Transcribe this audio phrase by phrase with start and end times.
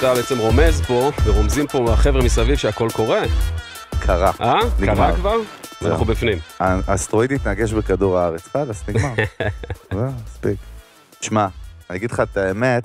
[0.00, 3.20] אתה בעצם רומז פה, ורומזים פה החבר'ה מסביב שהכל קורה.
[4.00, 4.32] קרה.
[4.40, 4.54] אה?
[4.80, 4.94] נגמר.
[4.94, 5.36] קרה כבר?
[5.80, 5.88] זהו.
[5.88, 6.38] ואנחנו בפנים.
[6.60, 9.12] האסטרואיד התנגש בכדור הארץ, חלאס, נגמר.
[9.92, 10.56] זהו, מספיק.
[11.20, 11.46] תשמע,
[11.90, 12.84] אני אגיד לך את האמת,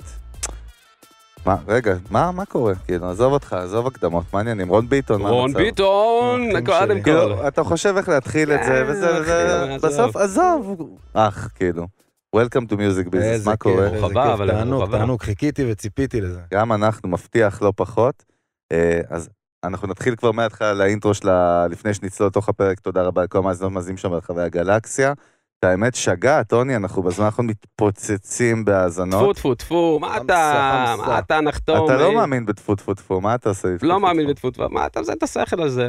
[1.46, 2.74] מה, רגע, מה, מה קורה?
[2.86, 4.68] כאילו, עזוב אותך, עזוב הקדמות, מה העניינים?
[4.68, 5.58] רון ביטון, מה רון המצב?
[5.58, 7.02] ביטון, אחים קודם שלי.
[7.04, 7.10] כל.
[7.10, 9.86] כאילו, אתה חושב איך להתחיל את זה, וזה, עזוב.
[9.86, 11.86] בסוף, עזוב, אח, כאילו.
[12.36, 13.88] Welcome to music business, איזה מה כיף, קורה?
[13.88, 14.90] ברוך איזה הבא, כיף, אבל ברוך תענוג.
[14.90, 16.40] תענוג, חיכיתי וציפיתי לזה.
[16.54, 18.24] גם אנחנו, מבטיח לא פחות.
[18.72, 19.28] אה, אז
[19.64, 23.96] אנחנו נתחיל כבר מההתחלה לאינטרו שלה, לפני שנצלול לתוך הפרק, תודה רבה לכל המאזינות ומאזינים
[23.96, 25.12] שם ברחבי הגלקסיה.
[25.58, 29.36] את האמת, שגע, טוני, אנחנו בזמן האחרון מתפוצצים טפו בהאזנות.
[29.36, 30.94] טפו טפו, מה חמסה, אתה.
[31.06, 31.84] מה אתה נחתום?
[31.84, 32.14] אתה לא אה?
[32.14, 33.68] מאמין בטפו טפו טפו, מה אתה עושה?
[33.82, 35.88] לא מאמין בטפו טפו, מה אתה מזיין את השכל הזה?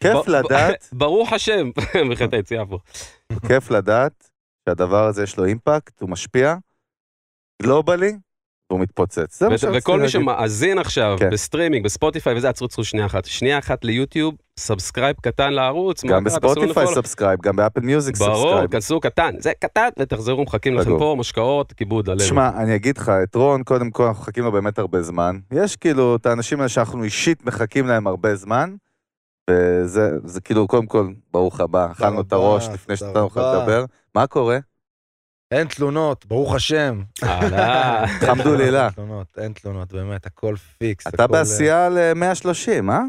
[0.00, 0.88] כיף לדעת.
[0.92, 1.70] ברוך השם,
[2.10, 2.78] בחטא היציאה פה.
[3.48, 4.33] כיף לדעת
[4.68, 6.56] שהדבר הזה יש לו אימפקט, הוא משפיע,
[7.62, 8.16] גלובלי,
[8.70, 9.38] והוא מתפוצץ.
[9.40, 10.08] זה מה וכל מי.
[10.08, 11.30] שמאזין עכשיו כן.
[11.30, 13.24] בסטרימינג, בספוטיפיי וזה, עצרו עצרו שנייה אחת.
[13.24, 16.04] שנייה אחת ליוטיוב, subscribe קטן לערוץ.
[16.04, 16.86] גם בספוטיפיי.
[16.86, 18.70] subscribe, גם באפל מיוזיק ברור, subscribe.
[18.70, 20.98] כנסו קטן, זה קטן, ותחזרו, מחכים לכם.
[20.98, 22.24] פה, משקאות, כיבוד עלינו.
[22.24, 25.38] תשמע, אני אגיד לך, את רון, קודם כל, אנחנו מחכים לו באמת הרבה זמן.
[25.52, 28.74] יש כאילו את האנשים האלה שאנחנו אישית מחכים להם הרבה זמן,
[29.50, 33.62] וזה זה כאילו, קודם כל, ברוך הבא, אכלנו את הראש לפני שנתנו לך רבה.
[33.62, 33.84] לדבר.
[34.16, 34.58] מה קורה?
[35.50, 37.02] אין תלונות, ברוך השם.
[37.22, 38.04] אהלן.
[38.22, 38.84] אלחמדולillah.
[38.84, 41.06] אין תלונות, אין תלונות, באמת, הכל פיקס.
[41.06, 42.94] אתה הכל, בעשייה ל-130, אה?
[42.94, 43.02] אה,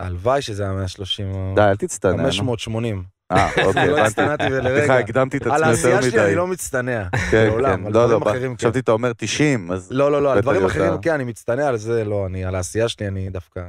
[0.00, 2.12] הלוואי שזה היה 130 די, אל תצטנע.
[2.12, 2.22] נו.
[2.22, 3.04] 580.
[3.32, 4.00] אה, אוקיי, לא הבנתי.
[4.00, 4.98] הצטנעתי סליחה, לרגע.
[4.98, 6.26] הקדמתי את על עצמי יותר העשייה שלי מדי.
[6.26, 7.08] אני לא מצטנע.
[7.12, 8.80] כן, כן, על לא, לא, דברים אחרים, חשבתי כן.
[8.80, 10.64] אתה אומר 90, אז לא, לא, לא, על דברים.
[10.66, 13.60] אחרים כן, אני מצטנע, על זה לא, אני, על העשייה שלי אני דווקא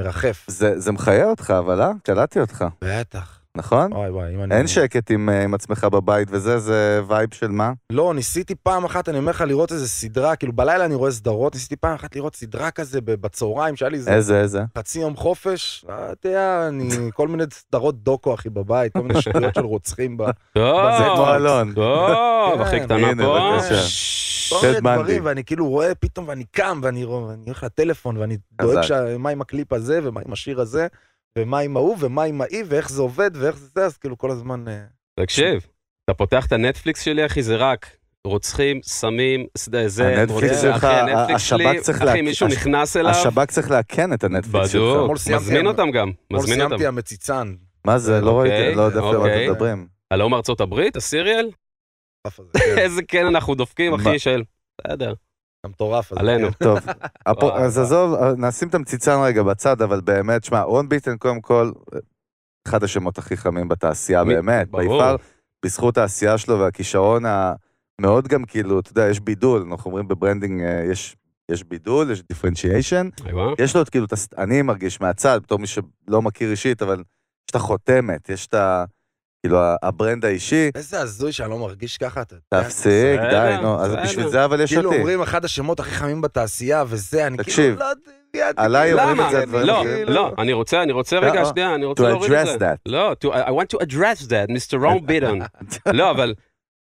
[0.00, 0.44] מרחף.
[0.48, 1.90] זה זה מחיה אותך, אבל אה?
[2.02, 3.35] קלטתי אותך, בטח.
[3.56, 3.92] נכון?
[3.92, 4.56] וואי וואי, אם אני...
[4.56, 7.72] אין שקט עם אה, עם עצמך בבית וזה, זה vibe של מה?
[7.90, 11.54] לא, ניסיתי פעם אחת, אני אומר לך, לראות איזה סדרה, כאילו בלילה אני רואה סדרות,
[11.54, 14.62] ניסיתי פעם אחת לראות סדרה כזה ב- בצהריים, שהיה לי איזה איזה, איזה?
[14.78, 19.22] חצי יום חופש, אה, אתה יודע, אני, כל מיני סדרות דוקו, אחי, בבית, כל מיני
[19.22, 20.24] שטויות של רוצחים ב...
[20.54, 21.72] טוב, זה כמו אלון.
[21.74, 23.58] טוב, הכי כן, קטנה פה.
[24.50, 24.80] כל מיני.
[24.80, 28.36] דברים, ואני כאילו רואה פתאום, ואני קם, ואני הולך לטלפון, ואני.
[28.62, 30.86] דואג מה עם הקליפ הזה, ומה עם השיר הזה,
[31.38, 34.30] ומה עם ההוא, ומה עם ההיא, ואיך זה עובד, ואיך זה זה, אז כאילו כל
[34.30, 34.68] הזמן...
[34.68, 34.84] אה,
[35.20, 35.66] תקשיב,
[36.04, 40.86] אתה פותח את הנטפליקס שלי, אחי, זה רק רוצחים, סמים, זה, זה, הנטפליקס שלך, אחי,
[40.86, 44.82] הנטפליקס השב"כ שלי, צריך אחי, מישהו נכנס אליו, השב"כ צריך לאכן את הנטפליקס שלך.
[44.82, 46.68] בדיוק, מזמין אותם גם, מזמין אותם.
[46.68, 47.54] סיימתי המציצן.
[47.84, 48.20] מה זה?
[48.20, 49.44] לא אוקיי, ראיתי, לא יודע על מה אוקיי.
[49.44, 49.88] אתם מדברים.
[50.10, 51.50] הלו מארצות הברית, ה serial?
[52.52, 53.96] כן, איזה כן אנחנו דופקים, מה?
[53.96, 54.42] אחי, של...
[54.80, 55.14] בסדר,
[55.66, 56.20] המטורף הזה.
[56.20, 56.48] עלינו.
[56.64, 56.78] טוב,
[57.54, 57.78] אז.
[57.78, 61.72] עזוב, נשים את המציצן רגע בצד, אבל באמת, שמע, רון ביטן קודם כל,
[62.68, 64.70] אחד השמות הכי חמים בתעשייה, באמת.
[64.70, 65.16] בעיקר
[65.64, 67.22] בזכות העשייה שלו והכישרון
[68.00, 71.16] המאוד גם כאילו, אתה יודע, יש בידול, אנחנו אומרים ב branding, אה, יש...
[71.50, 73.08] יש בידול, יש differentiation.
[73.58, 76.96] יש לו את כאילו, את הס- אני מרגיש מהצד, בתור מי שלא מכיר אישית, אבל
[76.98, 78.84] יש את החותמת, יש את ה...
[79.46, 82.64] כאילו, ה brand האישי, איזה הזוי שאני לא מרגיש ככה, אתה יודע.
[82.64, 83.92] תפסיק, די, נו, אז.
[84.04, 84.98] בשביל זה אבל יש כאילו אותי.
[84.98, 89.26] אומרים אחד השמות הכי חמים בתעשייה, וזה, אני כאילו, לא יודע, עליי כאילו, אומרים למה?
[89.26, 91.44] את זה הדברים לא, לא, אני רוצה, אני רוצה לא, רגע.
[91.44, 92.72] שנייה, אני רוצה להוריד את address זה.
[92.72, 92.76] that.
[92.86, 94.76] לא, I want to address that, Mr.
[94.82, 95.38] רון ביטון.
[95.92, 96.34] לא, אבל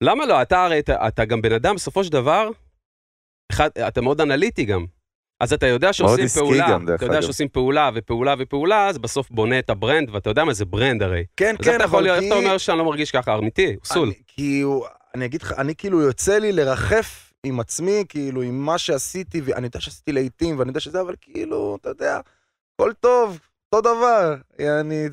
[0.01, 0.43] למה לא?
[0.43, 0.79] אתה הרי,
[1.09, 2.49] אתה- גם בן אדם, בסופו של דבר,
[3.89, 4.85] אתה מאוד אנליטי גם.
[5.41, 7.23] אז אתה יודע שעושים פעולה, גם, אתה יודע אגב.
[7.25, 11.03] שעושים פעולה ופעולה ופעולה, אז בסוף בונה את ה brand, ואתה יודע מה זה brand
[11.03, 11.25] הרי.
[11.37, 12.45] כן, אז כן, איך אתה יכול אבל להיות, איך אתה כי...
[12.47, 13.35] אומר שאני לא מרגיש ככה?
[13.35, 13.77] אמיתי.
[13.97, 18.67] אני- כי הוא, אני אגיד לך, אני כאילו יוצא לי לרחף עם עצמי, כאילו, עם
[18.67, 22.21] מה שעשיתי, ואני יודע שעשיתי לעיתים, ואני יודע שזה, אבל כאילו, אתה יודע,
[22.75, 23.39] הכל טוב,
[23.73, 24.35] אותו דבר.
[24.81, 25.09] אני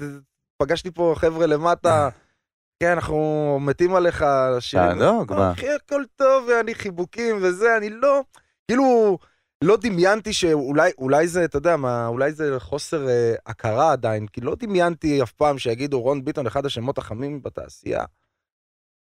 [0.61, 2.09] פגשתי פה חבר'ה למטה,
[2.83, 3.17] כן, אנחנו
[3.61, 4.25] מתים עליך,
[4.59, 4.87] שירים.
[4.89, 5.51] תענוג, מה?
[5.51, 8.21] אחי, הכל טוב, ואני חיבוקים וזה, אני לא,
[8.67, 9.17] כאילו,
[9.63, 14.41] לא דמיינתי שאולי, אולי זה, אתה יודע מה, אולי זה חוסר אה, הכרה עדיין, כי
[14.41, 18.03] לא דמיינתי אף פעם שיגידו רון ביטון, אחד השמות החמים בתעשייה.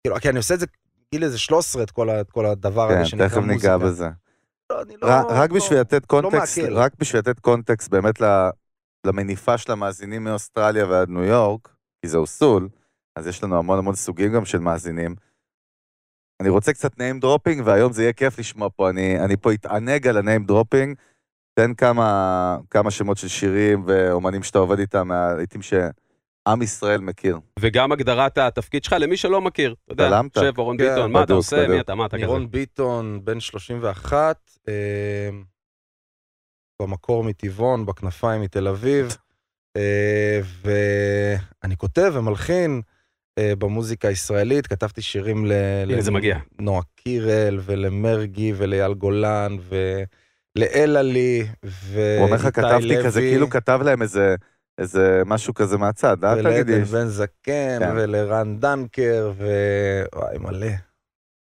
[0.04, 0.66] כאילו, כי אני עושה את זה
[1.12, 3.54] גיל איזה 13, את כל, את כל הדבר כן, הזה שנקרא תכף מוזיקה.
[3.54, 4.10] ניגע בזה.
[4.72, 6.57] לא, אני לא, רק- רק לא- בשביל לתת קונטקסט.
[6.72, 8.16] רק בשביל לתת קונטקסט באמת
[9.06, 11.69] למניפה של המאזינים מאוסטרליה ועד ניו יורק,
[12.02, 12.69] כי זה אוסול,
[13.16, 15.16] אז יש לנו המון המון סוגים גם של מאזינים.
[16.42, 20.08] אני רוצה קצת name dropping, והיום זה יהיה כיף לשמוע פה, אני, אני פה אתענג
[20.08, 20.96] על ה-name dropping.
[21.60, 27.40] תן כמה, כמה שמות של שירים ואומנים שאתה עובד איתם, מהלעיתים שעם ישראל מכיר.
[27.60, 29.76] וגם הגדרת התפקיד שלך למי שלא מכיר.
[29.86, 30.22] אתה יודע.
[30.36, 31.70] יושב רון כן, ביטון, מה אתה עושה, בדוק.
[31.70, 32.26] מי אתה, מה אתה כזה.
[32.26, 35.30] רון ביטון, בן 31, אה,
[36.81, 39.18] במקור מטבעון, בכנפיים מתל אביב,
[39.78, 42.81] אה, ואני כותב ומלחין
[43.40, 45.52] במוזיקה הישראלית, כתבתי שירים ל...
[45.90, 46.38] הנה, זה מגיע.
[46.60, 49.58] לנועה קירל ולמרגי ולאייל גולן
[50.56, 54.36] לאלעלי ואיתי הוא אומר לך, כתבתי כזה, כאילו כתב להם איזה,
[54.78, 56.74] איזה משהו כזה מהצד, אל תגידי.
[56.74, 57.92] ולעדן בן זקן, כן.
[57.96, 59.48] ולרן דנקר, ו...
[60.16, 60.68] וואי, מלא.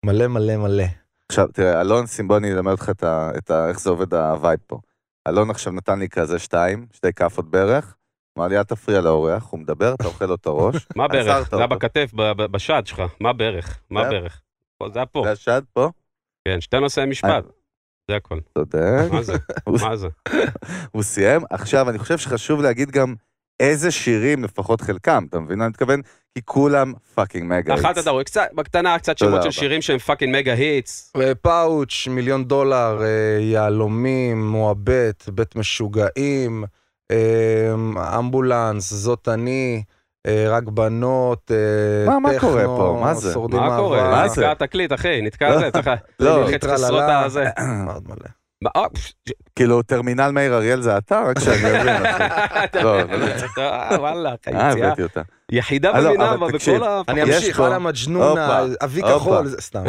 [0.05, 0.85] מלא מלא מלא.
[1.29, 4.61] עכשיו, תראה, אלון סימבוני ילמד אותך את ה, את ה, איך זה עובד ה vibe
[4.67, 4.79] פה.
[5.29, 7.97] אלון עכשיו נתן לי כזה שתיים, שתי כאפות ברך,
[8.39, 10.77] אמר לי, אל תפריע לאורח, הוא מדבר, אתה אוכל לו את הראש.
[10.97, 11.51] מה בערך?
[11.51, 11.67] זה היה.
[11.67, 12.11] בכתף,
[12.51, 13.03] בשד שלך.
[13.21, 13.79] מה בערך?
[13.91, 14.41] מה בערך?
[14.93, 15.23] זה היה פה.
[15.25, 15.91] זה השד פה?
[16.49, 17.45] כן, שתי נושאי משפט.
[18.11, 18.39] זה הכל.
[18.59, 19.09] צודק.
[19.13, 19.33] מה זה?
[19.89, 20.09] מה זה?
[20.93, 21.43] הוא סיים.
[21.51, 23.15] עכשיו, אני חושב שחשוב להגיד גם
[23.61, 26.01] איזה שירים, לפחות חלקם, אתה מבין מה אני מתכוון?
[26.35, 27.75] כי כולם fucking mega.
[27.75, 29.51] אכלת את הרואה, קצת, בקטנה, קצת שמות של.
[29.51, 31.13] שירים שהם fucking mega hits.
[31.43, 36.65] פאוץ', מיליון דולר, אה, יהלומים, מועבט, בית משוגעים,
[38.19, 39.83] אמבולנס, זאת אני,
[40.27, 42.99] אה, רק בנות, אה, מה- מה טכנו, קורה פה?
[43.01, 43.33] מה זה?
[43.33, 44.11] שורדים מה קורה?
[44.11, 44.41] מה זה?
[44.41, 45.91] נתקע התקליט, אחי, נתקע זה, צריך
[46.21, 46.41] לא.
[46.41, 47.03] ללחץ ליטרה חסרות.
[47.25, 47.45] הזה.
[47.87, 48.17] מאוד מלא.
[48.77, 48.85] אה,
[49.57, 51.23] כאילו, טרמינל מאיר אריאל זה אתה?
[51.27, 52.23] רק שאני אבין, אחי.
[52.83, 53.05] לא, לא.
[53.99, 54.35] וואלה,
[55.03, 55.23] אותה.
[55.53, 57.03] יחידה לא, תקשיב, בכל ה...
[57.09, 59.03] אני יש אמשיך, פה- הלאה מג'נונה, הופה, אבי.
[59.03, 59.85] כחול, סתם.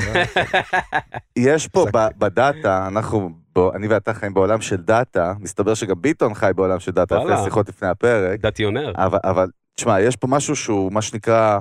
[1.37, 1.85] יש פה
[2.19, 6.91] בדאטה, אנחנו, בו- אני ואתה חיים בעולם של דאטה, מסתבר שגם ביטון חי בעולם של
[6.91, 7.17] דאטה.
[7.17, 8.93] אחרי שיחות לפני הפרק, דתיונר.
[8.95, 11.59] אבל, אבל תשמע, יש פה משהו שהוא מה שנקרא,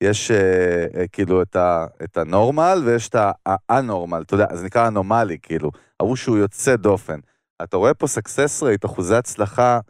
[0.00, 0.36] יש אה,
[0.96, 3.16] אה, כאילו את, ה, את הנורמל ויש את
[3.46, 5.70] האבנורמל, אתה יודע, זה נקרא anomaly, כאילו,
[6.00, 7.18] ההוא שהוא יוצא דופן.
[7.62, 9.80] אתה רואה פה success rate, אחוזי הצלחה,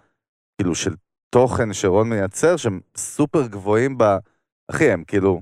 [0.59, 0.95] כאילו, של
[1.31, 4.05] תוכן שרון מייצר, שהם סופר גבוהים ב...
[4.71, 5.41] אחי, הם כאילו,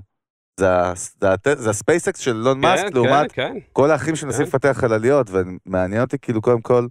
[0.59, 3.59] זה, הספייסקס של אילון מאסק, כן, לעומת כן, כן.
[3.73, 4.41] כל האחים שמנסים.
[4.45, 6.87] לפתח חלליות, ומעניין אותי כאילו קודם כל,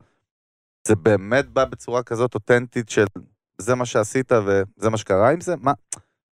[0.86, 3.04] זה באמת בא בצורה כזאת אותנטית של
[3.60, 5.54] זה מה שעשית וזה מה שקרה עם זה?
[5.60, 5.72] מה?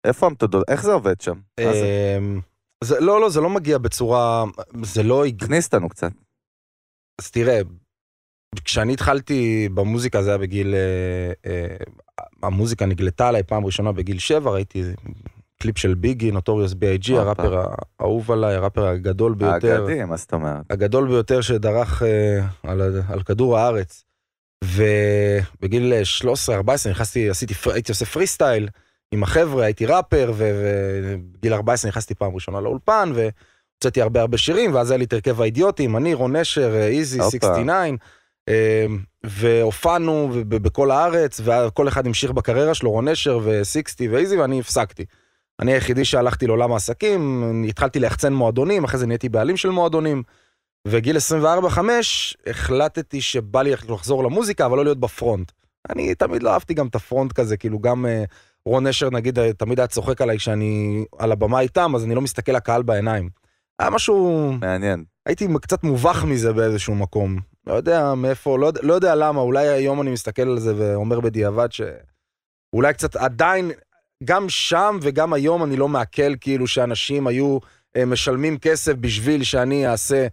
[0.03, 0.63] איפה המתודות?
[0.69, 1.39] איך זה עובד שם?
[1.59, 2.17] זה?
[2.17, 2.39] אמ,
[2.83, 4.43] זה- לא, לא, זה לא מגיע בצורה,
[4.83, 6.11] זה לא הגיע, תכניס אותנו קצת.
[7.21, 7.59] אז תראה,
[8.65, 11.75] כשאני התחלתי במוזיקה זה היה בגיל, אה, אה,
[12.43, 14.83] המוזיקה נגלתה עליי פעם ראשונה בגיל שבע, ראיתי
[15.59, 17.21] קליפ של ביגי, נוטוריוס הופה.
[17.21, 17.63] הראפר
[17.99, 19.81] האהוב עליי, הראפר הגדול ביותר.
[19.81, 20.61] האגדי, מה זאת אומרת?
[20.69, 24.03] הגדול ביותר שדרך אה, על, על כדור הארץ.
[24.63, 25.93] ובגיל
[26.49, 28.69] 13-14 נכנסתי, עשיתי, הייתי עושה פרי סטייל
[29.11, 34.91] עם החבר'ה, הייתי ראפר, ובגיל 14 נכנסתי פעם ראשונה לאולפן, והוצאתי הרבה הרבה שירים, ואז
[34.91, 37.37] היה לי את הרכב האידיוטים, אני, רון נשר, אה, איזי, הופה.
[37.37, 37.95] 69,
[38.49, 38.85] אה,
[39.23, 45.05] והופענו בכל הארץ, וכל אחד המשיך בקריירה שלו, רון נשר ו-60 ואיזי, ואני הפסקתי.
[45.59, 50.23] אני היחידי שהלכתי לעולם העסקים, התחלתי ליחצן מועדונים, אחרי זה נהייתי בעלים של מועדונים.
[50.87, 51.79] וגיל 24-5
[52.47, 55.51] החלטתי שבא לי לחזור למוזיקה, אבל לא להיות בפרונט.
[55.89, 58.23] אני תמיד לא אהבתי גם את הפרונט כזה, כאילו גם אה,
[58.65, 62.21] רון נשר נגיד אה, תמיד היה צוחק עליי כשאני על הבמה איתם, אז אני לא
[62.21, 63.29] מסתכל לקהל בעיניים.
[63.79, 65.03] היה משהו, מעניין.
[65.25, 67.39] הייתי קצת מובך מזה באיזשהו מקום.
[67.67, 71.67] לא יודע מאיפה, לא, לא יודע למה, אולי היום אני מסתכל על זה ואומר בדיעבד
[71.71, 73.71] שאולי קצת עדיין,
[74.23, 77.57] גם שם וגם היום אני לא מעכל כאילו שאנשים היו
[77.97, 80.27] אה, משלמים כסף בשביל שאני אעשה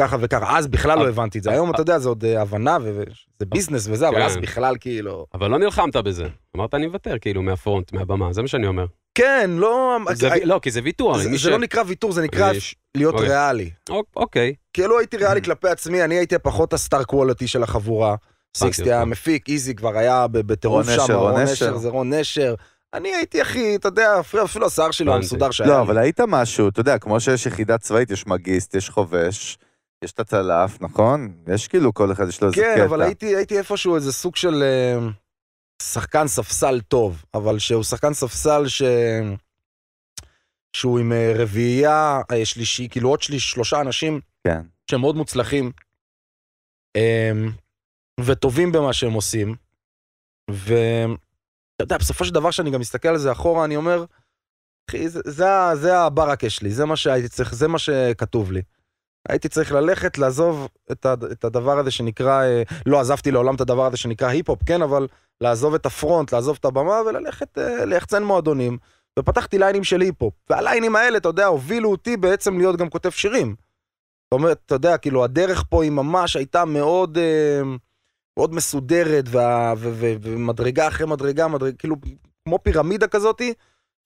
[0.00, 0.58] ככה וככה.
[0.58, 1.50] אז בכלל לא אבל- הבנתי את זה.
[1.50, 3.04] היום אתה יודע, זה עוד אה, הבנה וזה
[3.46, 4.22] ביזנס וזה, אבל כן.
[4.26, 5.26] אז בכלל כאילו...
[5.34, 6.28] אבל לא נלחמת בזה.
[6.56, 8.86] אמרת, אני מוותר, כאילו, מהפרונט, מהבמה, זה מה שאני אומר.
[9.14, 9.98] כן, לא...
[10.12, 11.18] זה לא, כי זה ויתור.
[11.18, 13.28] זה- מי זה ש- לא נקרא ויתור, זה נקרא יש- להיות אוקיי.
[13.28, 13.70] ריאלי.
[13.90, 14.54] אוק- אוקיי.
[14.72, 18.16] כאילו הייתי ריאלי כלפי עצמי, אני הייתי פחות הסטאר קוולטי של החבורה.
[18.56, 18.82] סיקסטי.
[18.92, 21.40] היה מפיק, איזי כבר היה ב- בטירוף שם, רון.
[21.40, 22.54] נשר, זה רון נשר.
[22.94, 25.14] אני הייתי הכי, אתה יודע, אפילו- השיער שלו.
[25.14, 25.82] המסודר שהיה לא, לי.
[25.82, 29.58] אבל היית משהו, אתה יודע, כמו שיש יחידה צבאית, יש מגיסט, יש חובש,
[30.04, 31.34] יש את הצלף, נכון?
[31.54, 32.74] יש כאילו, כל אחד יש לו איזה קטע.
[32.76, 34.98] כן, אבל הייתי, הייתי איפשהו איזה סוג של אה,
[35.82, 38.82] שחקן ספסל טוב, אבל שהוא שחקן ספסל ש...
[40.76, 44.60] שהוא עם אה, רביעייה אה, שלישי, כאילו עוד שליש, שלושה אנשים כן.
[44.90, 45.72] שהם מאוד מוצלחים
[46.96, 47.30] אה,
[48.20, 49.54] וטובים במה שהם עושים.
[51.74, 54.04] ואתה יודע, בסופו של דבר שאני גם מסתכל על זה אחורה, אני אומר,
[54.90, 58.62] אחי, זה, זה, זה הברקה שלי, זה מה שהייתי צריך, זה מה שכתוב לי.
[59.28, 63.86] הייתי צריך ללכת, לעזוב את, את הדבר הזה שנקרא, אה, לא עזבתי לעולם את הדבר
[63.86, 65.08] הזה שנקרא היפ-הופ, כן, אבל
[65.40, 68.78] לעזוב את הפרונט, לעזוב את הבמה וללכת אה, ליחצן מועדונים.
[69.18, 70.34] ופתחתי ליינים של היפ-הופ.
[70.50, 73.54] והליינים האלה, אתה יודע, הובילו אותי בעצם להיות גם כותב שירים.
[74.24, 77.62] זאת אומרת, אתה יודע, כאילו, הדרך פה היא ממש הייתה מאוד, אה,
[78.36, 81.96] מאוד מסודרת, וה, ו, ו, ומדרגה אחרי מדרגה, מדרג, כאילו,
[82.44, 83.54] כמו פירמידה כזאתי,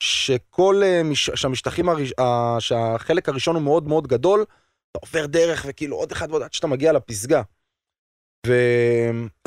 [0.02, 2.12] שכל, אה, מש, שהמשטחים, הראש,
[2.58, 4.44] שהחלק הראשון הוא מאוד מאוד גדול,
[4.90, 7.42] אתה עובר דרך וכאילו עוד אחד ועוד עד שאתה מגיע לפסגה.
[8.46, 8.54] ו...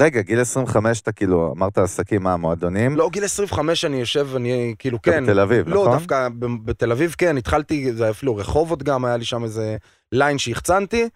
[0.01, 2.97] רגע, גיל 25 אתה כאילו, אמרת עסקים, מה, מועדונים?
[2.97, 5.23] לא, גיל 25 אני יושב, אני כאילו, כן.
[5.23, 5.97] בתל אביב, לא, נכון?
[5.97, 9.77] דווקא ב- בתל אביב כן, התחלתי, זה אפילו רחובות גם, היה לי שם איזה
[10.11, 11.09] ליין שהקצנתי,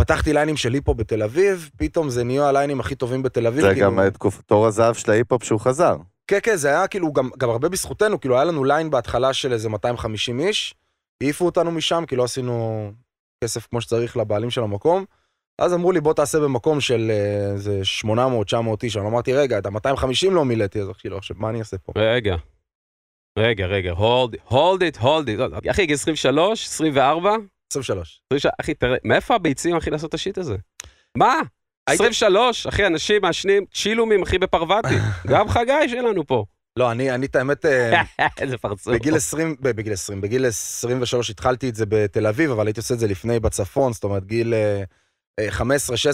[0.00, 3.60] פתחתי ליינים של היפ-הופ בתל אביב, פתאום זה נהיה הליינים הכי טובים בתל אביב.
[3.60, 4.08] זה כאילו- גם אה,
[4.46, 5.96] תור הזהב של ההיפ-הופ שהוא חזר.
[6.26, 9.52] כן, כן, זה היה כאילו גם, גם הרבה בזכותנו, כאילו היה לנו ליין בהתחלה של
[9.52, 10.74] איזה 250 איש,
[11.22, 12.92] העיפו אותנו משם, כי לא עשינו
[13.44, 15.04] כסף כמו שצריך לבעלים של המקום.
[15.58, 18.06] אז אמרו לי, בוא תעשה במקום של אה, איזה 800-900
[18.82, 18.96] איש.
[18.96, 21.92] אני אמרתי, רגע, את ה-250 לא מילאתי, אז כאילו, עכשיו, מה אני אעשה פה?
[21.96, 22.36] רגע.
[23.38, 25.26] רגע, רגע, hold it, hold it, hold
[25.66, 25.70] it.
[25.70, 27.36] אחי, גיל 23, 24,
[27.76, 28.20] 23.
[28.32, 30.56] 23, אחי, תראה, מאיפה הביצים, אחי, לעשות את השיט הזה?
[31.18, 31.34] מה?
[31.86, 34.94] הייתי- 23, אחי, אנשים מעשנים צ'ילומים, אחי, בפרווטי.
[35.32, 36.44] גם חגי שלנו פה.
[36.78, 38.02] לא, אני, אני את האמת, אה,
[38.40, 38.94] איזה פרצוף.
[38.94, 42.94] בגיל 20, ב- בגיל 20, בגיל 23 התחלתי את זה בתל אביב, אבל הייתי עושה
[42.94, 44.82] את זה לפני בצפון, זאת אומרת, גיל אה,
[45.40, 45.62] אה, 15-16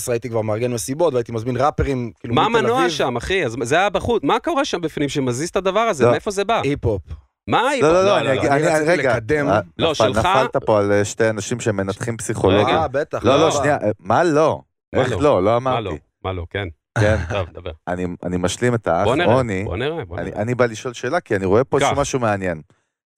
[0.08, 2.90] הייתי כבר מארגן מסיבות, והייתי מזמין ראפרים, כאילו, מה מתל המנוע אביב.
[2.90, 3.42] שם, אחי?
[3.62, 4.22] זה היה בחוץ.
[4.22, 6.04] מה קורה שם בפנים שמזיז את הדבר הזה?
[6.04, 6.10] לא.
[6.10, 6.60] מאיפה זה בא?
[6.64, 7.02] היפ-הופ.
[7.48, 7.82] מה היא?
[7.82, 10.78] לא, לא, לא, אני אגיד, אני אני, רציתי רגע, לקדם- אה, לא, שלך- נפלת פה
[10.78, 12.76] על אה, שתי אנשים שמנתחים פסיכולוגיה.
[12.82, 13.24] אה, בטח.
[13.24, 14.60] לא, לא, שנייה, אה, מה לא?
[14.92, 15.16] איך לא?
[15.16, 15.22] לא?
[15.22, 15.56] לא לא?
[15.56, 15.98] אמרתי.
[16.24, 16.68] מה לא, כן.
[17.00, 17.70] כן, טוב, דבר.
[17.88, 19.64] אני- אני משלים את האח רוני.
[19.64, 20.42] בוא נראה, בוא אני, נראה.
[20.42, 22.62] אני בא לשאול שאלה, כי אני רואה פה משהו מעניין.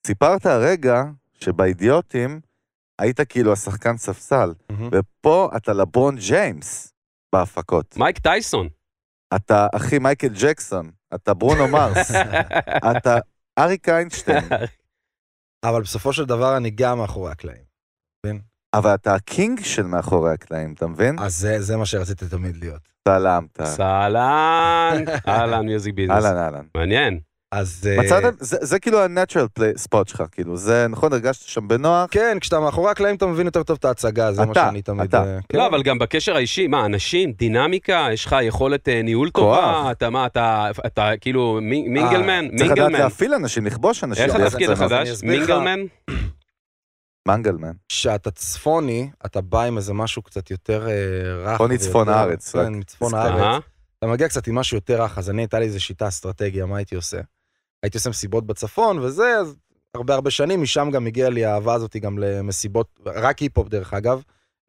[0.06, 1.02] סיפרת הרגע
[1.40, 2.40] שבאידיוטים
[2.98, 4.52] היית כאילו השחקן ספסל.
[4.92, 6.92] ופה אתה לברון ג'יימס
[7.34, 7.96] בהפקות.
[7.96, 8.68] מייק טייסון.
[9.34, 12.10] אתה אחי מייקל ג'קסון, אתה ברונו מרס,
[12.96, 13.18] אתה
[13.60, 14.44] אריק איינשטיין,
[15.68, 17.70] אבל בסופו של דבר אני גם מאחורי הקלעים.
[18.74, 21.18] אבל אתה ה king של מאחורי הקלעים, אתה מבין?
[21.18, 22.82] אז זה, זה מה שרציתי תמיד להיות.
[23.08, 23.62] סלמת.
[23.76, 26.24] סלאן, אהלן music business.
[26.24, 26.64] אהלן אהלן.
[26.74, 27.20] מעניין.
[27.52, 27.88] אז...
[27.90, 32.06] אה, מצאת, זה, זה כאילו ה-natural play spot שלך, כאילו, זה נכון, הרגשת שם בנוח?
[32.10, 35.08] כן, כשאתה מאחורי הקלעים אתה מבין יותר טוב את ההצגה, זה מה אתה, שאני תמיד...
[35.08, 35.24] אתה.
[35.24, 35.58] אה, כן.
[35.58, 40.10] לא, אבל גם בקשר האישי, מה, אנשים, דינמיקה, יש לך יכולת אה, ניהול טובה, אתה
[40.10, 42.98] מה, אתה אתה כאילו מי- מינגלמן, צריך לדעת מינגלמן.
[42.98, 44.24] להפעיל אנשים, לכבוש אנשים.
[44.24, 45.22] איך התפקיד החדש?
[45.22, 45.80] מינגלמן?
[47.28, 47.72] מנגלמן.
[47.88, 50.92] כשאתה צפוני, אתה בא עם איזה משהו קצת יותר אה,
[51.44, 51.54] רך.
[51.54, 53.14] צפוני צפון הארץ, כן, מצפון.
[53.14, 53.62] הארץ.
[53.98, 56.76] אתה מגיע קצת עם משהו יותר רך, אז אני הייתה לי איזו שיטה, אסטרטגיה, מה
[56.76, 57.18] הייתי עושה?
[57.82, 59.56] הייתי עושה מסיבות בצפון וזה, אז
[59.94, 64.22] הרבה הרבה שנים, משם גם הגיעה לי האהבה הזאת גם למסיבות, רק היפ-הופ דרך אגב.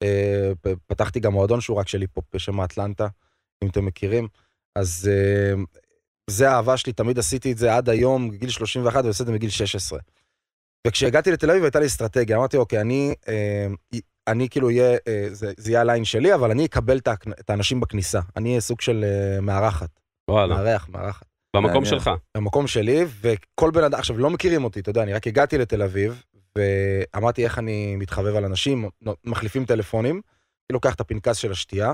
[0.04, 0.52] אה,
[0.88, 3.08] פתחתי גם מועדון שהוא רק של היפ-הופ בשם אטלנטה,
[3.64, 4.28] אם אתם מכירים.
[4.76, 5.54] אז אה,
[6.30, 9.34] זה האהבה שלי, תמיד עשיתי את זה עד היום, גיל 31, ואני עושה את זה
[9.34, 10.00] מגיל 16.
[10.88, 13.68] וכשהגעתי לתל אביב הייתה לי אסטרטגיה, אמרתי, אוקיי, אני, אה,
[14.28, 16.98] אני כאילו אהיה, אה, זה, זה יהיה הליין שלי, אבל אני אקבל
[17.40, 18.20] את האנשים בכניסה.
[18.36, 19.06] אני אהיה סוג של
[19.42, 19.90] מארחת,
[20.30, 21.31] וואלה, מארח, מארחת.
[21.56, 21.86] במקום.
[21.86, 22.10] שלך.
[22.38, 25.82] במקום שלי, וכל בן אדם, עכשיו, לא מכירים אותי, אתה יודע, אני רק הגעתי לתל
[25.82, 26.24] אביב,
[26.58, 28.90] ואמרתי איך אני מתחבב על אנשים,
[29.24, 31.92] מחליפים טלפונים, אני לוקח את הפנקס של השתייה,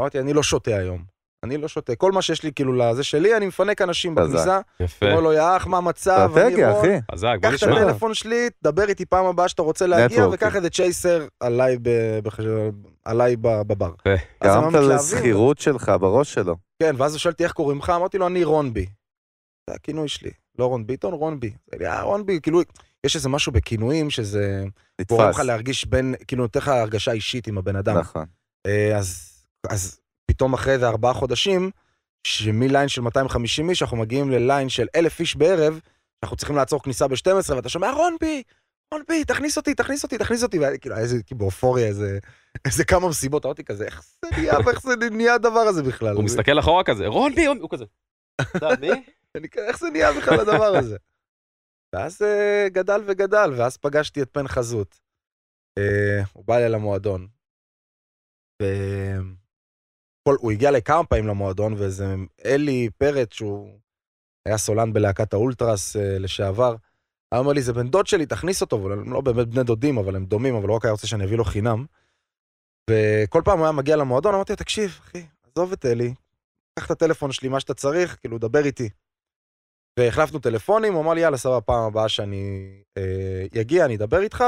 [0.00, 1.11] אמרתי, אני לא שותה היום.
[1.44, 1.94] אני לא שותה.
[1.96, 4.14] כל מה שיש לי, כאילו, לזה שלי, אני מפנק אנשים.
[4.14, 5.06] בכניסה, יפה.
[5.06, 6.10] אומר לו, יא אח, מה המצב?
[6.34, 6.88] אני אסטרטגיה, אחי.
[7.12, 7.80] חזק, בוא קח את נשמע.
[7.82, 10.28] הטלפון שלי, דבר איתי פעם הבאה שאתה רוצה להגיע.
[10.28, 12.40] וקח איזה צ'ייסר עליי בח-
[13.66, 13.92] בבר.
[14.44, 14.74] גרמת.
[14.74, 16.56] לזכירות שלך בראש שלו.
[16.82, 18.86] כן, ואז הוא שואל אותי איך קוראים לך, אמרתי לו, אני רונבי.
[19.70, 21.52] זה הכינוי שלי, לא רון ביטון, רונבי.
[21.82, 22.60] אה, רונבי, כאילו,
[23.06, 24.64] יש איזה משהו בכינויים שזה
[25.08, 25.34] גורם נתפס.
[25.40, 27.98] לך להרגיש בין, כאילו, נותן לך הרגשה אישית עם הבן אדם.
[27.98, 28.24] נכון.
[28.66, 29.32] אה, אז,
[29.70, 30.00] אז
[30.32, 31.70] פתאום אחרי איזה ארבעה חודשים,
[32.26, 35.80] שמליין של 250 איש, אנחנו מגיעים לליין של אלף איש בערב,
[36.22, 38.42] אנחנו צריכים לעצור כניסה ב-12, ואתה שומע, רונבי,
[38.94, 42.18] רונבי, תכניס אותי, תכניס אותי, תכניס אותי, לי כאילו, איזה, כאילו, באופוריה, איזה,
[42.64, 46.16] איזה כמה מסיבות, אמרתי כזה, איך זה נהיה, ואיך זה נהיה הדבר הזה בכלל?
[46.16, 47.84] הוא מסתכל אחורה כזה, רון בי, הוא כזה.
[48.56, 48.90] אתה מי?
[49.68, 50.96] איך זה נהיה בכלל הדבר הזה?
[51.94, 55.00] ואז אה, גדל וגדל, ואז פגשתי את פן חזות.
[55.78, 57.28] אה, הוא בא אליי למועדון.
[60.22, 62.14] וכל, הוא הגיע לכמה פעמים למועדון, ואיזה
[62.44, 63.78] אלי פרץ, שהוא
[64.46, 66.76] היה סולן בלהקת האולטרס אה, לשעבר,
[67.32, 70.16] היה אומר לי, זה בן דוד שלי, תכניס אותו, והם לא באמת בני דודים, אבל
[70.16, 71.84] הם דומים, אבל הוא רק היה רוצה שאני אביא לו חינם.
[72.90, 76.14] וכל פעם הוא היה מגיע למועדון, אמרתי לו, תקשיב, אחי, עזוב את אלי,
[76.78, 78.88] קח את הטלפון שלי, מה שאתה צריך, כאילו, דבר איתי.
[79.98, 84.44] והחלפנו טלפונים, הוא אמר לי, יאללה, סבבה, פעם הבאה שאני אה, יגיע, אני אדבר איתך,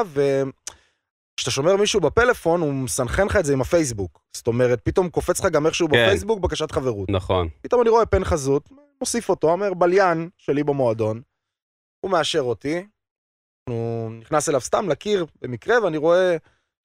[1.34, 4.20] וכשאתה שומר מישהו בפלאפון, הוא מסנכרן לך את זה עם הפייסבוק.
[4.36, 5.92] זאת אומרת, פתאום קופץ לך גם איכשהו כן.
[5.92, 7.08] בפייסבוק בקשת חברות.
[7.10, 7.48] נכון.
[7.60, 8.68] פתאום אני רואה פן חזות,
[9.00, 11.22] מוסיף אותו, אומר, בליין שלי במועדון,
[12.00, 12.86] הוא מאשר אותי,
[13.68, 16.36] הוא נכנס אליו סתם לקיר במקרה, ואני רואה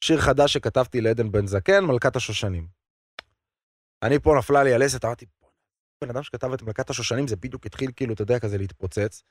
[0.04, 2.68] שיר חדש שכתבתי לעדן בן זקן, מלכת השושנים.
[4.04, 5.26] אני פה נפלה לי הלסת, אמרתי,
[6.04, 9.24] בן אדם שכתב את מלכת השושנים, זה בדיוק התחיל כאילו, אתה יודע, כזה להתפוצץ.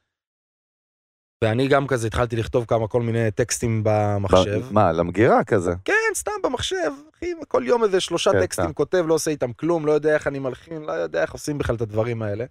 [1.45, 4.73] ואני גם כזה התחלתי לכתוב כמה כל מיני טקסטים במחשב.
[4.73, 5.73] מה, למגירה כזה?
[5.85, 8.73] כן, סתם במחשב, אחי, כל יום איזה שלושה כן, טקסטים.
[8.73, 11.77] כותב, לא עושה איתם כלום, לא יודע איך אני מלחין, לא יודע איך עושים בכלל
[11.77, 12.45] את הדברים האלה.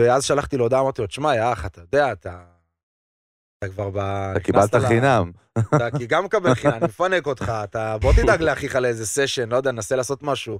[0.00, 2.44] ואז שלחתי לו הודעה, אמרתי לו, תשמע, יא אח, אתה יודע, אתה...
[3.58, 3.98] אתה כבר ב...
[3.98, 5.30] אתה קיבלת חינם.
[5.58, 9.72] אתה גם מקבל חינם, אני מפנק אותך, אתה בוא תדאג לאחיך לאיזה סשן, לא יודע,
[9.72, 10.58] נסה לעשות משהו.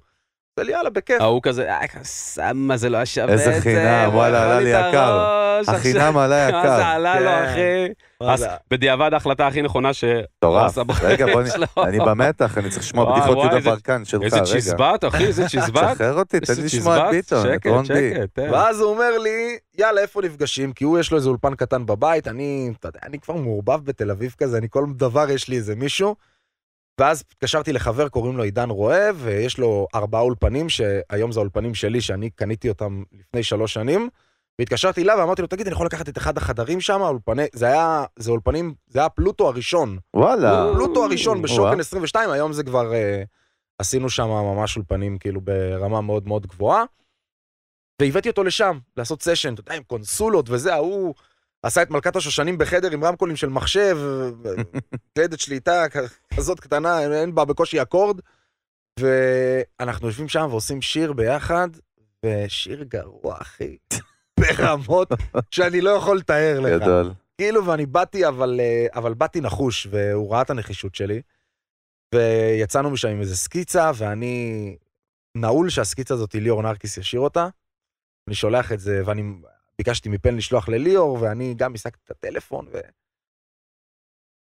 [0.62, 1.20] לי יאללה, בכיף.
[1.20, 3.50] ההוא כזה, אה, סמה זה לא היה שווה את זה.
[3.50, 5.30] איזה חינם, וואלה, עלה לי יקר.
[5.68, 6.82] החינם עלה מה זה יקר.
[6.84, 7.92] עלה לו, כן.
[8.26, 8.44] אחי?
[8.70, 10.04] בדיעבד ההחלטה הכי נכונה ש...
[10.38, 10.78] מטורף.
[11.02, 11.42] רגע, בוא.
[11.88, 14.44] אני במתח, אני צריך לשמוע בדיחות יהודה איזה- ברקן שלך, איזה רגע.
[14.46, 15.94] צ'יזבט, אחי, איזה צ'יזבט.
[15.94, 17.10] שחרר אותי, תן איזה לי לשמוע את.
[17.14, 17.84] ביטון, את רון.
[17.84, 17.96] שקט,
[18.32, 18.50] תן.
[18.52, 20.72] ואז הוא אומר לי, יאללה, איפה נפגשים?
[20.72, 24.10] כי הוא, יש לו איזה אולפן קטן בבית, אני, אתה יודע, אני כבר מעורבב בתל
[24.10, 26.14] אביב כזה, אני כל דבר יש לי איזה מישהו.
[27.00, 32.00] ואז התקשרתי לחבר, קוראים לו עידן רועה, ויש לו ארבעה אולפנים, שהיום זה האולפנים שלי,
[32.00, 34.08] שאני קניתי אותם לפני שלוש שנים.
[34.58, 37.00] והתקשרתי אליו ואמרתי לו, תגיד, אני יכול לקחת את אחד החדרים שם?
[37.00, 39.98] אולפני, זה היה, זה אולפנים, זה היה פלוטו הראשון.
[40.16, 40.70] וואלה.
[40.74, 41.80] פלוטו הראשון בשוקן וואה.
[41.80, 43.22] 22, היום זה כבר, אה,
[43.78, 46.84] עשינו שם ממש אולפנים כאילו ברמה מאוד מאוד גבוהה.
[48.02, 51.14] והבאתי אותו לשם, לעשות סשן, אתה יודע, עם קונסולות וזה, ההוא
[51.64, 53.98] עשה את מלכת השושנים בחדר עם רמקולים של מחשב,
[55.14, 55.84] קלדת שליטה
[56.36, 58.20] כזאת קטנה, אין בה בקושי אקורד.
[59.00, 61.68] ואנחנו יושבים שם ועושים שיר ביחד,
[62.26, 63.76] ושיר גרוע, אחי.
[64.40, 65.08] ברמות
[65.50, 66.82] שאני לא יכול לתאר לך.
[66.82, 67.12] גדול.
[67.38, 71.22] כאילו, ואני באתי, אבל, אה, אבל באתי נחוש, והוא ראה את הנחישות שלי.
[72.14, 74.76] ויצאנו משם עם איזה סקיצה, ואני
[75.36, 77.48] נעול שהסקיצה הזאת, ליאור נרקיס ישיר אותה.
[78.28, 79.22] אני שולח את זה, ואני
[79.78, 82.78] ביקשתי מפן לשלוח לליאור, ואני גם השגתי את הטלפון, ו...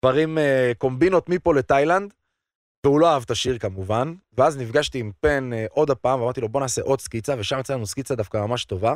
[0.05, 2.13] דברים, אה, קומבינות מפה לתאילנד,
[2.86, 4.13] והוא לא אהב את השיר כמובן.
[4.38, 7.74] ואז נפגשתי עם פן אה, עוד הפעם, ואמרתי לו, בוא נעשה עוד סקיצה, ושם יצא
[7.74, 8.94] לנו סקיצה דווקא ממש טובה.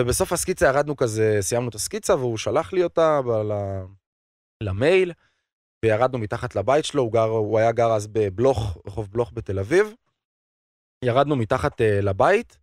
[0.00, 3.84] ובסוף הסקיצה ירדנו כזה, סיימנו את הסקיצה, והוא שלח לי אותה ל-
[4.62, 5.12] למייל,
[5.84, 9.94] וירדנו מתחת לבית שלו, הוא, גר, הוא היה גר אז בבלוך, רחוב בלוך בתל אביב.
[11.04, 12.58] ירדנו מתחת uh, לבית,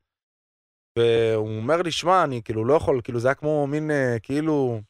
[0.99, 4.81] והוא אומר לי, שמע, אני כאילו לא יכול, כאילו זה היה כמו מין, uh, כאילו,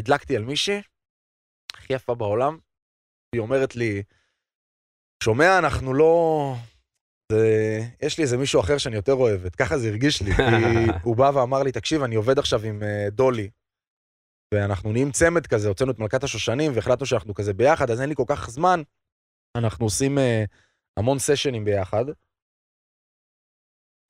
[0.00, 0.82] הדלקתי על מישהי,
[1.74, 2.58] הכי יפה בעולם,
[3.34, 4.02] היא אומרת לי,
[5.22, 6.54] שומע, אנחנו לא...
[7.32, 7.46] זה...
[8.02, 10.42] יש לי איזה מישהו אחר שאני יותר אוהבת, ככה זה הרגיש לי, כי
[11.04, 13.50] הוא בא ואמר לי, תקשיב, אני עובד עכשיו עם uh, דולי,
[14.54, 18.14] ואנחנו נהיים צמד כזה, הוצאנו את מלכת השושנים, והחלטנו שאנחנו כזה ביחד, אז אין לי
[18.14, 18.82] כל כך זמן,
[19.56, 20.20] אנחנו עושים uh,
[20.98, 22.04] המון סשנים ביחד.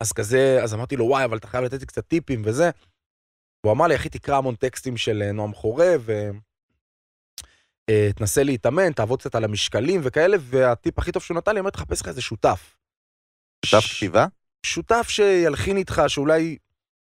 [0.00, 2.70] אז כזה, אז אמרתי לו, וואי, אבל אתה חייב לתת לי קצת טיפים וזה.
[3.66, 6.08] הוא אמר לי, אחי, תקרא המון טקסטים של אה, נועם חורב,
[7.90, 12.00] ותנסה להתאמן, תעבוד קצת על המשקלים וכאלה, והטיפ הכי טוב שהוא נתן לי, אמר, תחפש
[12.00, 12.76] לך איזה שותף.
[13.66, 14.26] שותף כתיבה?
[14.66, 16.56] שותף שילחין איתך, שאולי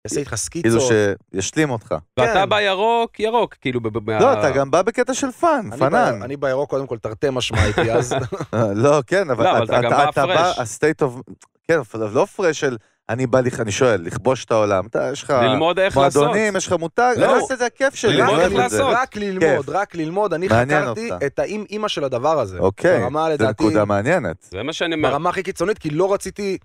[0.07, 0.93] יעשה איתך כאילו סקיצות.
[1.35, 1.95] שישלים אותך.
[2.19, 2.49] ואתה כן.
[2.49, 3.81] בירוק, ירוק, כאילו...
[3.81, 5.81] ב- ב- לא, אתה גם בא בקטע של פאן, אני.
[5.91, 8.15] ב- אני בירוק, קודם כל, תרתי משמע איתי, אז...
[8.85, 10.53] לא, כן, אבל לא, אבל אתה גם בא.
[10.57, 11.33] ה-state of...
[11.71, 12.77] כן, אבל לא פרש של...
[13.09, 14.87] אני בא, לכ- אני שואל, לכבוש את העולם.
[14.87, 16.23] אתה, יש לך ללמוד איך לעשות.
[16.23, 17.39] מועדונים, יש לך מותג, לא.
[17.41, 18.17] עושה את זה הכיף שלי.
[18.17, 18.53] ללמוד אני איך.
[18.55, 18.95] לעשות.
[18.97, 19.69] רק ללמוד, כיף.
[19.69, 20.35] רק ללמוד.
[20.35, 21.11] אני חקרתי.
[21.27, 22.59] את האם אימא של הדבר הזה.
[22.59, 23.01] אוקיי,
[23.39, 24.37] זו נקודה מעניינת.
[24.51, 25.11] זה מה שאני אומר.
[25.11, 26.59] ברמה הכי קיצונית, כי לא רציתי...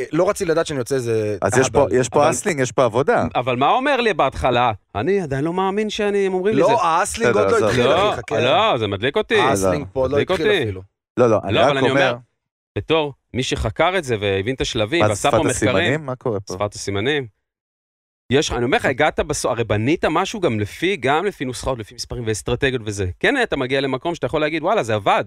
[0.00, 1.36] אה, לא רציתי לדעת שאני יוצא איזה...
[1.42, 1.86] אז יש פה-.
[1.92, 3.24] יש פה אבל- אסלינג, יש פה עבודה.
[3.34, 4.72] אבל מה אומר לי בהתחלה?
[4.94, 6.70] אני עדיין לא מאמין שאני, הם אומרים לי זה.
[6.72, 7.66] לא, האסלינג עוד לא.
[7.66, 8.40] התחיל, לא, אחי, חכה.
[8.40, 9.38] לא, זה מדליק אותי.
[9.40, 10.46] האסלינג פה עוד לא התחיל.
[10.62, 10.82] אפילו.
[11.16, 12.16] לא, לא, אני לא, אבל רק אומר...
[12.76, 16.06] בתור מי שחקר את זה והבין את השלבים, מה זה ועשה שפת פה מחקרים, הסימנים?
[16.06, 16.54] מה קורה פה?
[16.54, 17.26] שפת הסימנים.
[18.30, 21.94] יש, אני אומר לך, הגעת בסוף, הרי בנית משהו גם לפי, גם לפי נוסחאות, לפי
[21.94, 23.10] מספרים ואסטרטגיות וזה.
[23.20, 25.24] כן, אתה מגיע למקום שאתה יכול להגיד, וואלה, זה עבד.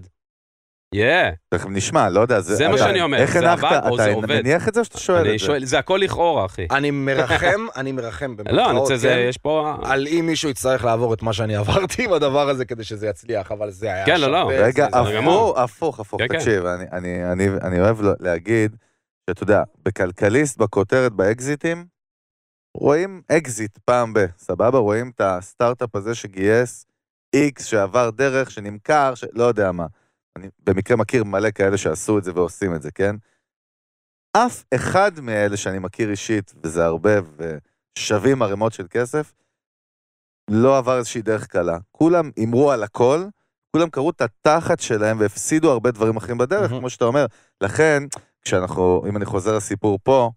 [0.94, 2.40] יא, תכף נשמע, לא יודע.
[2.40, 3.64] זה מה אתה- שאני אומר, איך זה הנחת?
[3.72, 4.26] עבד או זה אתה?
[4.26, 5.46] מניח את זה או שאתה שואל את זה?
[5.46, 6.66] שואל, זה הכל לכאורה, אחי.
[6.70, 9.26] אני מרחם, אני מרחם לא, אני רוצה, זה, כן?
[9.28, 9.74] יש פה...
[9.82, 13.52] על אם מישהו יצטרך לעבור את מה שאני עברתי עם הדבר הזה כדי שזה יצליח,
[13.52, 14.42] אבל זה היה כן, לא, לא.
[14.42, 15.18] שווה, רגע, זה- זה-.
[15.18, 16.38] הפוך, הפוך, הפוך, כן, כן.
[16.38, 18.76] תקשיב, אני- אני- אני אני אוהב לו- להגיד,
[19.30, 21.86] שאתה יודע, בכלכליסט, בכותרת, באקזיטים,
[22.76, 24.78] רואים אקזיט פעם ב, סבבה?
[24.78, 26.86] רואים את הסטארט-אפ הזה שגייס
[27.34, 29.86] איקס, שעבר דרך, שנמכר, שלא יודע מה.
[30.40, 33.16] אני במקרה מכיר מלא כאלה שעשו את זה ועושים את זה, כן?
[34.32, 37.10] אף אחד מאלה שאני מכיר אישית, וזה הרבה,
[37.98, 39.32] ושווים ערימות של כסף,
[40.50, 41.78] לא עבר איזושהי דרך קלה.
[41.92, 43.24] כולם הימרו על הכל,
[43.72, 46.80] כולם קראו את התחת שלהם והפסידו הרבה דברים אחרים בדרך, מהמם.
[46.80, 47.26] כמו שאתה אומר.
[47.60, 48.02] לכן,
[48.42, 50.30] כשאנחנו, אם אני חוזר לסיפור פה,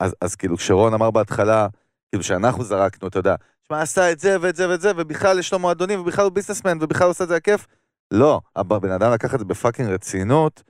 [0.00, 1.68] אז, אז כאילו כשרון אמר בהתחלה,
[2.08, 3.34] כאילו שאנחנו זרקנו, אתה יודע,
[3.68, 6.78] שמע, עשה את זה ואת זה ואת זה, ובכלל יש לו מועדונים, ובכלל הוא businessman,
[6.80, 7.66] ובכלל הוא עושה את זה הכיף.
[8.10, 10.62] לא, הבן אדם לקח את זה ב fucking רצינות,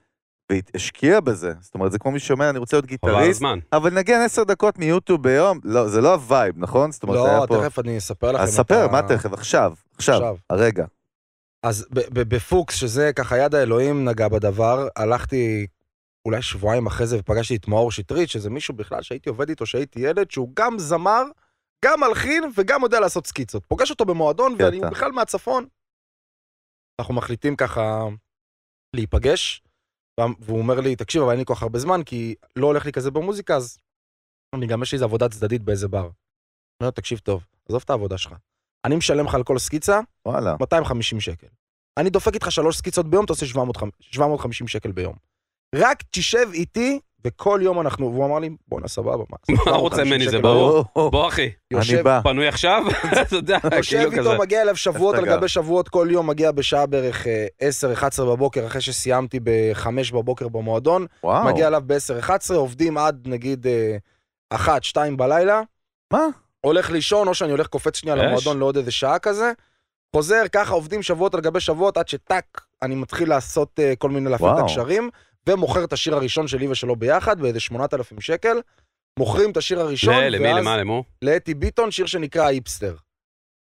[0.52, 1.52] והשקיע בזה.
[1.60, 3.42] זאת אומרת, זה כמו מי שאומר, אני רוצה להיות גיטריסט.
[3.72, 6.92] אבל נגן עשר דקות מיוטיוב ביום, לא, זה לא ה vibe, נכון?
[6.92, 7.60] זאת אומרת, היה לא, פה...
[7.62, 8.42] תכף אני אספר לכם.
[8.42, 9.32] אז את ספר, מה תכף?
[9.32, 10.36] עכשיו, עכשיו, עכשיו.
[10.50, 10.84] הרגע.
[11.62, 15.66] אז בפוקס, שזה ככה יד האלוהים נגע בדבר, הלכתי
[16.26, 20.00] אולי שבועיים אחרי זה ופגשתי את מאור שטרית, שזה מישהו בכלל שהייתי עובד איתו, שהייתי
[20.00, 21.22] ילד, שהוא גם זמר,
[21.84, 23.66] גם מלחין וגם יודע לעשות סקיצות.
[23.66, 24.64] פוגש אותו במועדון, קטע.
[24.64, 25.64] ואני בכלל מהצפון.
[27.00, 28.04] אנחנו מחליטים ככה
[28.96, 29.62] להיפגש,
[30.20, 32.86] וה- והוא אומר לי, תקשיב, אבל אין לי כל כך הרבה זמן, כי לא הולך
[32.86, 33.78] לי כזה במוזיקה, אז
[34.54, 36.00] אני גם יש לי איזה עבודה צדדית באיזה בר.
[36.00, 36.10] אני
[36.82, 38.34] אומר תקשיב טוב, עזוב את העבודה שלך.
[38.86, 40.56] אני משלם לך על כל סקיצה וואלה.
[40.60, 41.46] 250 שקל.
[42.00, 45.14] אני דופק איתך שלוש סקיצות ביום, אתה עושה 750 750 שקל ביום.
[45.74, 49.36] רק תשב איתי, וכל יום אנחנו, והוא אמר לי, בואנה סבבה, מה?
[49.66, 50.84] מה רוצה 750 ממני, זה ברור.
[50.96, 52.20] ביום." בוא אחי, אני יושב- בא.
[52.22, 52.82] פנוי עכשיו?
[53.22, 54.30] אתה יודע, יושב כאילו כזה.
[54.30, 57.26] איתו, מגיע אליו שבועות על גבי שבועות, כל יום מגיע בשעה בערך
[58.18, 61.44] 10-11 בבוקר, אחרי שסיימתי ב-5 בבוקר במועדון, וואו.
[61.44, 63.66] מגיע אליו ב-10-11, עובדים עד נגיד
[64.54, 64.58] 1-2
[65.16, 65.60] בלילה,
[66.12, 66.26] מה?
[66.60, 68.16] הולך לישון, או שאני הולך קופץ שנייה.
[68.16, 69.52] למועדון לעוד איזה שעה כזה,
[70.16, 74.30] חוזר, ככה עובדים שבועות על גבי שבועות, עד שטאק, אני מתחיל לעשות uh, כל מיני,
[74.30, 74.64] להפעיל את וואו.
[74.66, 75.10] הקשרים,
[75.48, 78.56] ומוכר את השיר הראשון שלי ושלו ביחד, באיזה 8,000 שקל.
[79.18, 81.04] מוכרים את השיר הראשון, ל- למי, ואז למה, למו?
[81.22, 82.94] לאתי ביטון, שיר שנקרא האיפסטר.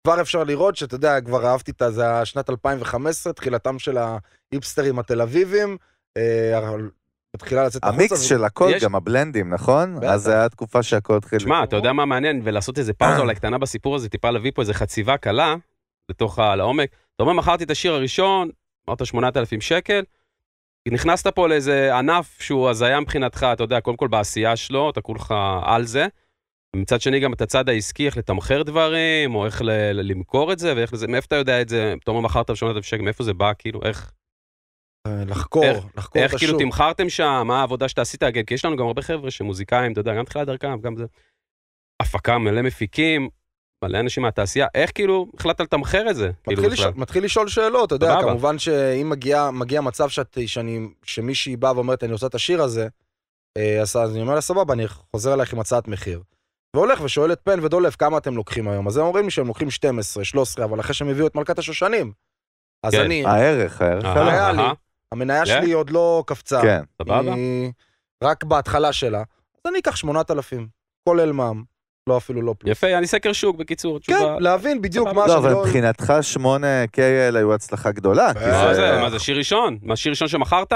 [0.08, 3.98] כבר אפשר לראות שאתה יודע, כבר אהבתי את זה, שנת 2015, תחילתם של
[4.52, 5.78] האיפסטרים התל אביבים,
[6.18, 6.60] אה,
[7.36, 7.98] מתחילה לצאת החוצה.
[8.00, 9.96] המיקס של הכל, יש- גם הבלנדים, נכון?
[10.00, 10.08] בטח.
[10.10, 11.40] אז זה היה התקופה שהכל התחיל.
[11.40, 12.42] שמע, אתה יודע מה מעניין?
[12.44, 15.56] ולעשות איזה פאוזה אולי קטנה בסיפור הזה, טיפה להביא פה איזה חציבה קלה,
[16.10, 16.56] לתוך ה...
[16.56, 16.90] לעומק.
[17.16, 18.50] אתה אומר, מכרתי את השיר הראשון,
[18.90, 20.04] אמרת 8,000 שקל,
[20.92, 25.34] נכנסת פה לאיזה ענף שהוא הזיה מבחינתך, אתה יודע, קודם כל בעשייה שלו, אתה כולך
[25.64, 26.08] על זה.
[26.76, 30.60] מצד שני, גם את הצד העסקי, איך לתמחר דברים, או איך ל- ל- למכור את
[30.60, 31.94] זה, ואיך לזה, מאיפה אתה יודע את זה?
[32.04, 34.12] אתה אומר, מכרת ב-8,000 שקל, מאיפה זה בא, כאילו, איך,
[35.08, 36.62] אה, לחקור, איך- לחקור איך את כאילו השוק.
[36.62, 40.00] תמחרתם שם, מה העבודה שאתה עשית, כן, כי יש לנו גם הרבה חבר'ה שמוזיקאים, אתה
[40.00, 41.06] יודע, גם תחילת דרכם, גם זה,
[42.02, 43.30] הפקה, מלא מפיקים,
[43.84, 46.32] מלא אנשים מהתעשייה, איך כאילו החלטת לתמחר את זה?
[46.44, 46.88] כאילו, מתחיל, בכלל?
[46.90, 48.18] לשאול, מתחיל לשאול שאלות, אתה יודע.
[48.22, 52.88] כמובן שאם מגיע, מגיע מצב שאת, שאני, שמישהי באה ואומרת, אני עושה את השיר הזה,
[53.58, 56.22] אה, אז אני אומר לה, סבבה, אני חוזר אלייך עם הצעת מחיר.
[56.76, 58.88] והולך ושואל את פן ודולף, כמה אתם לוקחים היום?
[58.88, 62.12] אז הם אומרים לי שהם לוקחים 12, 13, אבל אחרי שהם הביאו את מלכת השושנים.
[62.84, 63.02] אז כן.
[63.02, 64.32] אני, הערך, הערך עלה.
[64.32, 64.64] היה לי.
[65.12, 65.46] המניה כן?
[65.46, 66.62] שלי עוד לא קפצה.
[66.62, 66.84] כן.
[67.02, 67.34] סבבה?
[67.34, 67.72] היא
[68.24, 69.20] רק בהתחלה שלה.
[69.20, 70.68] אז אני אקח 8,000,
[71.10, 71.64] כולל מע"מ.
[72.08, 72.72] לא אפילו לא פלוס.
[72.72, 74.40] יפה, אני סקר שוק, בקיצור, כן, תשובה.
[74.40, 75.08] להבין בדיוק.
[75.08, 75.64] מה לא, שאני אבל לא...
[75.64, 78.28] מבחינתך 8K האלה היו הצלחה גדולה.
[78.28, 79.78] אה, מה זה- מה זה, שיר ראשון?
[79.82, 80.74] מה, שיר ראשון שמכרת?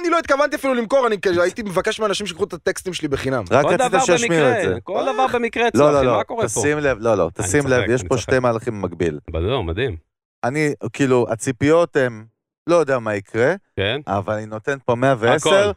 [0.00, 3.44] אני לא התכוונתי אפילו למכור, אני הייתי מבקש מאנשים שיקחו את הטקסטים שלי בחינם.
[3.50, 4.66] רק רצית שישמיעו את זה.
[4.68, 6.48] במקרה, כל דבר במקרה לא, לא, לא, מה קורה פה?
[6.48, 8.18] תשים לב, לא, לא, תשים לב, יש פה.
[8.18, 9.18] שתי מהלכים במקביל.
[9.30, 9.96] בדיוק, מדהים.
[10.44, 12.24] אני, כאילו, הציפיות הן,
[12.66, 14.00] לא יודע מה יקרה, כן?
[14.06, 15.70] אבל אני נותן פה 110 הכל.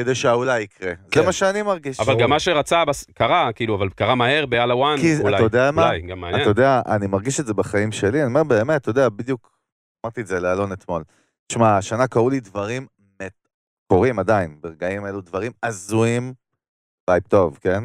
[0.00, 0.92] כדי שהאולי יקרה.
[1.10, 1.20] כן.
[1.20, 2.00] זה מה שאני מרגיש.
[2.00, 5.34] אבל גם מה שרצה בס- קרה, כאילו, אבל קרה מהר ביאללה one, כי אולי.
[5.36, 5.86] אתה יודע מה?
[5.86, 6.40] אולי, גם מעניין.
[6.42, 9.58] אתה יודע, אני מרגיש את זה בחיים שלי, אני אומר באמת, אתה יודע, בדיוק
[10.06, 11.02] אמרתי את זה לאלון אתמול.
[11.46, 12.86] תשמע, השנה קרו לי דברים,
[13.22, 13.48] מט-
[13.92, 16.32] קורים עדיין, ברגעים אלו דברים הזויים,
[17.10, 17.84] vibe טוב, כן?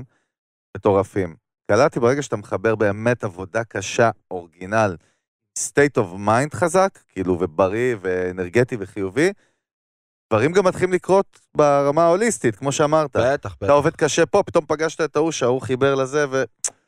[0.78, 1.36] מטורפים.
[1.72, 4.96] קלטתי ברגע שאתה מחבר באמת עבודה קשה, original,
[5.60, 9.30] state of mind חזק, כאילו, ובריא, ואנרגטי וחיובי,
[10.34, 13.16] דברים גם מתחילים לקרות ברמה ההוליסטית, כמו שאמרת.
[13.18, 13.74] בטח, אתה בטח.
[13.74, 16.44] עובד קשה פה, פתאום פגשת את ההוא שההוא חיבר לזה, ו...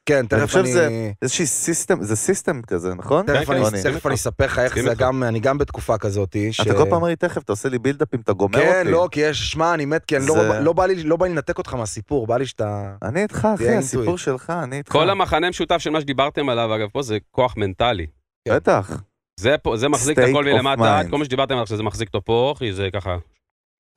[0.06, 0.69] כן, תכף חושב אני...
[0.71, 3.25] שזה- איזושהי system, זה system כזה, נכון?
[3.25, 3.84] תכף כן, אני-?
[3.84, 4.93] תכף אני אספר לך איך זה.
[4.97, 6.36] גם, אני גם בתקופה כזאת.
[6.52, 8.69] ש- אתה כל פעם אומר לי, תכף, אתה עושה לי build-up ים, אתה גומר אותי.
[8.71, 11.25] כן, לא, כי יש, שמע, אני מת, כי אני לא- לא בא לי לא בא
[11.25, 12.91] לי לנתק אותך מהסיפור, בא לי שאתה...
[13.02, 14.17] אני איתך, אחי, הסיפור.
[14.17, 14.91] שלך, אני איתך.
[14.91, 18.08] כל המכנה משותף של מה שדיברתם עליו, אגב, פה זה כוח מנטלי.
[18.49, 19.02] בטח.
[19.39, 21.10] זה פה- זה מחזיק את הכל מלמטה, mind.
[21.12, 23.17] כל מה שדיברתם עליו שזה מחזיק אותו פה, אחי, זה ככה.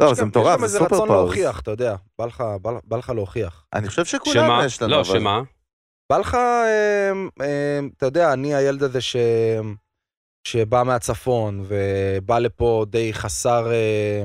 [0.00, 1.24] לא, יש זה גם- מטורף, יש גם זה איזה סופר רצון powers.
[1.37, 3.64] להוכיח, אתה יודע, בא לך- בא- בא לך להוכיח.
[3.72, 4.62] אני חושב שכולם שמה?
[4.66, 5.05] יש לנו, לא, אבל...
[5.05, 5.42] שמה?
[6.12, 9.16] בא לך, אמ, אמ, אתה יודע, אני הילד הזה ש...
[10.48, 14.24] שבא מהצפון ובא לפה די חסר, אה,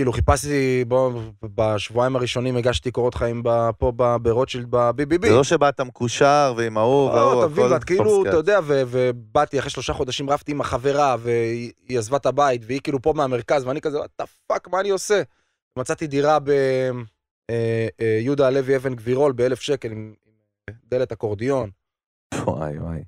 [0.00, 5.26] כאילו חיפשתי, בוא, בשבועיים הראשונים הגשתי קורות חיים ב- פה ב- ברוטשילד ב-BBB.
[5.26, 8.22] זה לא שבאת מקושר ועם ההוא וההוא, לא, תבין, הכל ואת כאילו.
[8.28, 12.80] אתה יודע, ובאתי אחרי שלושה חודשים, רבתי עם החברה, והיא היא עזבה את הבית, והיא
[12.80, 15.22] כאילו פה מהמרכז, ואני כזה, what the fuck, מה אני עושה?
[15.78, 16.38] מצאתי דירה
[17.98, 20.14] ביהודה הלוי אבן גבירול באלף שקל עם
[20.84, 21.70] דלת אקורדיון,
[22.34, 23.02] וואי וואי.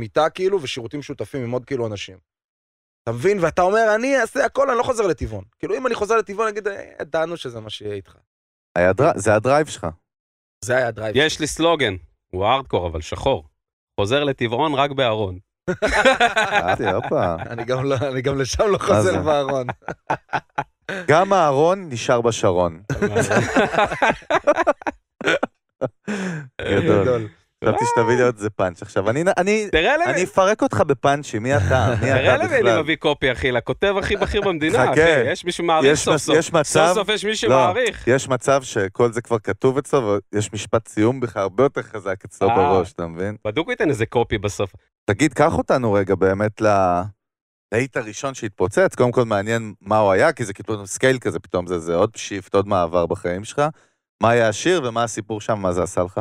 [0.00, 2.16] מיטה כאילו, ושירותים משותפים עם עוד כאילו אנשים.
[3.08, 3.38] אתה מבין?
[3.40, 5.44] ואתה אומר, אני אעשה הכל, אני לא חוזר לטבעון.
[5.58, 8.14] כאילו, אם אני חוזר לטבעון, אני אגיד, "אה, ידענו שזה מה שיהיה איתך.
[8.78, 9.86] היה דר- זה ה drive שלך.
[10.64, 11.16] זה היה ה drive.
[11.16, 11.94] יש לי סלוגן,
[12.32, 13.48] הוא הארדקור, אבל שחור.
[14.00, 15.38] חוזר לטבעון רק בארון.
[17.50, 18.78] אני גם לא- אני גם לשם לא?
[18.78, 19.66] חוזר בארון.
[21.10, 22.82] גם אהרון נשאר בשרון.
[26.60, 27.28] גדול.
[27.64, 28.82] חשבתי שתביא לי עוד איזה פאנץ'.
[28.82, 31.94] עכשיו, אני- אני תראה למי, אני אפרק אותך בפאנצ'ים, מי אתה?
[32.00, 32.82] מי תראה אתה למי אני בכלל?
[32.82, 34.92] מביא copy, אחי, לכותב הכי בכיר במדינה, חכה.
[34.92, 35.30] אחי.
[35.30, 36.36] יש מישהו מעריך יש סוף מס- סוף.
[36.36, 37.56] יש מצב- סוף סוף יש מישהו לא.
[37.56, 38.08] מעריך.
[38.08, 42.48] יש מצב שכל זה כבר כתוב אצלו, ויש משפט סיום בכלל הרבה יותר חזק אצלו
[42.50, 42.56] אה.
[42.56, 43.36] בראש, אתה מבין?
[43.46, 44.72] בדוק הוא ייתן איזה copy בסוף.
[45.10, 46.66] תגיד, קח אותנו רגע באמת ל...
[47.74, 51.66] להיט הראשון שהתפוצץ, קודם כל מעניין מה הוא היה, כי זה כאילו scale כזה, פתאום
[51.66, 53.62] זה, זה עוד shift, עוד מעבר בחיים שלך.
[54.22, 56.20] מה היה השיר ומה הסיפור שם, מה זה עשה לך?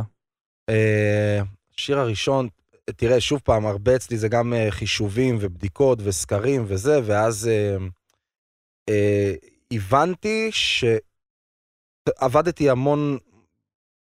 [0.69, 1.41] אה,
[1.75, 2.47] השיר הראשון,
[2.95, 7.77] תראה, שוב פעם, הרבה אצלי זה גם אה, חישובים ובדיקות וסקרים וזה, ואז אה,
[8.89, 9.33] אה,
[9.71, 10.49] הבנתי
[12.11, 13.17] שעבדתי המון,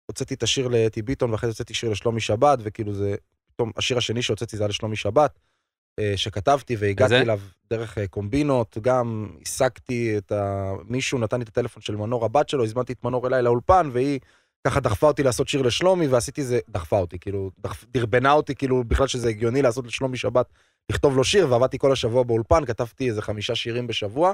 [0.05, 3.15] הוצאתי את השיר לאתי ביטון, ואחרי זה הוצאתי שיר לשלומי שבת, וכאילו זה,
[3.53, 5.39] פתאום השיר השני שהוצאתי זה היה לשלומי שבת,
[5.99, 7.15] אה, שכתבתי והגעתי?
[7.15, 10.73] אליו דרך אה, קומבינות, גם השגתי את ה...
[10.85, 14.19] מישהו נתן לי את הטלפון של מנור הבת שלו, הזמנתי את מנור אליי לאולפן, והיא
[14.67, 18.83] ככה דחפה אותי לעשות שיר לשלומי, ועשיתי זה, דחפה אותי, כאילו, דחפ, דרבנה אותי, כאילו,
[18.83, 20.45] בכלל שזה הגיוני לעשות לשלומי שבת,
[20.89, 24.33] לכתוב לו שיר, ועבדתי כל השבוע באולפן, כתבתי איזה חמישה שירים בשבוע,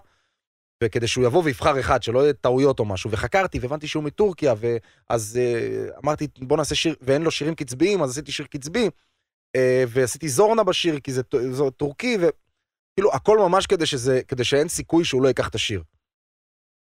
[0.83, 5.39] וכדי שהוא יבוא ויבחר אחד, שלא יהיה טעויות או משהו, וחקרתי, והבנתי שהוא מטורקיה, ואז
[5.41, 8.89] אה, אמרתי, בוא נעשה שיר, ואין לו שירים קצביים, אז עשיתי שיר קצבי,
[9.55, 14.67] אה, ועשיתי זורנה בשיר, כי זה, זה טורקי, וכאילו, הכל ממש כדי שזה, כדי שאין
[14.67, 15.83] סיכוי שהוא לא ייקח את השיר.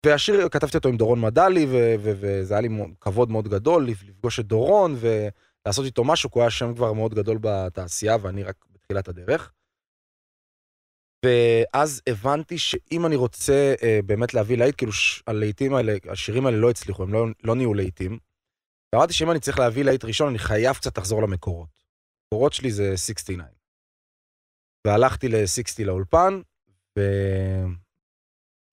[0.05, 2.69] והשיר, כתבתי אותו עם דורון מדלי, ו- ו- וזה היה לי
[3.01, 6.93] כבוד מאוד גדול לפ- לפגוש את דורון ולעשות איתו משהו, כי הוא היה שם כבר
[6.93, 9.51] מאוד גדול בתעשייה, ואני רק בתחילת הדרך.
[11.25, 14.91] ואז הבנתי שאם אני רוצה אה, באמת להביא להיט, כאילו
[15.27, 18.19] הלהיטים האלה, השירים האלה לא הצליחו, הם לא, לא נהיו להיטים.
[18.93, 21.69] ואמרתי שאם אני צריך להביא להיט ראשון, אני חייב קצת לחזור למקורות.
[22.33, 23.43] המקורות שלי זה 69.
[24.87, 26.41] והלכתי ל-60 לאולפן,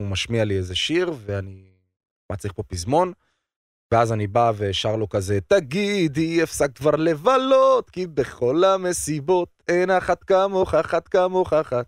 [0.00, 1.70] והוא משמיע לי איזה שיר, ואני...
[2.30, 3.12] מה צריך פה פזמון?
[3.92, 10.24] ואז אני בא ושר לו כזה, תגידי, הפסקת כבר לבלות, כי בכל המסיבות אין אחת
[10.24, 11.86] כמוך, אחת כמוך, אחת.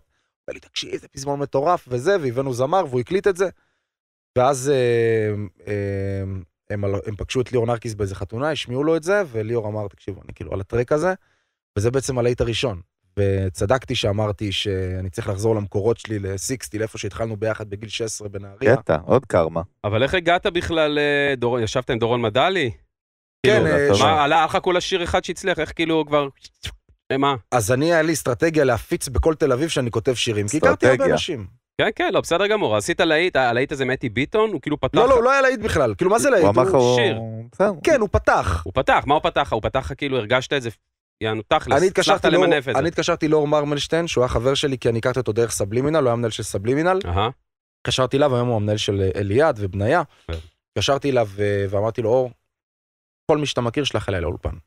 [0.49, 3.49] לי, תקשיב, איזה פזמון מטורף וזה, והבאנו זמר והוא הקליט את זה.
[4.37, 5.33] ואז אה,
[5.67, 6.23] אה,
[6.69, 9.87] הם, על- הם פגשו את ליאור נרקיס באיזה חתונה, השמיעו לו את זה, וליאור אמר,
[9.87, 11.13] תקשיבו, אני כאילו על הטרק הזה,
[11.77, 12.81] וזה בעצם הלהיט הראשון.
[13.19, 18.75] וצדקתי שאמרתי שאני צריך לחזור למקורות שלי, ל-60, לאיפה שהתחלנו ביחד בגיל 16 בנהריה.
[18.77, 19.61] קטע, עוד קרמה.
[19.83, 22.71] אבל איך הגעת בכלל, אה, דורון, ישבת עם דורון מדלי?
[23.45, 23.95] כן, כאילו, אה.
[23.95, 26.27] ש- מה, עלה לך כולה שיר אחד שהצליח, איך כאילו כבר...
[27.11, 27.35] אה, מה?
[27.51, 31.05] אז אני, היה לי אסטרטגיה להפיץ בכל תל אביב שאני כותב שירים, כי הכרתי הרבה.
[31.05, 31.45] אנשים.
[31.81, 32.75] כן, כן, לא, בסדר גמור.
[32.77, 34.97] עשית להיט, הלהיט הזה מאתי ביטון, הוא כאילו פתח...
[34.97, 35.93] לא, לא, הוא לא היה להיט בכלל.
[35.97, 36.43] כאילו, מה זה להיט?
[36.43, 37.19] הוא אמר לך, הוא- שיר.
[37.83, 38.61] כן, הוא פתח.
[38.65, 39.53] הוא פתח, מה הוא פתח?
[39.53, 40.69] הוא פתח לך כאילו, הרגשת את זה,
[41.23, 42.79] יענו תכלס, אני הצלחת למנף את זה.
[42.79, 46.07] אני התקשרתי לאור מרמלשטיין, שהוא היה חבר שלי, כי אני הכרתי אותו דרך סבלימינל, הוא
[46.07, 46.99] היה מנהל של סבלימינל.
[47.81, 50.03] התקשרתי אליו, היום הוא המנהל של אה, אליעד ובניה.
[50.27, 50.33] כן.
[50.71, 52.31] התקשרתי אליו ו- ואמרתי לו, אור,
[53.31, 54.49] כל מי שאתה מכיר, שלח אליי לאולפן.
[54.49, 54.59] הוא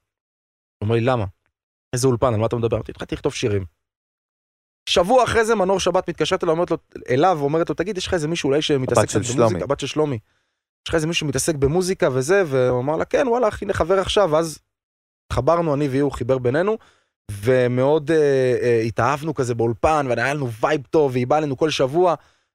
[0.80, 1.24] אומר לי, למה?
[1.92, 2.76] איזה אולפן, על מה אתה מדבר?
[2.76, 3.64] אמרתי, התחלתי לכתוב שירים.
[4.88, 6.76] שבוע אחרי זה מנור שבת מתקשרת אליו, אומרת לו,
[7.10, 9.16] אליו, ואומרת לו, תגיד, יש לך איזה מישהו אולי שמתעסק.
[9.16, 10.18] במוזיקה, הבת של שלומי.
[10.86, 14.30] יש לך איזה מישהו שמתעסק במוזיקה וזה, והוא אמר לה, כן, וואלה, אחי, נחבר עכשיו,
[14.30, 14.58] ואז
[15.26, 16.78] התחברנו, אני והיא, הוא חיבר בינינו,
[17.30, 18.16] ומאוד אה,
[18.62, 22.14] אה, התאהבנו כזה באולפן, והיה לנו vibe טוב, והיא באה אלינו כל שבוע,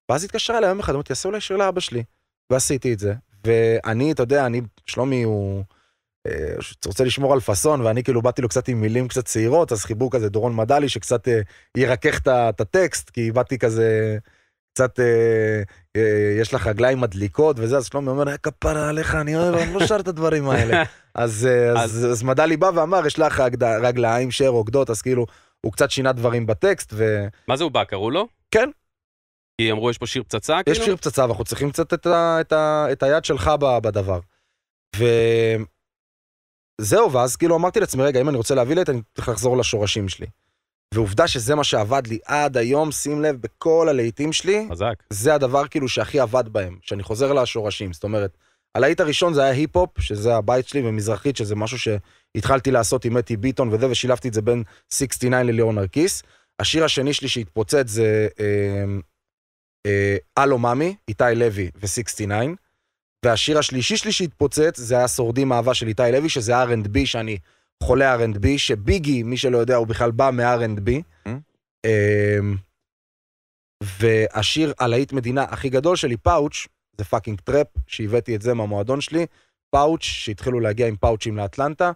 [0.09, 2.03] ואז התקשרה אליי יום אחד, אמרתי, תעשה אולי שיר לאבא שלי.
[2.49, 3.13] ועשיתי את זה.
[3.45, 5.63] ואני, אתה יודע, אני, שלומי הוא
[6.27, 6.55] אה,
[6.85, 10.11] רוצה לשמור על פאסון, ואני כאילו באתי לו קצת עם מילים קצת צעירות, אז חיבור
[10.11, 11.41] כזה דורון מדלי, שקצת אה,
[11.77, 14.17] ירכך את הטקסט, כי באתי כזה,
[14.73, 15.61] קצת, אה,
[15.95, 19.73] אה, יש לך רגליים מדליקות וזה, אז שלומי אומר, "אה, כפרה עליך, אני אוהב, אני
[19.73, 20.83] לא שר את הדברים האלה.
[21.15, 23.43] אז, אה, אז, אז מדלי בא ואמר, יש לך
[23.83, 25.25] רגליים שרוקדות, אז כאילו,
[25.61, 27.27] הוא קצת שינה דברים בטקסט, ו...
[27.47, 28.27] מה זה הוא בא, קראו לו?
[28.51, 28.69] כן.
[29.61, 30.85] כי אמרו, יש פה שיר פצצה, יש כאילו?
[30.85, 34.19] שיר פצצה ואנחנו צריכים קצת את, ה, את, ה, את היד שלך ב- בדבר.
[36.81, 40.09] וזהו, ואז כאילו אמרתי לעצמי, רגע, אם אני רוצה להביא לית, אני צריך לחזור לשורשים
[40.09, 40.27] שלי.
[40.93, 44.93] ועובדה שזה מה שעבד לי עד היום, שים לב, בכל הלהיטים שלי, חזק.
[45.09, 47.93] זה הדבר כאילו שהכי עבד בהם, שאני חוזר לשורשים.
[47.93, 48.37] זאת אומרת,
[48.75, 53.37] הלהיט הראשון זה היה היפ-הופ, שזה הבית שלי, ומזרחית, שזה משהו שהתחלתי לעשות עם אתי
[53.37, 56.23] ביטון וזה, ושילבתי את זה בין 69 לליאור נרקיס.
[56.59, 58.83] השיר השני שלי שהתפוצץ זה אה,
[59.85, 62.31] אה, הלו מאמי, איתי לוי ו-69.
[63.25, 67.37] והשיר השלישי שלי שהתפוצץ זה היה שורדים אהבה של איתי לוי, שזה R&B, שאני
[67.81, 70.89] חולה R&B, שביגי, מי שלא יודע, הוא בכלל בא מ-R&B.
[71.27, 71.29] Mm.
[71.85, 72.55] אמ,
[73.83, 76.67] והשיר הלהיט מדינה הכי גדול שלי, פאוץ',
[76.97, 79.25] זה fucking trap, שהבאתי את זה מהמועדון שלי,
[79.69, 81.91] פאוץ', שהתחילו להגיע עם פאוצ'ים לאטלנטה,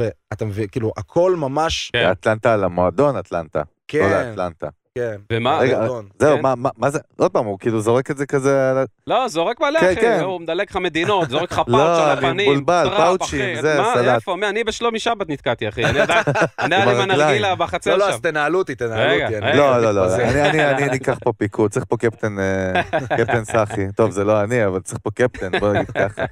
[0.00, 2.10] ואתה מבין, כאילו, הכל ממש, כן.
[2.10, 4.68] אטלנטה על המועדון אטלנטה, לא כן, לאטלנטה.
[4.94, 5.16] כן.
[5.32, 5.58] ומה?
[5.58, 5.86] רגע.
[6.18, 6.42] זהו, כן.
[6.42, 6.98] מה- מה מה זה?
[7.16, 8.70] עוד פעם, הוא כאילו זורק את זה כזה...
[8.70, 10.20] על ה- לא, זורק מלא, כן, אחי, כן.
[10.20, 12.50] הוא מדלג לך מדינות, זורק לך פאוץ' לא, על אני הפנים.
[12.52, 13.62] מבולבל, טראפ, פאוצ'ים, אחי.
[13.62, 14.14] זה, מה, סלט.
[14.14, 14.36] איפה?
[14.36, 15.84] מי, אני בשלומי שבת נתקעתי, אחי.
[15.84, 15.98] אני
[16.58, 17.58] אני לי עם הרגליים.
[17.58, 18.12] בחצר לא, לא, שם.
[18.14, 19.38] אז תנהלו אותי, תנהלו אותי.
[19.38, 19.56] אני-.
[19.56, 20.22] לא, לא, לא, מתפזר.
[20.24, 22.82] אני, אני, אני, אני אקח פה פיקוד, צריך פה קפטן, אה,
[23.18, 23.86] קפטן סאחי.
[23.96, 26.24] טוב, זה לא אני, אבל צריך פה קפטן, בוא נגיד ככה.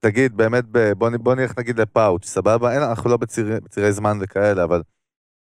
[0.00, 0.64] תגיד, באמת,
[0.98, 2.76] בוא נלך נגיד לפאוץ', סבבה?
[2.90, 4.82] אנחנו לא בצירי זמן וכאלה, אבל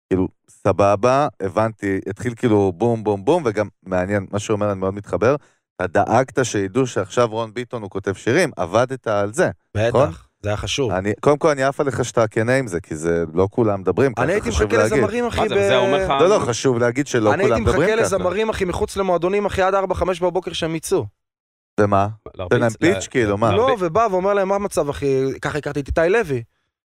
[0.10, 4.94] כאילו, סבבה, הבנתי, התחיל כאילו בום, בום, בום, וגם מעניין, מה שהוא אומר, אני מאוד
[4.94, 5.36] מתחבר.
[5.76, 9.50] אתה דאגת שידעו שעכשיו רון ביטון הוא כותב שירים, עבדת על זה.
[9.76, 10.08] נכון?
[10.10, 10.92] בטח, זה היה חשוב.
[10.92, 14.14] אני, קודם כל, אני עף עליך שאתה כנה עם זה, כי זה לא כולם מדברים
[14.14, 14.98] ככה, אני הייתי חשוב מחכה להגיד.
[14.98, 17.82] לזמרים, אחי, מה זה, אומר לך- לא, לא, חשוב להגיד שלא אני הייתי כולם מדברים
[17.90, 18.16] מחכה ככה.
[18.16, 21.06] לזמרים, אחי, מחוץ למועדונים, אחי, עד 4-5 בבוקר שהם יצאו.
[21.80, 22.08] ומה?
[22.50, 23.56] תן להם לה- פיץ', כאילו, מה?
[23.56, 25.40] לא, ובא ואומר להם, מה המצב, אחי?
[25.42, 26.44] ככה הכרתי את איתי לוי.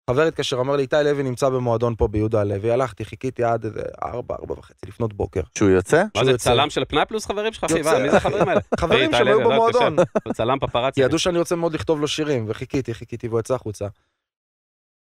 [0.10, 2.72] חבר התקשר, אמר לי, איתי לוי נמצא במועדון פה ביהודה הלוי.
[2.72, 5.42] הלכתי, חיכיתי עד איזה 4, 4 וחצי לפנות בוקר.
[5.58, 6.04] שהוא יוצא?
[6.18, 6.50] מה זה, יוצא.
[6.50, 8.62] צלם של פנאי פלוס חברים שלך, מי זה החברים האלה?
[8.80, 9.96] חברים איתי שהם לוי, היו לא, במועדון.
[10.34, 11.02] צלם פפרצי.
[11.02, 13.88] ידעו שאני רוצה מאוד לכתוב לו שירים, וחיכיתי, חיכיתי, והוא יצא החוצה.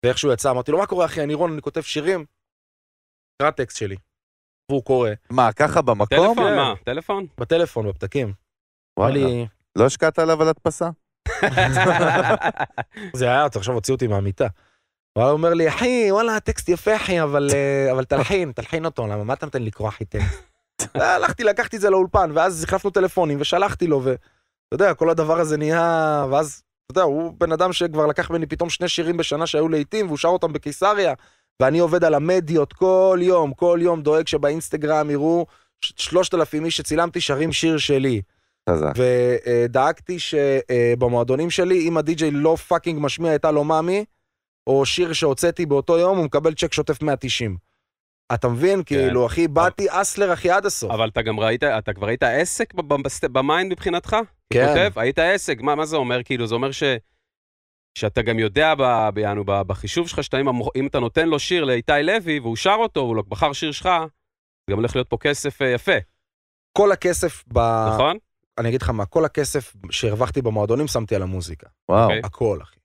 [0.04, 1.22] ואיך שהוא יצא, אמרתי לו, מה קורה, אחי?
[1.22, 2.24] אני רון, אני כותב שירים.
[3.42, 3.96] קרא טקסט שלי.
[4.70, 6.06] והוא קורא, מה, ככה במקום?
[6.06, 6.56] טלפון, כן.
[6.56, 6.74] מה?
[6.84, 7.26] טלפון?
[7.38, 8.32] בטלפון, בפתקים.
[8.98, 9.20] וואלה.
[9.76, 10.90] לא השקעת עליו על הדפסה?
[13.18, 14.46] זה היה, אתה עכשיו הוציא אותי מהמיטה.
[15.24, 19.24] הוא אומר לי, אחי, וואלה, הטקסט יפה, אחי, אבל, אה, אבל תלחין, תלחין אותו, למה,
[19.24, 20.42] מה אתה נותן לי לקרוא, אחי, טקסט?
[20.94, 24.18] הלכתי, לקחתי את זה לאולפן, ואז החלפנו טלפונים, ושלחתי לו, ואתה
[24.72, 28.70] יודע, כל הדבר הזה נהיה, ואז, אתה יודע, הוא בן אדם שכבר לקח ממני פתאום
[28.70, 31.14] שני שירים בשנה שהיו לעיתים, והוא שר אותם בקיסריה,
[31.62, 35.46] ואני עובד על המדיות כל יום, כל יום, דואג שבאינסטגרם יראו
[35.80, 38.22] ש- שלושת אלפים איש שצילמתי שרים שיר שלי.
[38.96, 44.04] ודאגתי שבמועדונים שלי, אם הדי-ג'יי לא fucking משמיע את הלו מאמי,
[44.68, 47.56] או שיר שהוצאתי באותו יום, הוא מקבל צ'ק שוטף 190.
[48.34, 48.82] אתה מבין?
[48.82, 50.90] כאילו, אחי, באתי hustler, אחי, עד הסוף.
[50.90, 52.74] אבל אתה גם ראית, אתה כבר היית עסק
[53.32, 54.16] ב mind מבחינתך?
[54.52, 54.66] כן.
[54.68, 54.98] כותב?
[54.98, 56.22] היית עסק, מה, מה זה אומר?
[56.22, 56.82] כאילו, זה אומר ש...
[57.98, 61.64] שאתה גם יודע ב, ביענו, ב, בחישוב שלך, שאתה, אם, אם אתה נותן לו שיר
[61.64, 63.88] לאיתי לוי, והוא שר אותו, הוא בחר שיר שלך,
[64.66, 65.96] זה גם הולך להיות פה כסף אה, יפה,
[66.78, 67.58] כל הכסף ב...
[67.94, 68.16] נכון?
[68.58, 71.66] אני אגיד לך מה, כל הכסף שהרווחתי במועדונים שמתי על המוזיקה.
[71.88, 72.04] וואו.
[72.04, 72.20] אוקיי.
[72.24, 72.77] הכל, אחי.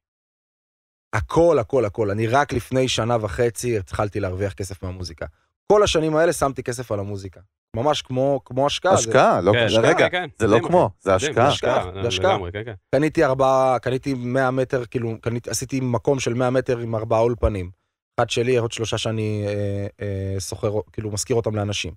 [1.14, 2.12] הכל, הכל, הכל.
[2.12, 5.26] אני רק לפני שנה וחצי התחלתי להרוויח כסף מהמוזיקה.
[5.72, 7.40] כל השנים האלה שמתי כסף על המוזיקה.
[7.76, 8.92] ממש כמו, כמו השקעה.
[8.96, 11.48] זה- השקעה, לא, כן, זה- רגע, כן, זה לא כמו, זה השקעה.
[11.48, 12.38] השקעה, זה זה השקעה.
[12.54, 12.74] כן, כן.
[12.96, 17.72] קניתי ארבעה, קניתי 100 מטר, כאילו, קניתי, עשיתי מקום של 100 מטר עם ארבעה אולפנים.
[18.20, 21.94] אחד שלי, עוד שלושה שאני אה, אה, סוחר, כאילו, משכיר אותם לאנשים.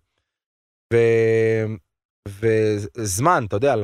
[0.92, 0.96] ו...
[2.28, 3.74] וזמן, אתה יודע,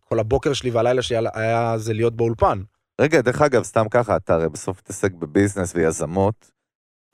[0.00, 2.62] כל הבוקר שלי והלילה שלי היה זה להיות באולפן.
[3.00, 6.50] רגע, דרך אגב, סתם ככה, אתה הרי בסוף מתעסק בביזנס ויזמות.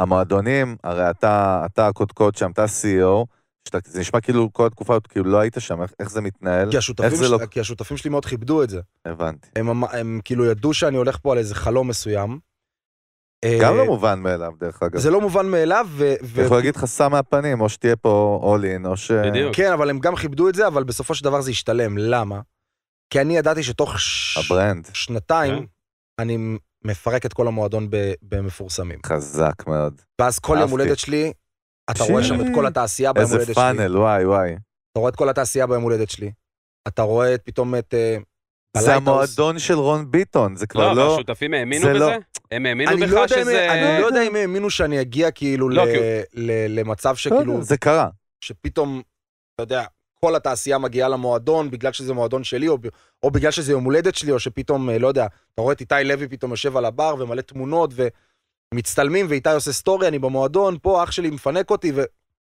[0.01, 3.27] המועדונים, הרי אתה, אתה הקודקוד שם, אתה CEO,
[3.69, 6.71] שאתה, זה נשמע כאילו כל התקופה הזאת, כאילו לא היית שם, איך, איך זה מתנהל?
[6.71, 7.33] כי השותפים, זה של...
[7.33, 7.47] לא...
[7.47, 8.81] כי השותפים שלי מאוד כיבדו את זה.
[9.05, 9.49] הבנתי.
[9.57, 12.39] הם, הם, הם כאילו ידעו שאני הולך פה על איזה חלום מסוים.
[13.61, 14.99] גם אה, לא מובן מאליו, דרך אגב.
[14.99, 16.15] זה לא מובן מאליו, ו...
[16.23, 16.43] ו...
[16.43, 19.11] יכול להגיד לך סע מהפנים, או שתהיה פה all in, או ש...
[19.11, 19.57] בדיוק.
[19.57, 21.99] כן, אבל הם גם כיבדו את זה, אבל בסופו של דבר זה ישתלם.
[21.99, 22.41] למה?
[23.11, 24.39] כי אני ידעתי שתוך ש...
[24.39, 25.65] ה brand, שנתיים כן.
[26.23, 28.13] אני מפרק את כל המועדון ב...
[28.23, 28.99] במפורסמים.
[29.07, 30.01] חזק מאוד.
[30.21, 30.71] ואז כל יום.
[30.71, 31.33] הולדת שלי,
[31.91, 32.13] אתה שי.
[32.13, 33.55] רואה שם את כל התעשייה ביום איזה הולדת שלי.
[33.55, 34.53] פאנל, וואי וואי.
[34.53, 36.33] אתה רואה את כל התעשייה ביום הולדת שלי.
[36.89, 37.95] אתה רואה את- פתאום את...
[37.95, 38.17] אה,
[38.77, 38.95] זה.
[38.95, 41.03] המועדון של רון ביטון, זה כבר לא, לא...
[41.11, 42.17] והשותפים האמינו זה לא- בזה?
[42.51, 43.73] הם האמינו אני בך לא שזה...
[43.73, 45.99] אני לא יודע אם הם האמינו שאני אגיע כאילו לא, ל- כי-
[46.41, 48.09] ל- למצב שכאילו, זה קרה.
[48.45, 49.03] שפתאום,
[49.55, 49.85] אתה יודע,
[50.21, 52.79] כל התעשייה מגיעה למועדון בגלל שזה מועדון שלי, או,
[53.23, 55.95] או בגלל שזה יום הולדת שלי, או שפתאום, אה, לא יודע, אתה רואה את איתי
[56.05, 57.91] לוי פתאום יושב על הבר ומלא תמונות
[58.75, 62.03] ומצטלמים, ואיתי עושה סטורי, אני במועדון, פה אח שלי מפנק אותי, ו...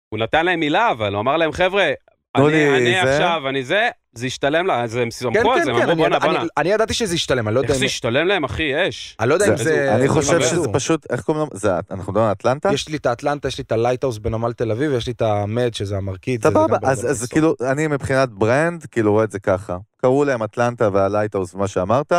[0.08, 1.90] הוא נתן להם מילה, אבל הוא אמר להם, חבר'ה,
[2.34, 5.64] אני, אני זה." עכשיו, אני זה, זה ישתלם לה, אז הם סמכו כן, על כן,
[5.64, 6.44] זה, הם כן, אמרו, אני, בואנה, בואנה.
[6.56, 7.78] אני ידעתי שזה ישתלם, אני לא יודע איך.
[7.78, 9.16] זה ישתלם להם, אחי, אש.
[9.20, 9.94] אני לא יודע אם זה- זה...
[9.94, 10.40] אני חושב.
[10.40, 11.58] שזה פשוט, איך קוראים לו?
[11.58, 12.70] זה, אנחנו מדברים על אטלנטה?
[12.72, 15.22] יש לי את האטלנטה, יש לי את ה Lighthouse בנמל תל אביב, ויש לי את
[15.22, 16.42] המד, שזה המרקיד.
[16.42, 17.26] זה סבבה, אז.
[17.30, 19.76] כאילו, אני מבחינת brand, כאילו רואה את זה ככה.
[20.02, 22.12] קראו להם אטלנטה וה Lighthouse ומה שאמרת,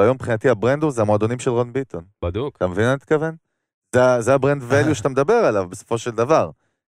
[0.00, 2.02] והיום מבחינתי ה brand הוא זה המועדונים של רון ביטון.
[2.24, 2.56] בדוק.
[2.56, 3.34] אתה מבין מה אני מתכוון?
[3.94, 6.50] זה- זה ה brand value שאתה מדבר עליו בסופו של דבר.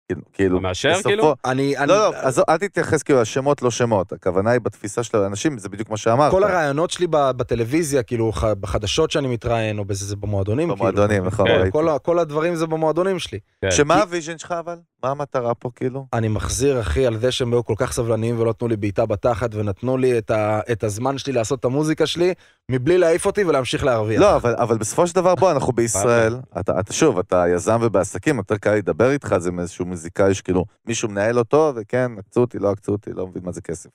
[0.08, 1.34] כאילו- כאילו, מאשר, בסופו- כאילו?
[1.44, 1.76] אני...
[1.78, 5.58] אני- לא, לא, עזוב, אל תתייחס כאילו לשמות לא שמות, הכוונה היא בתפיסה של האנשים,
[5.58, 6.30] זה בדיוק מה שאמרת.
[6.30, 10.68] כל הרעיונות שלי ב- בטלוויזיה, כאילו, בחדשות שאני מתראיין, או בזה, זה במועדונים.
[10.68, 11.26] במועדונים, כאילו.
[11.26, 11.70] נכון, כן, ראיתי.
[11.72, 13.38] כל כל הדברים זה במועדונים שלי.
[13.62, 13.70] כן.
[13.70, 14.76] שמה ה vision שלך אבל?
[15.02, 16.06] מה המטרה פה כאילו?
[16.12, 19.54] אני מחזיר, אחי, על זה שהם היו כל כך סבלניים ולא נתנו לי בעיטה בתחת,
[19.54, 22.34] ונתנו לי את, ה, את הזמן שלי לעשות את המוזיקה שלי,
[22.70, 24.20] מבלי להעיף אותי ולהמשיך להרוויח.
[24.20, 28.36] לא, אבל, אבל בסופו של דבר, בוא, אנחנו בישראל, אתה, אתה שוב, אתה יזם ובעסקים,
[28.36, 32.70] יותר קל לדבר איתך, זה מאיזשהו מוזיקאי שכאילו, מישהו מנהל אותו, וכן, עקצו אותי, לא
[32.70, 33.90] עקצו אותי, לא מבין מה זה כסף.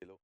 [0.00, 0.16] כאילו,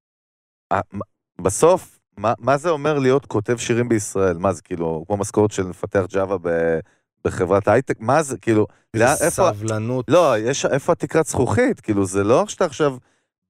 [1.40, 4.38] בסוף, מה, מה זה אומר להיות כותב שירים בישראל?
[4.38, 6.78] מה זה, כאילו, כמו משכורת של מפתח Java ב-
[7.24, 8.00] בחברת הייטק?
[8.00, 9.50] מה זה, כאילו, לאן- איפה...
[9.54, 10.04] סבלנות.
[10.08, 11.80] לא, יש, איפה התקרת זכוכית?
[11.80, 12.96] כאילו, זה לא שאתה עכשיו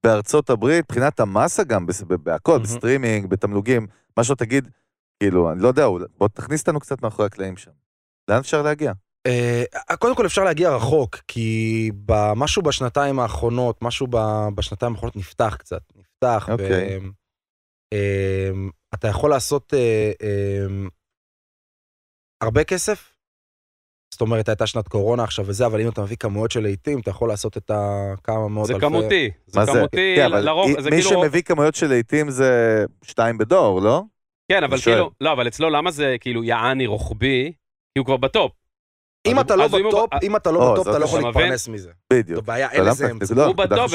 [0.05, 1.85] בארצות הברית, מבחינת המסה גם,
[2.23, 2.63] בהכל, מהמם.
[2.63, 4.69] בסטרימינג, בתמלוגים, מה שלא תגיד,
[5.19, 5.85] כאילו, אני לא יודע,
[6.17, 7.71] בוא תכניס אותנו קצת מאחורי הקלעים שם.
[8.27, 8.91] לאן אפשר להגיע?
[9.27, 9.63] אה,
[9.99, 11.91] קודם כל אפשר להגיע רחוק, כי
[12.35, 14.07] משהו בשנתיים האחרונות, משהו
[14.55, 16.45] בשנתיים האחרונות נפתח קצת, נפתח.
[16.49, 16.99] ו- אוקיי.
[17.93, 18.49] אה,
[18.93, 20.87] אתה יכול לעשות אה, אה,
[22.41, 23.10] הרבה כסף.
[24.13, 27.09] זאת אומרת, הייתה שנת קורונה עכשיו וזה, אבל אם אתה מביא כמויות של להיטים, אתה
[27.09, 28.85] יכול לעשות את הכמה מאות זה אלפי...
[28.85, 29.71] כמותי, זה מה זה?
[29.71, 31.09] כמותי, כן, אבל לרוב, מי- זה מי כאילו...
[31.23, 32.51] שמביא כמויות של לעיתים זה
[33.03, 34.01] שתיים בדור, לא?
[34.51, 34.77] כן, אבל.
[34.77, 37.51] כאילו, לא, אבל אצלו למה זה כאילו יעני רוחבי?
[37.93, 38.51] כי הוא כבר ב top.
[39.27, 41.27] אם אתה לא ב top, אם אתה לא ב top, זאת אתה לא יכול אתה
[41.29, 41.41] מבין?
[41.41, 41.89] להתפרנס מזה.
[42.13, 42.35] בדיוק.
[42.35, 43.35] זו בעיה, אין לא לזה אמצע.
[43.35, 43.93] לא, הוא ב top,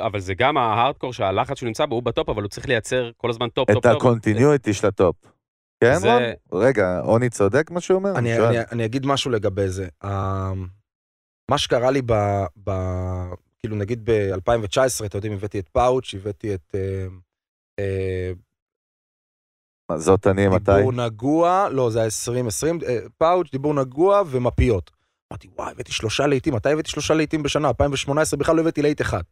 [0.00, 3.10] אבל- זה גם ההארדקור שהלחץ שהוא נמצא בו, הוא ב top, אבל הוא צריך לייצר
[3.16, 3.96] כל הזמן top, top, את top.
[3.96, 5.16] ה continuity של ה top.
[5.80, 6.22] כן, זה- רון?
[6.62, 8.18] רגע, אני צודק מה שהוא אומר?
[8.18, 8.48] אני.
[8.48, 9.88] אני, אני אגיד משהו לגבי זה.
[10.04, 10.08] Uh,
[11.50, 12.12] מה שקרה לי ב...
[12.64, 12.70] ב
[13.58, 17.12] כאילו נגיד ב-2019, אתה יודעים, הבאתי את פאוץ', הבאתי את uh,
[19.92, 20.72] uh, זאת אני, מתי?
[20.76, 22.84] דיבור נגוע, לא, זה היה 2020, uh,
[23.18, 24.90] פאוץ', דיבור נגוע ומפיות.
[25.32, 27.68] אמרתי, וואי, הבאתי שלושה להיטים, מתי הבאתי שלושה להיטים בשנה?
[27.68, 29.22] 2018 בכלל לא הבאתי להיט אחד.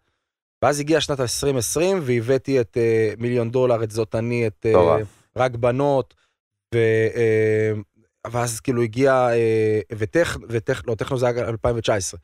[0.63, 4.67] ואז הגיעה שנת 2020 והבאתי את uh, מיליון דולר, את זאת אני, את.
[5.37, 6.15] רק בנות,
[6.75, 6.79] ו...
[7.15, 7.73] אה,
[8.31, 10.37] ואז כאילו הגיע, אה, וטכ...
[10.49, 10.83] וטכ...
[10.87, 12.21] לא, טכנו זה היה 2019.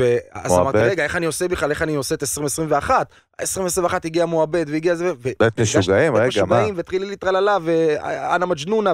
[0.00, 0.52] ואז.
[0.52, 3.12] אמרתי, רגע, איך אני עושה בכלל, איך אני עושה את 2021?
[3.40, 5.28] 2021 הגיע מועבד, והגיע זה, ו...
[5.38, 6.56] בית משוגעים, בית רגע, מה?
[6.56, 8.92] משוגעים, וטרילילי טרללה, ואנה מג'נונה,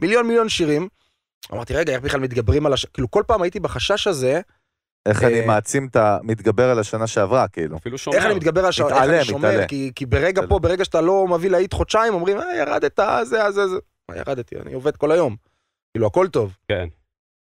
[0.00, 0.88] ומיליון מיליון שירים.
[1.52, 2.84] אמרתי, רגע, איך בכלל מתגברים על הש...
[2.84, 4.40] כאילו, כל פעם הייתי בחשש הזה,
[5.06, 6.18] איך אני אה, מעצים את ה...
[6.22, 7.76] מתגבר על השנה שעברה, כאילו.
[7.76, 8.16] אפילו שומר.
[8.16, 9.66] איך אני מתגבר על השעון, איך אני שומר.
[9.66, 10.42] כי, כי ברגע.
[10.48, 13.76] פה, ברגע שאתה לא מביא להיט חודשיים, אומרים, אה, ירדת, זה, זה, זה.
[14.10, 14.56] מה ירדתי?
[14.56, 15.36] אני עובד כל היום.
[15.94, 16.56] כאילו, הכל טוב.
[16.68, 16.88] כן.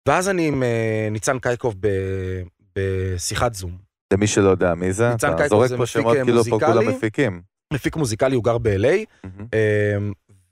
[0.07, 2.41] ואז אני עם אה, ניצן קייקוב ב-
[2.76, 3.78] בשיחת זום.
[4.13, 6.49] למי שלא יודע מי זה, ניצן אתה זורק זה פה מפיק, שמות אה, כאילו פה
[6.49, 6.74] מוזיקלי.
[6.74, 7.41] כולם מפיקים.
[7.74, 9.47] מפיק מוזיקלי, הוא גר ב-LA, מהמם.
[9.53, 9.97] אה,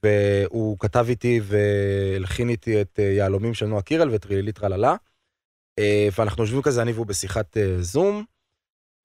[0.03, 4.95] והוא כתב איתי והלחין איתי את אה, יהלומים של נועה קירל ואת רילילית טרללה.
[5.79, 8.23] אה, ואנחנו יושבים כזה, אני והוא בשיחת זום,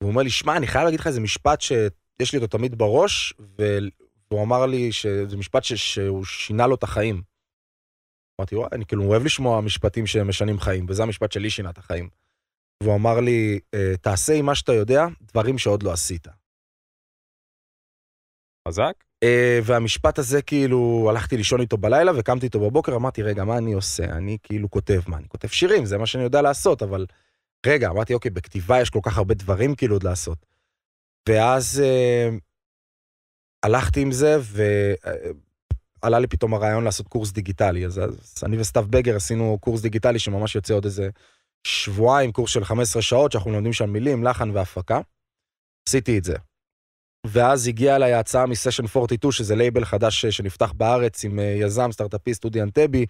[0.01, 3.33] והוא אומר לי, שמע, אני חייב להגיד לך איזה משפט שיש לי אותו תמיד בראש,
[4.31, 7.21] והוא אמר לי שזה משפט ש- שהוא שינה לו את החיים.
[8.39, 12.09] אמרתי, וואי, אני כאילו אוהב לשמוע משפטים שמשנים חיים, וזה המשפט שלי שינה את החיים.
[12.83, 16.27] והוא אמר לי, "אה, תעשה עם מה שאתה יודע, דברים שעוד לא עשית.
[18.67, 18.93] חזק?
[19.23, 23.73] אה, והמשפט הזה כאילו הלכתי לישון איתו בלילה וקמתי איתו בבוקר אמרתי רגע מה אני
[23.73, 27.05] עושה אני כאילו כותב מה אני כותב שירים זה מה שאני יודע לעשות אבל
[27.65, 30.45] רגע אמרתי אוקיי בכתיבה יש כל כך הרבה דברים כאילו עוד לעשות.
[31.29, 32.29] ואז אה,
[33.63, 34.37] הלכתי עם זה
[36.03, 40.19] ועלה לי פתאום הרעיון לעשות קורס דיגיטלי אז, אז אני וסתיו בגר עשינו קורס דיגיטלי
[40.19, 41.09] שממש יוצא עוד איזה
[41.67, 45.01] שבועיים קורס של 15 שעות שאנחנו לומדים שם מילים לחן והפקה.
[45.89, 46.35] עשיתי את זה.
[47.27, 51.43] ואז הגיעה אליי ההצעה מ Session 42, שזה לייבל חדש ש- שנפתח בארץ עם אה,
[51.59, 53.05] יזם, סטארט-אפיסט, אודי אנטבי,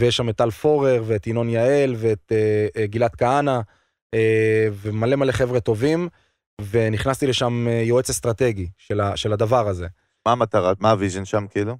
[0.00, 3.60] ויש שם את טל פורר, ואת ינון יעל, ואת אה, אה, גלעד כהנא,
[4.14, 6.08] אה, ומלא מלא חבר'ה טובים,
[6.70, 9.86] ונכנסתי לשם אה, יועץ אסטרטגי של, ה, של הדבר הזה.
[10.26, 11.76] מה המטרה, מה ה vision שם כאילו?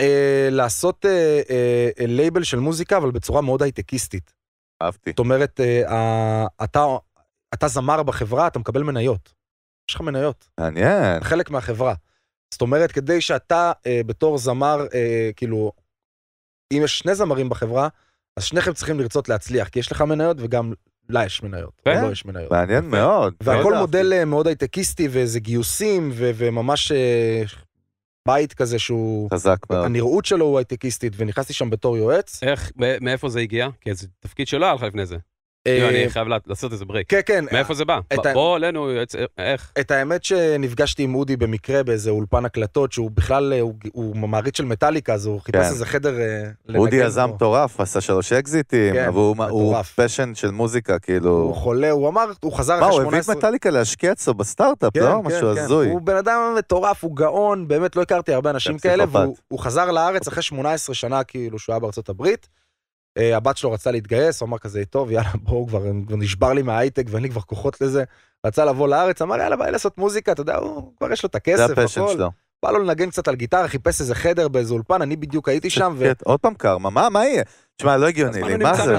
[0.00, 4.34] אה, לעשות אה, אה, לייבל של מוזיקה, אבל בצורה מאוד הייטקיסטית.
[4.82, 5.10] אהבתי.
[5.10, 6.86] זאת אומרת, אה, אתה,
[7.54, 9.32] אתה זמר בחברה, אתה מקבל מניות.
[9.90, 10.48] יש לך מניות.
[10.60, 11.24] מעניין.
[11.24, 11.94] חלק מהחברה.
[12.54, 15.72] זאת אומרת, כדי שאתה אה, בתור זמר, אה, כאילו,
[16.72, 17.88] אם יש שני זמרים בחברה,
[18.36, 20.72] אז שניכם צריכים לרצות להצליח, כי יש לך מניות וגם
[21.08, 22.04] לה יש מניות, כן.
[22.04, 22.50] לא יש מניות.
[22.50, 23.34] מעניין מאוד.
[23.42, 27.42] והכל מאוד מודל אה, מאוד הייטקיסטי, וזה גיוסים, ו- וממש אה,
[28.28, 29.30] בית כזה שהוא.
[29.32, 29.84] חזק מאוד.
[29.84, 32.42] הנראות שלו הוא הייטקיסטית, ונכנסתי שם בתור יועץ.
[32.42, 33.68] איך, מאיפה זה הגיע?
[33.80, 35.16] כי זה תפקיד שלא היה לך לפני זה.
[35.66, 37.10] אה, כאילו, אני חייב לעשות איזה ברייק.
[37.10, 37.44] כן, כן.
[37.52, 37.98] מאיפה זה בא?
[38.34, 39.72] בוא אלינו, יועץ- איך?
[39.80, 44.56] את האמת שנפגשתי עם אודי במקרה באיזה אולפן הקלטות, שהוא בכלל, אה, הוא, הוא מעריץ
[44.56, 45.64] של מטאליקה, אז הוא חיפש כן.
[45.72, 46.44] איזה חדר אה,
[46.78, 47.30] אודי יזם.
[47.34, 50.00] מטורף, עשה שלוש אקזיטים, כן, אבל הוא- הוא מטורף.
[50.00, 51.30] passion של מוזיקה, כאילו...
[51.30, 53.32] הוא חולה, הוא אמר, הוא חזר מה, אחרי הוא הביא 18...
[53.32, 55.22] את מטאליקה להשקיע אצלו בסטארט-אפ, כן, לא?
[55.22, 55.48] משהו.
[55.48, 55.88] הזוי.
[55.90, 59.04] הוא בן אדם מטורף, הוא גאון, באמת לא הכרתי הרבה אנשים כאלה.
[59.12, 62.48] והוא הוא חזר לארץ אחרי 18 שנה כאילו שהוא היה בארצות הברית.
[63.18, 66.62] אה, הבת שלו רצה להתגייס, הוא אמר כזה, טוב, יאללה, בואו כבר, כבר נשבר לי
[66.62, 68.04] מההייטק ואין לי כבר כוחות לזה.
[68.46, 71.26] רצה לבוא לארץ, אמר, יאללה, בא לי לעשות מוזיקה, אתה יודע, הוא כבר יש לו
[71.26, 72.12] את זה הכסף, ה passion הכל.
[72.12, 72.30] שלו.
[72.62, 75.94] בא לו לנגן קצת על גיטרה, חיפש איזה חדר באיזה אולפן, אני בדיוק הייתי שם,
[75.98, 76.12] ו...
[76.24, 77.42] עוד פעם קרמה, מה מה יהיה?
[77.76, 78.98] תשמע, לא הגיוני לי, מה זה?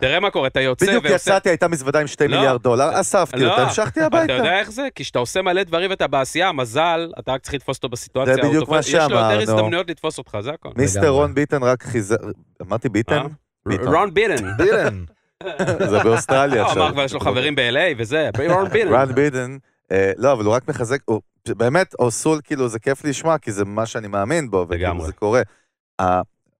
[0.00, 1.04] תראה מה קורה, אתה יוצא בדיוק.
[1.04, 2.36] יצאתי, הייתה מזוודה עם שתי לא.
[2.36, 4.32] מיליארד דולר, אספתי לא, אותה, המשכתי אתה הביתה.
[4.32, 4.88] יודע איך זה?
[4.94, 8.34] כי כשאתה עושה מלא דברים ואתה בעשייה, מזל, אתה רק צריך לתפוס אותו בסיטואציה.
[8.34, 9.40] זה בדיוק מה יש לו יותר שאמרנו.
[9.42, 10.68] הזדמנויות לתפוס אותך, זה הכל.
[10.76, 11.08] מיסטר.
[11.08, 12.16] רון ביטן רק חיזר...
[12.62, 13.26] אמרתי ביטן?
[13.66, 13.72] אה?
[13.72, 13.94] ביטון.
[13.94, 14.56] רון ביטן.
[14.56, 15.04] בילן.
[15.90, 16.82] זה באוסטרליה הוא עכשיו.
[16.82, 18.88] אמר כבר יש לו חברים ב-LA וזה, רון ביטן.
[18.88, 19.56] רון ביטן,
[19.92, 23.64] אה, לא, אבל הוא רק מחזק, הוא- באמת, אוסול, כאילו, זה כיף לשמוע, כי זה
[23.64, 25.06] מה שאני מאמין בו, וכאילו.
[25.06, 25.42] זה קורה.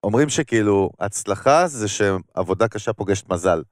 [0.05, 3.63] אומרים שכאילו, הצלחה זה שעבודה קשה פוגשת מזל.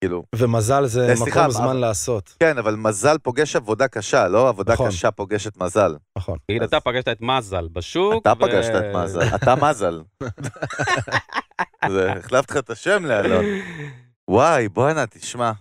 [0.00, 2.34] כאילו, ומזל זה אה, סליחה, מקום זמן אבל- לעשות.
[2.40, 4.88] כן, אבל מזל פוגש עבודה קשה, לא עבודה נכון.
[4.88, 5.96] קשה פוגשת מזל.
[6.18, 6.38] נכון.
[6.48, 8.22] תגיד, אז- אתה פגשת את מזל בשוק.
[8.22, 10.00] אתה ו- פגשת את מזל, אתה מזל.
[11.88, 13.44] זה, החלפת לך את השם לאלון.
[14.28, 15.52] וואי, בואנה, תשמע.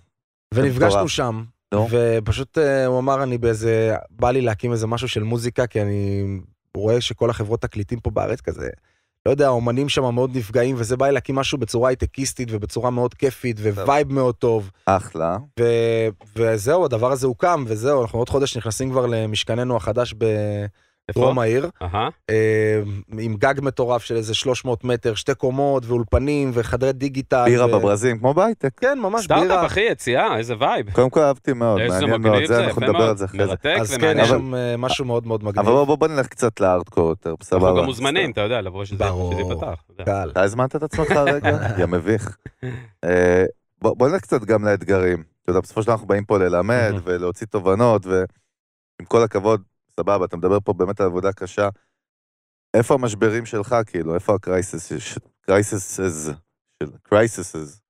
[0.54, 1.10] ונפגשנו.
[1.10, 1.44] שם,
[1.74, 1.88] נו.
[1.92, 6.24] ופשוט אה, הוא אמר, אני באיזה, בא לי להקים איזה משהו של מוזיקה, כי אני
[6.78, 8.70] רואה שכל החברות תקליטים פה בארץ כזה,
[9.26, 13.14] לא יודע, האומנים שם מאוד נפגעים, וזה בא לי להקים משהו בצורה הייטקיסטית ובצורה מאוד
[13.14, 15.38] כיפית, ו vibe מאוד טוב, אחלה.
[15.60, 15.64] ו...
[16.36, 20.14] וזהו, הדבר הזה הוקם, וזהו, אנחנו עוד חודש נכנסים כבר למשכננו החדש
[21.10, 21.70] בדרום העיר.
[22.30, 22.82] אה,
[23.20, 27.46] עם גג מטורף של איזה 300 מטר, שתי קומות, ואולפנים, וחדרי דיגיטל.
[27.46, 27.68] בירה.
[27.68, 28.70] בברזים, כמו בהייטק.
[28.80, 29.66] כן, ממש סטארט-אפ, בירה.
[29.66, 30.92] אחי, יציאה, איזה vibe.
[30.92, 33.10] קודם כל אהבתי מאוד, מעניין מאוד, זה, אנחנו נדבר.
[33.10, 33.54] על זה אחרי זה.
[33.82, 34.18] אז כן.
[34.20, 35.68] יש שם אה, משהו מאוד מאוד מגניב.
[35.70, 37.66] אבל בוא- נלך קצת לארדקור יותר, סבבה.
[37.68, 39.34] אנחנו גם מוזמנים, אתה יודע, לבוא שזה ברור.
[39.40, 39.84] ייפתח.
[40.06, 40.30] קל.
[40.32, 41.58] אתה הזמנת את עצמך רגע?
[41.80, 42.38] יא מביך.
[43.04, 43.46] אה,
[43.82, 45.24] בוא נלך קצת גם לאתגרים.
[45.44, 46.94] אתה יודע, בסופו של דבר אנחנו באים פה ללמד.
[47.04, 48.26] ולהוציא תובנות, ועם
[49.08, 49.62] כל הכבוד,
[50.00, 51.70] סבבה, אתה מדבר פה באמת על עבודה קשה.
[52.74, 54.16] איפה המשברים שלך, כאילו?
[54.16, 54.92] איפה ה crisis?
[55.42, 56.00] crisis
[56.84, 57.82] של crisis.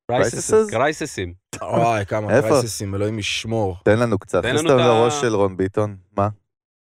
[0.72, 1.34] קרייססים.
[1.62, 2.28] וואי, כמה?
[2.42, 3.76] קרייססים, אלוהים ישמור.
[3.86, 5.98] תן לנו קצת, תן לנו את ה- לראש של רון ביטון.
[6.18, 6.30] מה?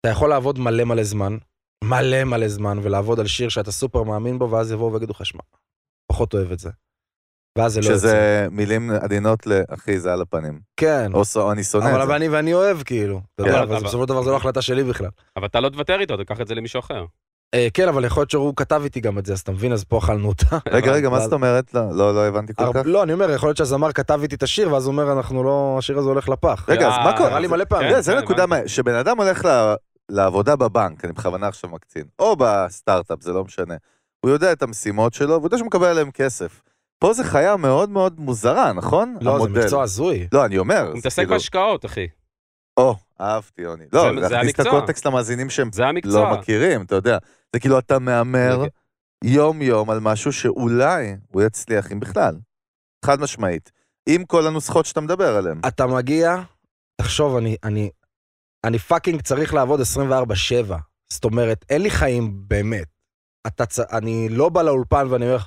[0.01, 1.37] אתה יכול לעבוד מלא מלא זמן,
[1.83, 5.41] מלא מלא זמן, ולעבוד על שיר שאתה סופר מאמין בו, ואז יבואו ויגידו לך, שמע,
[6.11, 6.69] פחות אוהב את זה.
[7.57, 7.97] ואז זה לא יוצא.
[7.97, 9.61] שזה מילים עדינות ל...
[9.69, 10.59] אחי, זה על הפנים.
[10.77, 12.15] כן, או אני שונא אבל את זה.
[12.15, 13.21] אני ואני אוהב, כאילו.
[13.35, 15.09] אתה כן, יודע, אבל- אבל בסופו של דבר זו לא החלטה שלי בכלל.
[15.37, 17.05] אבל אתה לא תוותר איתו, תיקח את זה למישהו אחר.
[17.55, 19.83] אה, כן, אבל יכול להיות שהוא כתב איתי גם את זה, אז אתה מבין, אז
[19.83, 20.57] פה אכלנו אותה.
[20.71, 21.73] רגע, רגע, מה אבל- זאת אומרת?
[21.73, 22.81] לא, לא, לא הבנתי כל הר- כך.
[22.85, 25.75] לא, אני אומר, יכול להיות שהזמר כתב איתי את השיר, ואז הוא אומר, אנחנו לא,
[25.79, 26.65] השיר הזה הולך לפח.
[26.69, 27.29] רגע, אז מה אה, קורה?
[27.29, 27.89] קרה לי מלא פעמים.
[27.95, 29.73] זה- זה כן, נקודה, שבן אדם הולך ל-
[30.09, 33.75] לעבודה בבנק, אני בכוונה עכשיו מקצין, או בסטארט-אפ, זה לא משנה.
[34.19, 36.61] הוא יודע את המשימות שלו, והוא יודע שהוא מקבל עליהם כסף.
[37.03, 39.15] פה זה חיה מאוד מאוד מוזרה, נכון?
[39.21, 39.61] לא, זה המודל.
[39.61, 40.27] מקצוע הזוי.
[40.33, 40.87] לא, אני אומר.
[40.87, 42.07] הוא מתעסק כאילו- בהשקעות, אחי.
[42.77, 43.85] או, אהבתי, יוני.
[43.93, 44.59] לא, זה- זה להכניס את.
[44.59, 46.31] הקונטקסט למאזינים שהם זה המקצוע.
[46.31, 47.17] לא מכירים, אתה יודע.
[47.53, 48.67] זה כאילו אתה מהמר זה-
[49.23, 52.35] יום-יום על משהו שאולי הוא יצליח, אם בכלל.
[53.05, 53.71] חד משמעית.
[54.09, 55.59] עם כל הנוסחות שאתה מדבר עליהן.
[55.67, 56.35] אתה מגיע,
[57.01, 57.89] תחשוב, אני, אני,
[58.63, 59.83] אני fucking צריך לעבוד 24-7.
[61.09, 62.87] זאת אומרת, אין לי חיים באמת.
[63.47, 63.79] אתה צ...
[63.79, 65.37] אני לא בא לאולפן ואני אומר,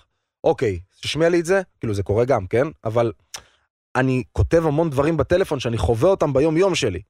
[0.47, 2.67] אוקיי, תשמיע לי את זה, כאילו זה קורה גם, כן?
[2.85, 3.13] אבל
[3.97, 7.01] אני כותב המון דברים בטלפון שאני חווה אותם ביום-יום שלי.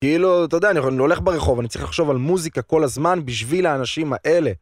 [0.00, 4.12] כאילו, אתה יודע, אני הולך ברחוב, אני צריך לחשוב על מוזיקה כל הזמן בשביל האנשים
[4.12, 4.52] האלה.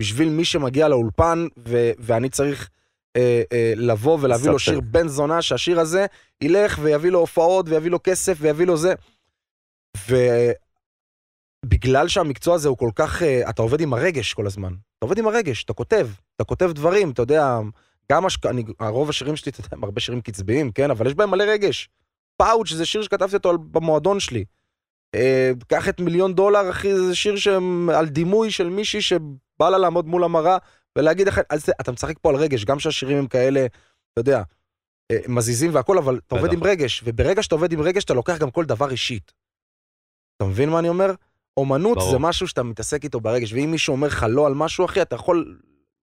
[0.00, 2.68] בשביל מי שמגיע לאולפן, ו- ואני צריך
[3.16, 4.58] אה, אה, לבוא ולהביא לו.
[4.58, 6.06] שיר בן זונה, שהשיר הזה
[6.40, 8.94] ילך ויביא לו הופעות ויביא לו כסף ויביא לו זה.
[11.66, 14.72] ובגלל שהמקצוע הזה הוא כל כך, אה, אתה עובד עם הרגש כל הזמן.
[14.72, 16.08] אתה עובד עם הרגש, אתה כותב,
[16.38, 17.58] אתה כותב דברים, אתה יודע,
[18.12, 18.46] גם השק...
[18.46, 20.90] אני, הרוב השירים שלי, אתה יודע, הם הרבה שירים קצביים, כן?
[20.90, 21.88] אבל יש בהם מלא רגש.
[22.36, 24.44] פאוץ' זה שיר שכתבתי אותו על, במועדון שלי.
[25.14, 29.78] אה, קח את מיליון דולר, אחי, זה שיר שהם על דימוי של מישהי שבא לה
[29.78, 30.56] לעמוד מול המראה
[30.98, 33.66] ולהגיד לך, אז אתה משחק פה על רגש, גם שהשירים הם כאלה,
[34.12, 34.42] אתה יודע,
[35.10, 36.52] אה, מזיזים והכל, אבל אתה עובד.
[36.52, 39.32] עם רגש, וברגע שאתה עובד עם רגש, אתה לוקח גם כל דבר אישית.
[40.36, 41.12] אתה מבין מה אני אומר?
[41.56, 42.10] אומנות ברור.
[42.10, 45.14] זה משהו שאתה מתעסק איתו ברגש, ואם מישהו אומר לך לא על משהו אחי, אתה
[45.14, 45.58] יכול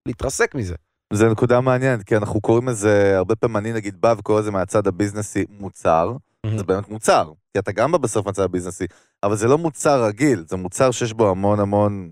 [0.08, 0.76] להתרסק מזה.
[1.14, 4.88] זה נקודה מעניינת, כי אנחנו קוראים לזה, הרבה פעמים אני נגיד בא וקורא לזה מהצד
[4.88, 6.12] הביזנסי מוצר,
[6.58, 8.86] זה באמת מוצר, כי אתה גם בא בסוף מהצד הביזנסי,
[9.24, 12.12] אבל זה לא מוצר רגיל, זה מוצר שיש בו המון המון,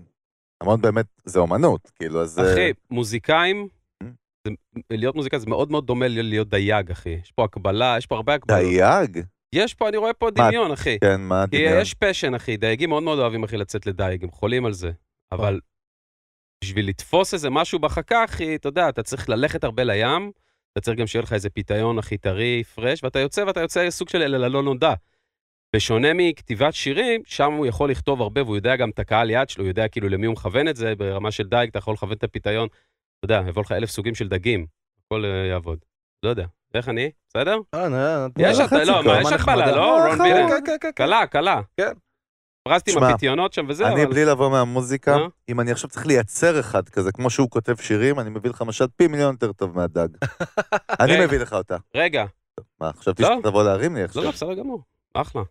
[0.62, 2.38] המון באמת, זה אומנות, כאילו, אז...
[2.38, 3.68] אה, אחי, מוזיקאים,
[4.02, 4.06] Mm.
[4.48, 4.52] זה-
[4.90, 7.16] להיות מוזיקאי זה מאוד מאוד דומה להיות דייג, אחי.
[7.22, 8.60] יש פה הקבלה, יש פה הרבה הקבלות.
[8.60, 9.20] דייג?
[9.54, 10.98] יש פה, אני רואה פה מה, דמיון, אחי.
[11.00, 11.72] כן, מה הדמיון?
[11.80, 12.56] יש passion, אחי.
[12.56, 14.90] דייגים מאוד מאוד אוהבים, אחי, לצאת לדייג, הם חולים על זה.
[15.32, 15.60] אבל
[16.64, 20.32] בשביל לתפוס איזה משהו בחכה, אחי, אתה יודע, אתה צריך ללכת הרבה לים,
[20.72, 24.08] אתה צריך גם שיהיה לך איזה פיתיון, אחי, טרי, fresh, ואתה יוצא ואתה יוצא סוג
[24.08, 24.94] של אל הלא נודע.
[25.76, 29.64] בשונה מכתיבת שירים, שם הוא יכול לכתוב הרבה, והוא יודע גם את הקהל יעד שלו,
[29.64, 32.24] הוא יודע כאילו למי הוא מכוון את זה, ברמה של דייג, אתה יכול לכוון את
[32.24, 34.66] הפיתיון, אתה יודע, יבוא לך אלף סוגים של דגים.
[35.06, 35.78] הכל אה, יעבוד.
[36.22, 36.46] לא יודע.
[36.74, 37.10] איך אני?
[37.28, 37.58] בסדר?
[37.74, 39.32] אה, יש חצי לא, יש.
[39.32, 39.98] הגבלה, לא?
[39.98, 40.48] אה, רון כן, בילר?
[40.48, 40.90] כן, כן, כן.
[40.94, 41.60] קלה, קלה.
[41.76, 41.92] כן.
[42.68, 44.10] פרסתי עם הפיתיונות שם וזה, אני אבל...
[44.12, 45.28] בלי לבוא מהמוזיקה, נו.
[45.48, 48.84] אם אני עכשיו צריך לייצר אחד כזה, כמו שהוא כותב שירים, אני מביא לך משל
[48.96, 50.08] פי מיליון יותר טוב מהדג.
[51.00, 51.24] אני.
[51.26, 51.76] מביא לך אותה.
[51.94, 52.24] רגע,
[52.80, 53.36] מה, חשבתי לא.
[53.40, 54.22] שתבוא להרים לי לא, עכשיו.
[54.22, 54.82] לא, בסדר גמור.
[55.14, 55.42] אחלה.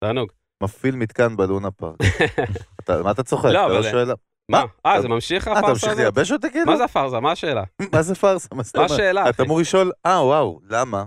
[0.00, 0.28] תענוג.
[0.62, 1.96] מפעיל מתקן בלונה פארק.
[2.84, 3.50] אתה- מה אתה צוחק?
[3.50, 4.10] לא, אתה לא שואל...
[4.48, 4.64] מה?
[4.86, 6.00] אה, אתה- זה ממשיך אה, אתה הפארסה ממשיך הזאת?
[6.00, 6.66] לייבש אותי כאילו?
[6.66, 7.20] מה זה הפארסה?
[7.20, 7.62] מה השאלה?
[7.94, 8.48] מה זה פארסה?
[8.54, 8.84] מה?
[8.84, 9.42] השאלה, אתה?
[9.42, 11.04] אמור לשאול, אה, וואו, למה?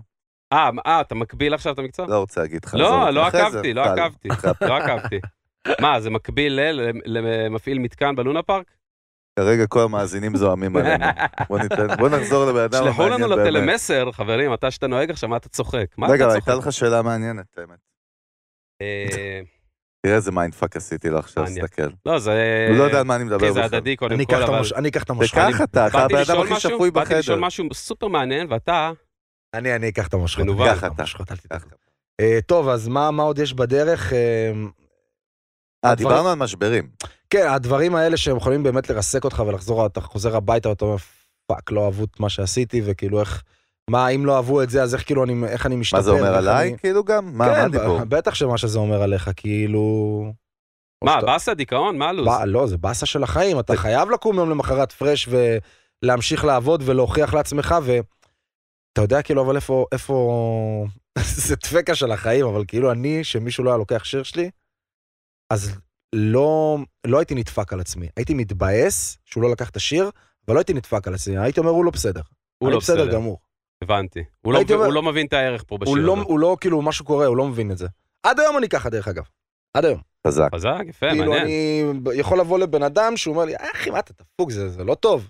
[0.54, 2.08] אה, אה, אתה מקביל עכשיו את המקצוע?
[2.08, 2.74] לא רוצה להגיד לך.
[2.74, 3.10] לא.
[3.10, 3.82] לא זה, עקבתי, לא.
[3.84, 4.28] עקבתי.
[4.62, 5.20] לא עקבתי.
[5.82, 8.66] מה, זה מקביל ל- למפעיל מתקן בלונה פארק?
[9.40, 11.06] כרגע כל המאזינים זועמים עלינו.
[11.50, 13.48] בוא ניתן, בוא נחזור לבן אדם שלחו לנו המעניין באמת.
[13.48, 15.86] לטלמסר, חברים, אתה שאתה נוהג עכשיו, מה אתה צוחק?
[15.98, 16.32] מה רגע?
[16.32, 17.80] הייתה לך שאלה מעניינת, האמת.
[18.82, 19.42] אה,
[20.06, 21.46] תראה איזה mindfuck עשיתי לו עכשיו.
[21.46, 21.90] תסתכל.
[22.06, 22.66] לא, זה...
[22.70, 23.66] הוא לא יודע על מה אני מדבר אחי, זה.
[23.66, 24.62] הדדי קודם אני כל, אבל...
[24.76, 25.44] אני אקח את המושכות.
[25.50, 27.48] וכך אתה, אתה הבן אדם הכי שפוי באתי לשאול בחדר.
[27.48, 28.92] משהו סופר מעניין, ואתה...
[29.54, 30.46] אני אני אקח את המושכות.
[30.46, 30.70] מנוול.
[30.70, 30.88] את אתה.
[30.98, 31.60] המושכות, אל תדאג.
[31.62, 31.70] ככה.
[32.22, 34.14] אה, טוב, אז מה מה עוד יש בדרך?
[35.86, 36.90] אה, הדבר- דיברנו על משברים.
[37.30, 40.96] כן, הדברים האלה שהם יכולים באמת לרסק אותך ולחזור, אתה חוזר הביתה ואתה אומר,
[41.48, 43.44] fuck, לא אהבו את מה שעשיתי, וכאילו איך,
[43.90, 45.98] מה, אם לא אהבו את זה, אז איך כאילו אני, איך אני משתפר?
[45.98, 46.70] מה זה אומר עליי?
[46.70, 47.26] אני- כאילו גם?
[47.38, 48.00] מה מה כן, הדיבור?
[48.10, 49.86] בטח שמה שזה אומר עליך, כאילו...
[51.04, 51.98] מה, שאתה- באסה, דיכאון?
[51.98, 52.26] מה הלו"ז?
[52.28, 55.30] בא- לא, זה באסה של החיים, אתה חייב לקום יום למחרת פרש
[56.04, 58.06] ולהמשיך לעבוד ולהוכיח לעצמך, ואתה
[59.02, 60.86] יודע כאילו, אבל איפה, איפה...
[61.48, 64.50] זה דפקה של החיים, אבל כאילו אני, שמישהו לא היה לוקח שיר שלי,
[65.50, 65.72] אז
[66.16, 66.78] לא,
[67.08, 68.08] לא הייתי נדפק על עצמי.
[68.18, 70.10] הייתי מתבאס שהוא לא לקח את השיר,
[70.48, 72.22] אבל לא הייתי נדפק על עצמי, הייתי אומר, הוא לא בסדר.
[72.58, 73.14] הוא לא בסדר בסדר.
[73.14, 73.40] גמור.
[73.84, 74.24] הבנתי.
[74.42, 76.22] הוא לא אומר- הוא לא מבין את הערך פה הוא בשיר לא, הזה.
[76.22, 77.88] הוא לא, כאילו, משהו קורה, הוא לא מבין את זה.
[78.24, 79.24] עד היום אני ככה, דרך אגב.
[79.74, 80.02] עד היום.
[80.28, 80.50] חזק.
[80.56, 82.02] חזק, יפה, כאילו, מעניין.
[82.08, 84.84] אני יכול לבוא לבן אדם שהוא אומר לי, "אה, אחי, מה אתה דפוק, זה, זה
[84.84, 85.30] לא טוב.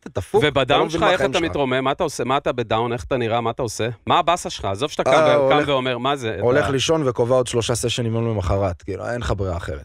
[0.00, 0.42] אתה דפוק?
[0.44, 1.84] לא ובדאון מבין שלך, מה איך אתה שלך." מתרומם?
[1.84, 2.24] מה אתה עושה?
[2.24, 2.92] מה אתה בדאון?
[2.92, 3.40] איך אתה נראה?
[3.40, 3.88] מה אתה עושה?
[4.06, 4.64] מה הבאסה שלך?
[4.64, 6.36] עזוב שאתה אה, קם קם ואומר, מה זה?
[6.40, 9.84] הולך לישון וקובע עוד שלושה סשנים יום למחרת, כאילו, אין לך ברירה אחרת.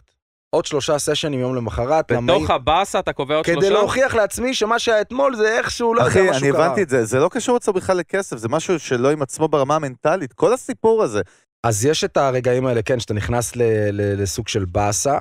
[0.50, 3.70] עוד שלושה סשנים יום למחרת, בתוך הבאסה אתה קובע עוד כדי שלושה?
[3.70, 6.66] להוכיח לעצמי שמה שהיה אתמול זה איכשהו, לא יודע, אחי, משהו אני קרה.
[6.66, 9.76] הבנתי את זה, זה לא קשור אצלו בכלל לכסף, זה משהו שלא עם עצמו ברמה
[9.76, 11.20] המנטלית, כל הסיפור הזה.
[11.66, 15.18] אז יש את הרגעים האלה, כן, שאתה נכנס ל- ל- לסוג של באסה,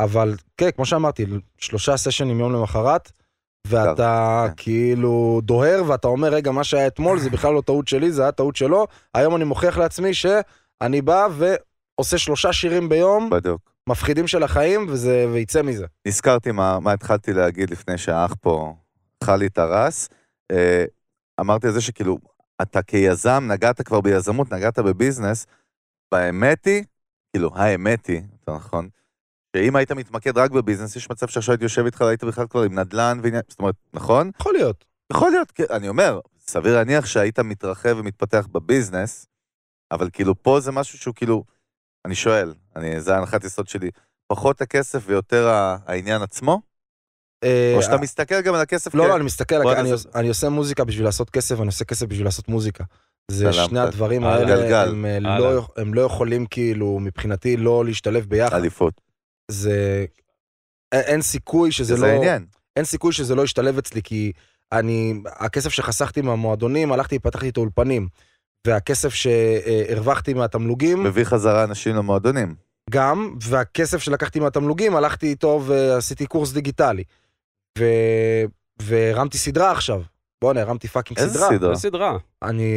[0.00, 1.26] אבל כן, כמו שאמרתי,
[1.58, 3.12] שלושה סשנים יום למחרת,
[3.66, 4.52] ואתה כן.
[4.56, 8.32] כאילו דוהר, ואתה אומר, רגע, מה שהיה אתמול זה בכלל לא טעות שלי, זה היה
[8.32, 13.72] טעות שלו, היום אני מוכיח לעצמי שאני בא ועושה שלושה שירים ביום, בדיוק.
[13.88, 15.86] מפחידים של החיים, וזה, ויצא מזה.
[16.08, 18.74] נזכרתי מה, מה התחלתי להגיד לפני שהאח פה
[19.22, 20.08] אכל לי את הרס.
[20.52, 20.84] אה,
[21.40, 22.18] אמרתי על זה שכאילו,
[22.62, 25.46] אתה כיזם, נגעת כבר ביזמות, נגעת בביזנס,
[26.14, 26.84] באמת היא,
[27.32, 28.88] כאילו, האמת היא, יותר נכון,
[29.56, 32.78] שאם היית מתמקד רק בביזנס, יש מצב שעכשיו הייתי יושב איתך והיית בכלל כבר עם
[32.78, 34.30] נדל"ן ועניין, זאת אומרת, נכון?
[34.40, 34.84] יכול להיות.
[35.12, 39.26] יכול להיות, כן, אני אומר, סביר להניח שהיית מתרחב ומתפתח בביזנס,
[39.90, 41.44] אבל כאילו פה זה משהו שהוא כאילו,
[42.04, 43.90] אני שואל, אני, זה ההנחת יסוד שלי,
[44.26, 45.48] פחות הכסף ויותר
[45.86, 46.60] העניין עצמו?
[47.44, 50.84] אה, או שאתה מסתכל גם על הכסף לא, לא, אני מסתכל, אני, אני עושה מוזיקה
[50.84, 52.84] בשביל לעשות כסף, ואני עושה כסף בשביל לעשות מוזיקה.
[53.30, 53.52] זה.
[53.52, 54.24] שני הדברים.
[54.24, 55.38] האלה, אה, הלאה.
[55.38, 58.56] לא, הם לא יכולים כאילו, מבחינתי, לא להשתלב ביחד.
[58.56, 59.00] אליפות.
[59.50, 60.04] זה...
[60.92, 62.06] אין סיכוי שזה זה לא...
[62.06, 62.46] העניין.
[62.76, 64.32] אין סיכוי שזה לא ישתלב אצלי, כי
[64.72, 65.14] אני...
[65.26, 68.08] הכסף שחסכתי מהמועדונים, הלכתי, פתחתי את האולפנים.
[68.66, 72.54] והכסף שהרווחתי מהתמלוגים, מביא חזרה אנשים למועדונים.
[72.90, 77.04] גם, והכסף שלקחתי מהתמלוגים, הלכתי איתו ועשיתי קורס דיגיטלי.
[77.78, 77.84] ו...
[78.82, 80.02] והרמתי סדרה עכשיו.
[80.42, 81.48] בואנה, הרמתי fucking איזה סדרה.
[81.50, 81.74] סדרה?
[81.74, 82.16] זה סדרה.
[82.42, 82.74] אני,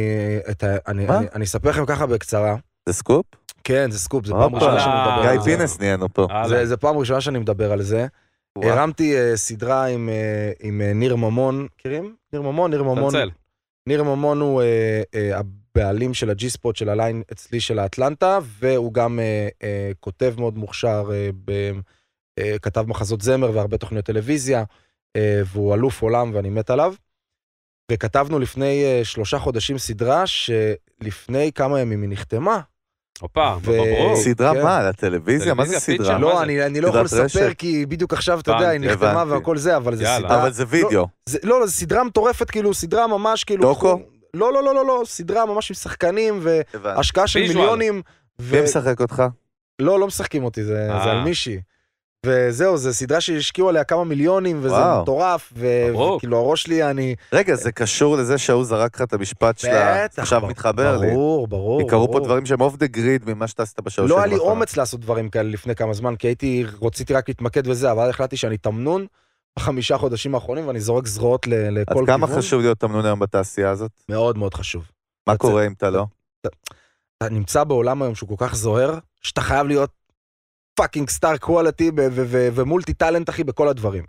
[0.50, 1.18] את ה, אני, מה?
[1.18, 2.56] אני, אני אספר לכם ככה בקצרה.
[2.88, 3.26] זה סקופ?
[3.66, 4.32] כן, זה סקופ, זה.
[4.32, 5.44] פעם ראשונה שאני מדבר גיא על זה.
[5.44, 6.26] פינס נהיינו פה.
[6.64, 8.06] זה, פעם ראשונה שאני מדבר על זה.
[8.56, 10.08] הרמתי אה, סדרה עם,
[10.60, 12.16] עם אה, ניר ממון, מכירים?
[12.32, 12.70] ניר ממון?
[12.70, 13.14] ניר ממון.
[13.88, 14.62] ניר ממון הוא
[15.34, 19.20] הבעלים של הג'י ספוט של הליין אצלי של האטלנטה, והוא גם
[20.00, 21.10] כותב מאוד מוכשר,
[22.62, 24.64] כתב מחזות זמר והרבה תוכניות טלוויזיה,
[25.18, 26.94] והוא אלוף עולם ואני מת עליו.
[27.92, 32.60] וכתבנו לפני שלושה חודשים סדרה שלפני כמה ימים היא נחתמה.
[33.20, 34.16] הופה, ברור.
[34.16, 34.62] סדרה כן.
[34.62, 34.88] מה?
[34.88, 35.54] לטלוויזיה?
[35.54, 36.18] מה זה סדרה?
[36.18, 36.42] לא, זה?
[36.42, 37.52] אני, אני לא יכול לספר, רשת?
[37.58, 39.24] כי בדיוק עכשיו, אתה יודע, היא נחתמה.
[39.28, 40.28] והכל זה, אבל זה יאללה.
[40.28, 40.42] סדרה...
[40.42, 41.06] אבל זה וידאו.
[41.26, 43.62] זה, לא, לא, זו סדרה מטורפת, כאילו, סדרה ממש, כאילו...
[43.62, 44.00] דוקו?
[44.34, 46.40] לא, לא, לא, לא, לא, סדרה ממש עם שחקנים.
[46.82, 47.40] והשקעה של.
[47.40, 48.02] מיליונים.
[48.50, 49.22] מי משחק אותך?
[49.78, 51.04] לא, לא משחקים אותי, זה, אה.
[51.04, 51.60] זה על מישהי.
[52.26, 55.02] וזהו, זו סדרה שהשקיעו עליה כמה מיליונים, וזה וואו.
[55.02, 56.16] מטורף, ו- ברור.
[56.16, 57.14] וכאילו הראש שלי, אני...
[57.32, 61.10] רגע, זה קשור לזה שההוא זרק לך את המשפט שלה, בטח, עכשיו מתחבר לי.
[61.10, 61.82] ברור, ברור.
[61.82, 62.24] כי קרו פה ברור.
[62.24, 64.44] דברים שהם אוף דה גריד ממה שאתה עשית בשלוש לא שנים היה לי.
[64.50, 68.36] אומץ לעשות דברים כאלה לפני כמה זמן, כי הייתי, רציתי רק להתמקד בזה, אבל החלטתי
[68.36, 69.06] שאני תמנון,
[69.58, 72.06] בחמישה חודשים האחרונים, ואני זורק זרועות ל- אז לכל כיוון.
[72.06, 73.90] כמה חשוב להיות תמנון היום בתעשייה הזאת?
[74.08, 74.84] מאוד מאוד חשוב.
[75.28, 76.06] מה קורה אם אתה לא?
[77.18, 79.90] אתה נמצא בעולם היום שהוא כל כך זוהר, שאתה חייב להיות
[80.76, 81.90] fucking star quality
[82.54, 84.04] ו multi talent, אחי, בכל הדברים.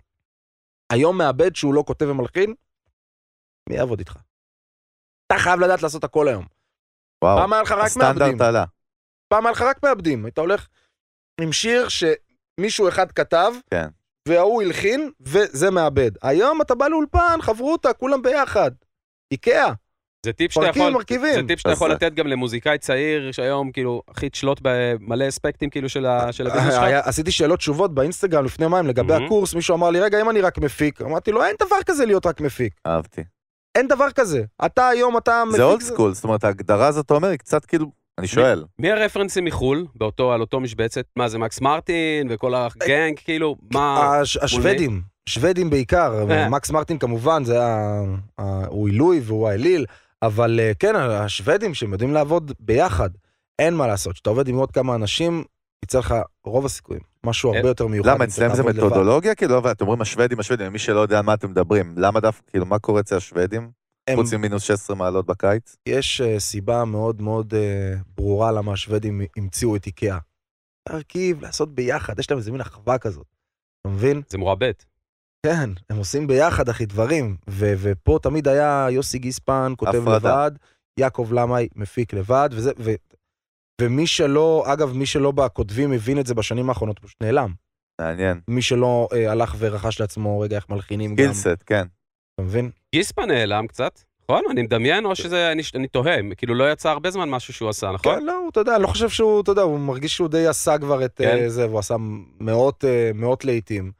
[0.92, 2.54] היום מעבד שהוא לא כותב ומלחין,
[3.68, 4.16] מי יעבוד איתך?
[5.26, 6.44] אתה חייב לדעת לעשות הכל היום.
[7.24, 7.84] וואו, פעם היה לך רק.
[7.84, 8.64] הסטנדרט עלה.
[9.28, 10.24] פעם היה לך רק מעבדים.
[10.24, 10.68] היית הולך
[11.40, 13.88] עם שיר שמישהו אחד כתב, כן.
[14.28, 16.10] וההוא הלחין, וזה מעבד.
[16.22, 18.70] היום אתה בא לאולפן, חברותא, כולם ביחד.
[19.32, 19.72] איקאה,
[20.26, 21.34] זה טיפ שאתה יכול, מרכיבים.
[21.34, 25.70] זה טיפ שאתה יכול זה- לתת גם למוזיקאי צעיר שהיום כאילו הכי תשלוט במלא אספקטים
[25.70, 26.82] כאילו של ה- של ה business שלך.
[27.06, 29.14] עשיתי שאלות תשובות באינסטגרם לפני יומיים לגבי.
[29.14, 31.02] הקורס, מישהו אמר לי, רגע, אם אני רק מפיק?
[31.02, 32.72] אמרתי לו, אין דבר כזה להיות רק מפיק.
[32.86, 33.22] אהבתי.
[33.74, 34.42] אין דבר כזה.
[34.66, 35.56] אתה היום, אתה מפיק...
[35.56, 37.86] זה old school, זאת אומרת, ההגדרה הזאת, אתה אומר, היא קצת כאילו,
[38.18, 38.64] אני שואל.
[38.78, 41.04] מי הרפרנסים מחו"ל באותו על אותו משבצת?
[41.16, 46.48] מה זה מקס מרטין וכל הגנג כאילו מה הש- השוודים, שוודים בעיקר, אה.
[46.48, 48.02] מקס מרטין כמובן, זה ה-
[48.66, 49.84] הוא עילוי והוא האליל,
[50.22, 53.10] אבל אה, כן, השוודים שהם יודעים לעבוד ביחד,
[53.58, 54.12] אין מה לעשות.
[54.14, 55.44] כשאתה עובד עם עוד כמה אנשים,
[55.84, 56.14] יצא לך
[56.44, 58.10] רוב הסיכויים, משהו הרבה יותר מיוחד.
[58.10, 58.62] למה, אצלם זה.
[58.62, 59.34] מתודולוגיה?
[59.34, 62.50] כאילו, אבל אתם אומרים השוודים, השוודים, מי שלא יודע על מה אתם מדברים, למה דווקא,
[62.50, 63.70] כאילו, מה קורה אצל השוודים?
[64.14, 65.76] חוץ ממינוס 16 מעלות בקיץ?
[65.86, 70.18] יש אה, סיבה מאוד מאוד אה, ברורה למה השוודים המציאו את איקאה.
[70.88, 73.26] להרכיב, לעשות ביחד, יש להם איזה מין אחווה כזאת.
[73.80, 74.22] אתה מבין?
[74.28, 74.72] זה מועבד.
[75.46, 77.36] כן, הם עושים ביחד, אחי, דברים.
[77.50, 80.46] ו- ופה תמיד היה יוסי גיספן כותב הפרדה.
[80.46, 80.50] לבד,
[81.00, 82.94] יעקב למאי מפיק לבד, וזה, ו-
[83.80, 87.52] ומי שלא, אגב, מי שלא בכותבים הבין את זה בשנים האחרונות, פשוט נעלם.
[88.00, 88.40] מעניין.
[88.48, 91.86] מי שלא אה, הלך ורכש לעצמו, רגע, איך מלחינים גם, skill set, כן.
[92.34, 92.70] אתה מבין?
[92.94, 94.42] גיספא נעלם קצת, נכון?
[94.50, 97.90] אני מדמיין או שזה, אני, אני תוהה, כאילו לא יצא הרבה זמן משהו שהוא עשה,
[97.92, 98.14] נכון?
[98.14, 100.46] כן, לא, הוא, אתה יודע, אני לא חושב שהוא, אתה יודע, הוא מרגיש שהוא די
[100.46, 101.38] עשה כבר את כן.
[101.38, 101.96] אה, זה, והוא עשה
[102.40, 103.92] מאות, אה, מאות לעיתים.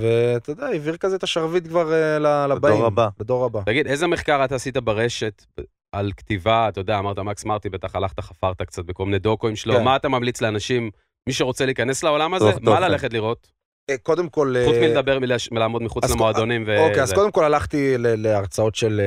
[0.00, 2.82] ואתה יודע, העביר כזה את השרביט כבר אה, ל- לבאים.
[2.84, 3.08] הבא.
[3.20, 3.60] לדור הבא.
[3.66, 5.44] תגיד, איזה מחקר אתה עשית ברשת
[5.92, 9.74] על כתיבה, אתה יודע, אמרת מקס מרטי, בטח הלכת חפרת קצת בכל מיני דוקואים שלו,
[9.74, 9.84] כן.
[9.84, 10.90] מה אתה ממליץ לאנשים,
[11.26, 12.82] מי שרוצה להיכנס לעולם הזה, צרוך מה תוכן.
[12.82, 13.50] ללכת לראות?
[13.90, 14.54] אה, קודם כל...
[14.66, 16.78] חוץ אה, מלדבר, מלש- מלעמוד מחוץ אז- למועדונים וזה.
[16.88, 19.00] אוקיי, אז קודם כל הלכתי ל- להרצאות של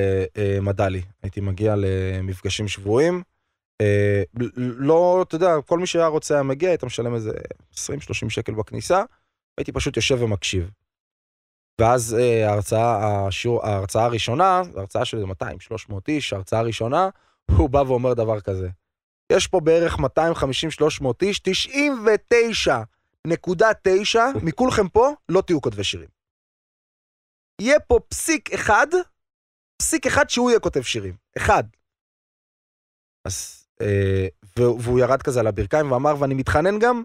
[0.61, 1.01] מדלי.
[1.23, 3.21] הייתי מגיע למפגשים שבועיים.
[4.39, 7.31] ל- לא, אתה יודע, כל מי שהיה רוצה היה מגיע, היית משלם איזה
[7.75, 7.77] 20-30
[8.29, 9.03] שקל בכניסה,
[9.57, 10.69] הייתי פשוט יושב ומקשיב.
[11.81, 17.09] ואז אה, ההרצאה, השיעור, ההרצאה הראשונה, הרצאה של 200-300 איש, ההרצאה הראשונה,
[17.57, 18.69] הוא בא ואומר דבר כזה.
[19.31, 20.01] יש פה בערך 250-300
[21.21, 21.41] איש,
[23.27, 26.09] 99.9 מכולכם פה לא תהיו כותבי שירים.
[27.61, 28.87] יהיה פה פסיק אחד,
[29.77, 31.15] פסיק אחד שהוא יהיה כותב שירים.
[31.37, 31.63] אחד.
[33.27, 37.03] אז, אה, והוא ירד כזה על הברכיים ואמר, ואני מתחנן גם,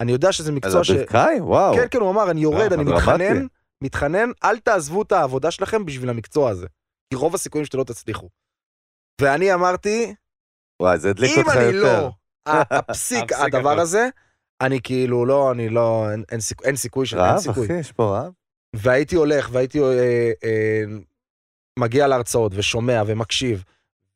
[0.00, 0.90] אני יודע שזה מקצוע ש...
[0.90, 1.44] הברכיים?
[1.44, 1.74] וואו.
[1.74, 2.84] כן, כן, הוא אמר, אני יורד, אה, אני.
[2.84, 3.46] מתחנן,
[3.84, 6.66] מתחנן, אל תעזבו את העבודה שלכם בשביל המקצוע הזה.
[7.10, 8.28] כי רוב הסיכויים שאתם לא תצליחו.
[9.20, 10.14] ואני אמרתי,
[10.82, 12.02] וואי, זה הדליק אם אותך אני יותר.
[12.02, 12.10] לא,
[12.48, 13.80] ה- הפסיק, הפסיק הדבר.
[13.80, 14.08] הזה,
[14.60, 17.66] אני כאילו לא, אני לא, אין- אין סיכוי, אין סיכוי, ש- אין סיכוי.
[17.66, 18.32] אחי, יש פה רעב.
[18.76, 19.86] והייתי הולך, והייתי אה,
[20.44, 20.82] אה,
[21.78, 23.64] מגיע להרצאות, ושומע, ומקשיב,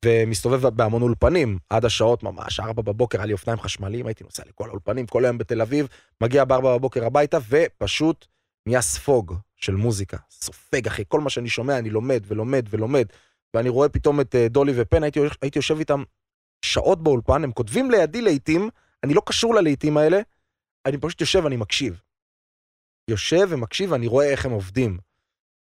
[0.05, 4.69] ומסתובב בהמון אולפנים, עד השעות ממש, ארבע בבוקר, היה לי אופניים חשמליים, הייתי נוסע לכל
[4.69, 5.89] האולפנים, כל היום בתל אביב,
[6.23, 8.27] מגיע בארבע בבוקר הביתה, ופשוט
[8.67, 9.35] נהיה ספוג
[9.65, 10.17] של מוזיקה.
[10.31, 13.07] סופג, אחי, כל מה שאני שומע, אני לומד ולומד ולומד,
[13.55, 16.03] ואני רואה פתאום את אה, דולי ופן, הייתי, הייתי יושב איתם
[16.65, 18.71] שעות באולפן, הם כותבים לידי לעיתים,
[19.05, 20.21] אני לא קשור ללעיתים האלה,
[20.87, 22.01] אני פשוט יושב ואני מקשיב.
[23.11, 24.99] יושב ומקשיב ואני רואה איך הם עובדים.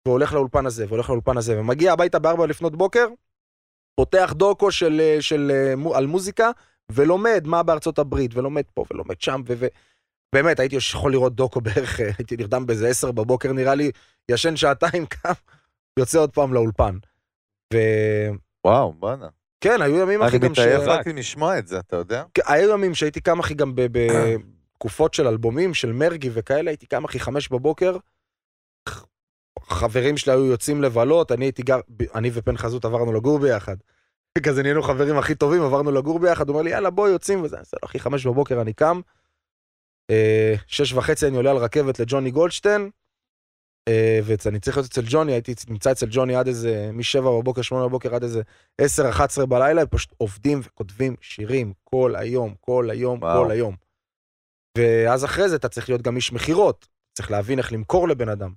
[0.08, 3.08] והולך לאולפן הזה, והולך לאולפן הזה, ומגיע הביתה בארבע לפנות בוקר,
[3.96, 6.52] פותח דוקו של, אה, של, אה, מו- על מוזיקה,
[6.92, 9.54] ולומד מה בארצות הברית, ולומד פה, ולומד שם, ו...
[9.60, 9.68] ו-
[10.34, 13.92] באמת, הייתי יכול לראות דוקו בערך, הייתי נרדם באיזה עשר בבוקר נראה לי,
[14.30, 15.32] ישן שעתיים, קם,
[16.00, 16.98] יוצא עוד פעם לאולפן.
[17.74, 18.34] וכן,
[18.66, 19.28] וואו, בואנה.
[19.64, 20.60] היו ימים, אחי, אני גם ש...
[20.60, 22.24] מתעייף רק משמוע את זה, אתה יודע?
[22.34, 27.04] כן, היו ימים שהייתי קם אחי גם בתקופות של אלבומים, של מרגי וכאלה, הייתי קם
[27.04, 27.98] אחי חמש בבוקר,
[29.60, 31.80] חברים שלי היו יוצאים לבלות, אני הייתי גר,
[32.16, 33.76] אני ופן חזות עברנו לגור ביחד.
[34.44, 37.58] כזה נהיינו חברים הכי טובים, עברנו לגור ביחד, הוא אומר לי, יאללה, בוא, יוצאים, וזה,
[37.86, 39.02] אחי, חמש בבוקר אני קם,
[40.68, 42.90] שש וחצי אני עולה על רכבת לג'וני גולדשטיין,
[43.90, 47.88] אה, ואני צריך להיות אצל ג'וני, הייתי נמצא אצל ג'וני עד איזה, משבע בבוקר, שמונה
[47.88, 48.42] בבוקר, עד איזה
[48.82, 53.44] עשר, אחת עשרה בלילה, הם פשוט עובדים וכותבים שירים כל היום, כל היום, וואו.
[53.44, 53.76] כל היום.
[54.78, 56.88] ואז אחרי זה אתה צריך להיות גם איש מכירות,
[57.18, 58.54] צריך להבין איך למכור לבן אדם.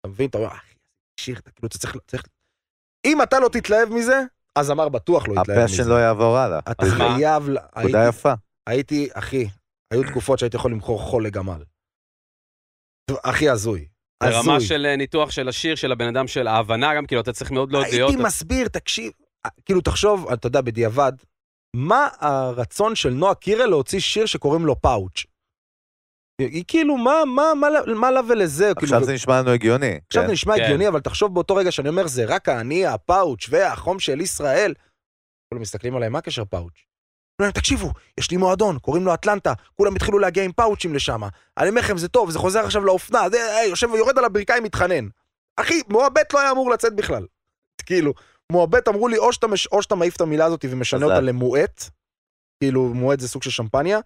[0.00, 0.28] אתה מבין?
[0.28, 0.74] אתה אומר, אחי,
[1.20, 2.22] שיר, אתה כאילו, אתה צריך, צריך...
[3.04, 4.22] אם אתה לא תתלהב מזה,
[4.56, 5.64] אז אמר בטוח לא יתלהב מזה.
[5.64, 6.58] הפשן לא יעבור הלאה.
[6.58, 6.86] אתה?
[6.86, 7.48] חייב...
[7.78, 8.32] נקודה יפה.
[8.66, 9.48] הייתי, אחי,
[9.92, 11.62] היו תקופות שהייתי יכול למכור חול לגמל.
[13.24, 13.88] הכי הזוי.
[14.22, 14.68] ברמה הזוי.
[14.68, 17.72] של אה, ניתוח של השיר, של הבן אדם, של ההבנה גם, כאילו, אתה צריך מאוד
[17.72, 17.86] להיות...
[17.86, 19.12] הייתי מסביר, תקשיב,
[19.64, 21.12] כאילו תחשוב, אתה יודע, בדיעבד,
[21.76, 25.24] מה הרצון של נועה קירל להוציא שיר שקוראים לו פאוץ'?
[26.40, 28.70] היא כאילו, מה, מה, מה, מה לה ולזה?
[28.70, 29.98] עכשיו כאילו, זה נשמע לנו הגיוני.
[30.06, 30.26] עכשיו כן.
[30.26, 30.62] זה נשמע כן.
[30.62, 34.74] הגיוני, אבל תחשוב באותו רגע שאני אומר, זה רק האני, הפאוץ' והחום של ישראל.
[35.48, 36.87] כולם מסתכלים עליי, מה הקשר פאוץ'?
[37.42, 41.20] תקשיבו, יש לי מועדון, קוראים לו אטלנטה, כולם התחילו להגיע עם פאוצ'ים לשם.
[41.58, 44.62] אני אומר לכם, זה טוב, זה חוזר עכשיו לאופנה, זה אה, יושב ויורד על הברכיים,
[44.62, 45.08] מתחנן.
[45.56, 47.26] אחי, מועבט לא היה אמור לצאת בכלל.
[47.86, 48.12] כאילו,
[48.52, 49.66] מועבט אמרו לי, או שאתה, מש...
[49.66, 51.04] או שאתה מעיף את המילה הזאת ומשנה.
[51.06, 51.84] אותה למועט,
[52.60, 53.98] כאילו, מועט זה סוג של שמפניה,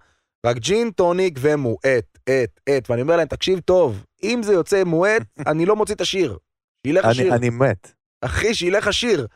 [0.47, 5.23] רק ג'ין, טוניק ומועט, את, את, ואני אומר להם, תקשיב טוב, אם זה יוצא מועט,
[5.51, 6.39] אני לא מוציא את השיר.
[6.87, 7.35] שילך אני- השיר.
[7.35, 7.93] אני מת.
[8.21, 9.27] אחי, שילך השיר.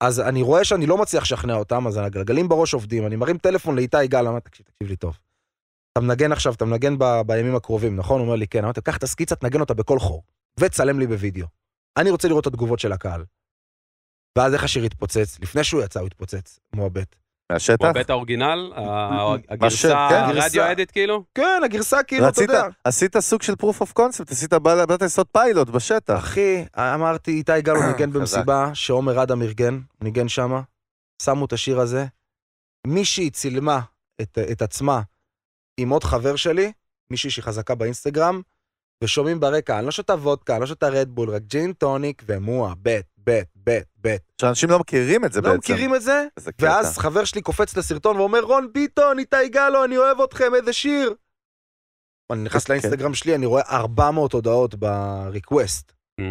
[0.00, 3.76] אז אני רואה שאני לא מצליח לשכנע אותם, אז הגלגלים בראש עובדים, אני מרים טלפון
[3.76, 5.18] לאיתי גל, אמרתי, תקשיב, תקשיב לי טוב.
[5.92, 8.20] אתה מנגן עכשיו, אתה מנגן ב, בימים הקרובים, נכון?
[8.20, 8.64] הוא אומר לי, כן.
[8.64, 10.22] אמרתי, קח את הסקיצה, תנגן אותה בכל חור,
[10.60, 11.46] וצלם לי בווידאו.
[11.96, 13.24] אני רוצה לראות את התגובות של הקהל.
[14.38, 15.38] ואז איך השיר התפוצץ?
[15.40, 17.16] לפני שהוא יצא, הוא התפוצץ, מועבט.
[17.50, 17.76] מהשטח?
[17.80, 18.72] הוא הבית האורגינל,
[19.48, 20.72] הגרסה, כן, הרדיו.
[20.72, 21.24] אדיט כאילו?
[21.34, 22.62] כן, הגרסה כאילו, אתה יודע.
[22.84, 26.18] עשית סוג של proof of concept, עשית, בא- באת לעשות פיילוט בשטח.
[26.18, 28.12] אחי, אמרתי, איתי גל הוא ניגן.
[28.12, 30.60] במסיבה שעומר אדם ארגן, ניגן שמה,
[31.22, 32.06] שמו את השיר הזה.
[32.86, 33.80] מישהי צילמה
[34.22, 35.00] את, את עצמה
[35.80, 36.72] עם עוד חבר שלי,
[37.10, 38.40] מישהי שהיא חזקה באינסטגרם,
[39.04, 43.04] ושומעים ברקע, אני לא שותה וודקה, אני לא שותה רדבול, רק ג'ין טוניק ומואה, בט,
[43.24, 44.20] בט, בט, בט.
[44.40, 45.58] שאנשים לא מכירים את זה לא בעצם.
[45.58, 46.26] מכירים את זה?
[46.36, 46.66] איזה קטע.
[46.66, 51.14] ואז חבר שלי קופץ לסרטון ואומר, רון ביטון, איתי גלו, אני אוהב אתכם, איזה שיר.
[52.32, 52.72] אני נכנס כן.
[52.72, 55.92] לאינסטגרם שלי, אני רואה 400 הודעות ב request.
[56.20, 56.24] ממ.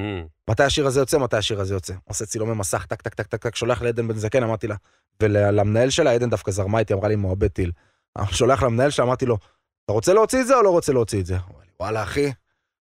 [0.50, 1.94] מתי השיר הזה יוצא, מתי השיר הזה יוצא.
[2.04, 4.76] עושה צילומי מסך, טק, טק, טק, טק, טק, שולח לעדן בן זקן, אמרתי לה,
[5.24, 7.72] ולמנהל שלה, עדן דווקא זרמה איתי, אמרה לי, מועבד טיל.
[8.32, 9.38] שולח למנהל שלה, אמרתי לו,
[9.86, 11.34] אתה רוצה להוציא את זה או לא רוצה להוציא את זה?
[11.34, 12.32] הוא אמר לי, וואלה, אחי,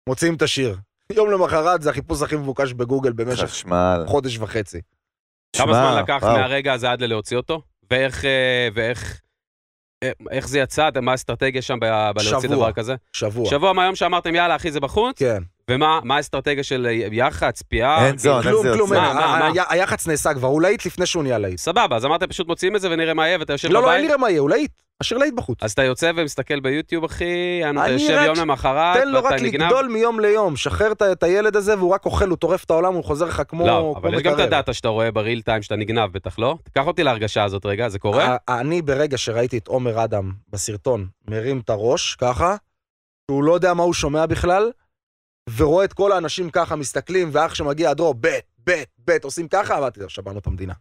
[0.08, 0.78] מוציאים את השיר.
[1.12, 4.04] יום למחרת זה החיפוש הכי מבוקש בגוגל במשך חשמל.
[4.06, 4.80] חודש וחצי.
[5.56, 6.36] כמה זמן לקח וואו.
[6.36, 7.62] מהרגע הזה עד ללהוציא אותו?
[7.90, 9.20] ואיך, אה, ואיך,
[10.04, 10.88] אה, איך זה יצא?
[11.02, 12.56] מה האסטרטגיה שם בלהוציא שבוע.
[12.56, 12.94] דבר כזה?
[13.12, 13.50] שבוע.
[13.50, 15.18] שבוע מהיום שאמרתם, יאללה, אחי, זה בחוץ?
[15.18, 15.42] כן.
[15.70, 18.06] ומה מה האסטרטגיה של יח"צ, פייה?
[18.06, 18.94] אין זון, כלום, כלום, יוצא?
[18.94, 21.58] מה, ה- מה, ה- ה- היח"צ נעשה כבר, הוא להיט לפני שהוא נהיה להיט.
[21.58, 24.00] סבבה, אז אמרתם פשוט מוציאים את זה ונראה מה יהיה, ואתה יושב לא, לא, אין
[24.00, 24.10] בבית?
[24.10, 24.70] לי מה יהיה, הוא להיט.
[25.00, 25.58] השיר להיט בחוץ.
[25.62, 27.24] אז אתה יוצא ומסתכל ביוטיוב, אחי,
[27.70, 29.32] אתה אני יושב יום למחרת, תן לו רק.
[29.40, 33.04] לגדול מיום ליום, שחרר את- הילד הזה והוא רק אוכל, הוא טורף את העולם, הוא
[33.04, 34.38] חוזר לך כמו לא, אבל יש גם את.
[34.38, 36.56] הדאטה שאתה רואה בריל טיים שאתה נגנב, בטח לא?
[36.64, 38.36] תיקח אותי להרגשה הזאת רגע, זה קורה?
[38.48, 42.56] אני ברגע שראיתי את עומר אדם בסרטון מרים את הראש ככה,
[43.30, 44.70] שהוא לא יודע מה הוא שומע בכלל,
[45.56, 50.00] ורואה את כל האנשים ככה מסתכלים, ואח שמגיע הדרו, בט, בט, בט, עושים ככה, אמרתי,
[50.00, 50.72] "טוב, שבענו את המדינה.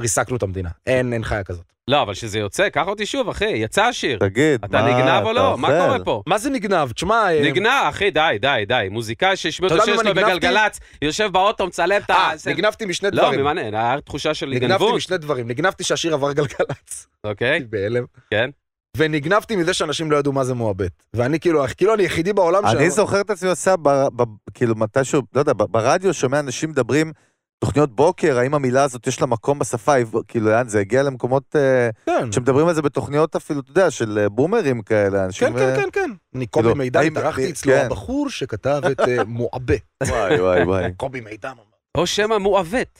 [0.00, 0.70] ריסקנו את המדינה.
[0.86, 1.64] אין, אין חיה כזאת.
[1.88, 4.18] לא, אבל שזה יוצא, קח אותי שוב, אחי, יצא השיר.
[4.18, 5.58] תגיד, אתה מה נגנב או אתה לא?
[5.58, 5.68] מה?
[5.68, 6.22] קורה פה?
[6.26, 6.92] מה זה נגנב?
[6.92, 8.88] תשמע, אה, נגנב, אחי, די, די, די.
[8.90, 10.36] מוזיקאי שהשמיע את אתה השיר ממה שלו נגנבתי?
[10.36, 12.14] בגלגלצ, יושב באוטו, מצלם את ה...
[12.14, 13.40] אה, נגנבתי משני לא, דברים.
[13.40, 15.48] ממנה, היה תחושה של נגנבתי התגנבות, משני דברים.
[15.48, 17.06] נגנבתי שהשיר עבר גלגלצ.
[17.24, 17.60] אוקיי?
[17.70, 18.04] בהלם.
[18.30, 18.50] כן.
[18.96, 20.92] ונגנבתי מזה שאנשים לא ידעו מה זה מועבט.
[21.14, 24.24] ואני כאילו, כאילו אני היחידי בעולם אני זוכר את עצמי עושה, ב- ב-
[24.54, 27.12] כאילו מתישהו, לא יודע, ב- ברדיו שומע אנשים מדברים,
[27.64, 29.92] תוכניות בוקר, האם המילה הזאת יש לה מקום בשפה,
[30.28, 32.32] כאילו, לאן זה הגיע למקומות אה, כן.
[32.32, 35.48] שמדברים על זה בתוכניות אפילו, אתה יודע, של אה, בומרים כאלה, אנשים...
[35.48, 36.10] כן, כן, אה, כן, כן.
[36.34, 37.86] אני קובי כאילו, האם- התארחתי אצלו, כן.
[37.86, 39.74] הבחור שכתב את מועבה.
[40.08, 40.92] וואי, וואי, וואי.
[40.96, 41.52] קובי מידן.
[41.96, 42.98] או שמא מועוות.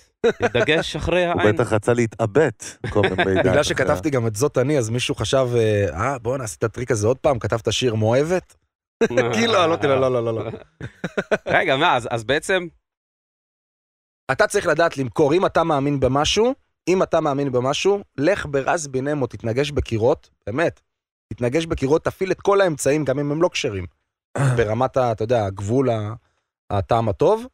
[0.54, 1.54] דגש אחרי הוא העין.
[1.56, 2.64] בטח רצה להתאבט,
[2.96, 3.50] מיני מידע.
[3.50, 6.90] בגלל שכתבתי גם את זאת אני, אז מישהו חשב, אה, אה, בוא נעשה את הטריק
[6.90, 8.56] הזה עוד פעם, כתבת שיר מואבת?
[9.34, 10.50] כאילו, אמרתי לו, לא, לא, לא, לא.
[11.46, 12.66] רגע, מה, אז- אז בעצם,
[14.32, 16.54] אתה צריך לדעת למכור, אם אתה מאמין במשהו,
[16.88, 20.80] אם אתה מאמין במשהו, לך ברז בינמו, תתנגש בקירות, באמת,
[21.32, 23.86] תתנגש בקירות, תפעיל את כל האמצעים, גם אם הם לא כשרים,
[24.56, 25.88] ברמת, אתה יודע, הגבול
[26.70, 27.46] הטעם הטוב,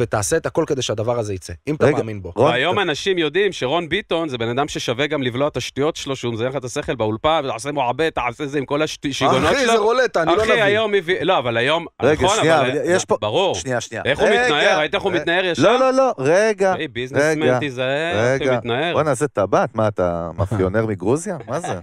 [0.00, 2.32] ותעשה את הכל כדי שהדבר הזה יצא, אם אתה רגע, מאמין בו.
[2.36, 6.16] רון, והיום אנשים יודעים שרון ביטון זה בן אדם ששווה גם לבלוע את השטויות שלו,
[6.16, 9.72] שהוא מזיין לך את השכל באולפן, תעשה מועבט, תעשה זה עם כל השיגעונות אחי, זה
[9.72, 9.84] שלו.
[9.84, 10.62] רולטה, אני לא אחי, נביא.
[10.62, 12.70] היום הביא, לא, אבל היום, רגע, נכון, שנייה, אבל...
[12.84, 13.54] יש פה- ברור.
[13.54, 14.02] שנייה, שנייה.
[14.06, 14.78] איך הוא רגע, מתנער?
[14.78, 15.20] ראית איך הוא רגע.
[15.20, 15.62] מתנער ישר?
[15.62, 16.72] לא, לא, לא, רגע.
[16.72, 18.56] היי, ביזנסמן, רגע, תיזהר, איך הוא רגע.
[18.58, 18.92] מתנער.
[18.92, 21.36] בוא נעשה טבעת, מה אתה מאפיונר מגרוזיה?
[21.46, 21.68] מה זה?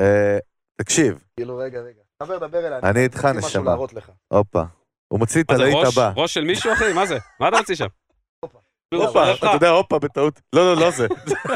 [0.00, 0.38] אה,
[0.76, 2.00] תקשיב, כאילו, רגע, רגע.
[2.22, 2.80] חבר, דבר אליי.
[2.82, 3.62] אני איתך, נשמה.
[3.64, 4.10] להראות לך.
[4.28, 4.62] הופה.
[5.08, 6.12] הוא מוציא את הלהיט הבא.
[6.16, 6.92] ראש של מישהו, אחי?
[6.92, 7.18] מה זה?
[7.40, 7.86] מה אתה מוציא שם?
[8.94, 9.32] הופה.
[9.32, 10.40] אתה יודע, הופה, בטעות.
[10.52, 11.06] לא, לא, לא זה.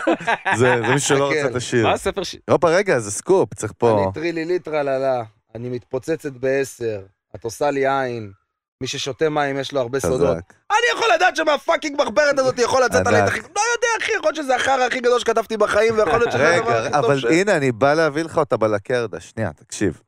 [0.57, 1.87] זה זה מישהו שלא רוצה את השיר.
[1.87, 2.37] מה הספר ש...
[2.51, 4.03] הופה, רגע, זה סקופ, צריך פה...
[4.05, 5.23] אני טרילי ליטרה ללה,
[5.55, 7.01] אני מתפוצצת בעשר,
[7.37, 8.33] את עושה לי עין.
[8.81, 10.37] מי ששותה מים יש לו הרבה סודות.
[10.71, 13.29] אני יכול לדעת שמהפאקינג מחברת הזאת יכול לצאת עליי את.
[13.29, 13.41] הכי...
[13.41, 16.71] לא יודע, אחי, יכול להיות שזה החרא הכי גדול שכתבתי בחיים, ויכול להיות שזה הדבר
[16.71, 17.25] הכי רגע, טוב אבל ש...
[17.25, 19.21] הנה, אני בא להביא לך אותה בלקרדה.
[19.21, 20.03] שנייה, תקשיב.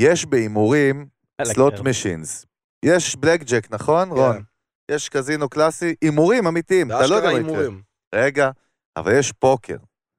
[0.00, 1.06] יש בהימורים
[1.44, 2.46] סלוט משינס.
[2.84, 4.36] יש בלק ג'ק, נכון, רון?
[4.36, 4.42] כן.
[4.90, 7.66] יש קזינו קלאסי, הימורים אמיתיים, אתה לא יודע מה יקרה.
[8.14, 8.50] רגע,
[8.96, 9.76] אבל יש פוקר.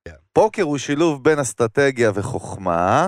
[0.08, 0.14] כן.
[0.34, 3.08] פוקר הוא שילוב בין אסטרטגיה וחוכמה,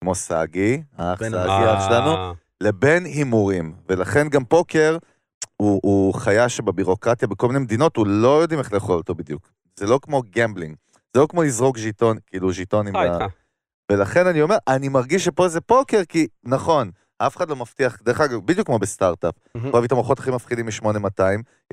[0.00, 3.74] כמו סאגי, האח סאגי, אה, אח שלנו, לבין הימורים.
[3.88, 4.98] ולכן גם פוקר
[5.56, 9.50] הוא, הוא חיה שבבירוקרטיה בכל מיני מדינות, הוא לא יודעים איך לאכול אותו בדיוק.
[9.78, 10.76] זה לא כמו gambling,
[11.14, 12.96] זה לא כמו לזרוק ז'יטון, כאילו ז'יטונים.
[12.96, 13.34] אה, ב- איתך.
[13.92, 16.90] ולכן אני אומר, אני מרגיש שפה זה פוקר, כי נכון,
[17.26, 19.34] אף אחד לא מבטיח, דרך אגב, בדיוק כמו בסטארט-אפ.
[19.56, 21.22] יכול להביא את המוחות הכי מפחידים מ-8200,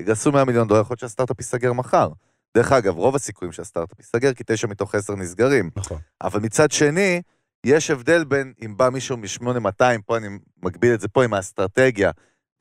[0.00, 2.08] יגייסו 100 מיליון דולר, יכול להיות שהסטארט-אפ ייסגר מחר.
[2.56, 5.70] דרך אגב, רוב הסיכויים שהסטארט-אפ ייסגר, כי תשע מתוך עשר נסגרים.
[5.76, 5.98] נכון.
[6.22, 7.22] אבל מצד שני,
[7.64, 10.28] יש הבדל בין אם בא מישהו מ-8200, פה אני
[10.62, 12.10] מקביל את זה פה עם האסטרטגיה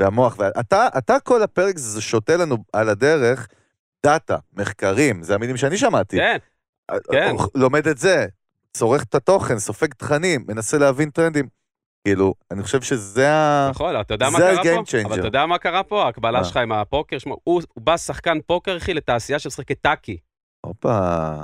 [0.01, 3.47] והמוח, ואתה אתה כל הפרק זה שותה לנו על הדרך
[4.05, 6.17] דאטה, מחקרים, זה המילים שאני שמעתי.
[6.17, 6.37] כן,
[7.11, 7.35] כן.
[7.55, 8.25] לומד את זה,
[8.73, 11.47] צורך את התוכן, סופג תכנים, מנסה להבין טרנדים.
[12.07, 13.67] כאילו, אני חושב שזה ה...
[13.69, 14.97] נכון, אתה יודע מה זה קרה ה-game פה?
[15.03, 15.05] changer.
[15.05, 16.03] אבל אתה יודע מה קרה פה?
[16.03, 16.43] ההקבלה מה?
[16.45, 20.17] שלך עם הפוקר, שמע, הוא הוא בא שחקן פוקר, אחי, לתעשייה של משחקי טאקי.
[20.65, 21.39] הופה.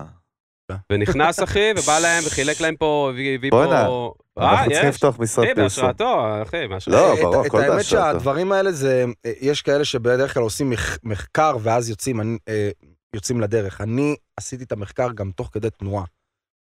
[0.91, 4.13] ונכנס, אחי, ובא להם וחילק להם פה, הביא הביא בואנה, פה...
[4.39, 4.89] אה, אנחנו צריכים.
[4.89, 5.63] לפתוח משרד פרסום.
[5.63, 6.99] בהשראתו, אחי, בהשראתו.
[6.99, 7.89] לא, ברור, הכל האמת בהשראתו.
[8.13, 11.93] שהדברים האלה זה, אה, יש כאלה שבדרך כלל עושים מח- מחקר ואז
[12.47, 12.69] אה,
[13.15, 13.81] יוצאים לדרך.
[13.81, 16.03] אני עשיתי את המחקר גם תוך כדי תנועה.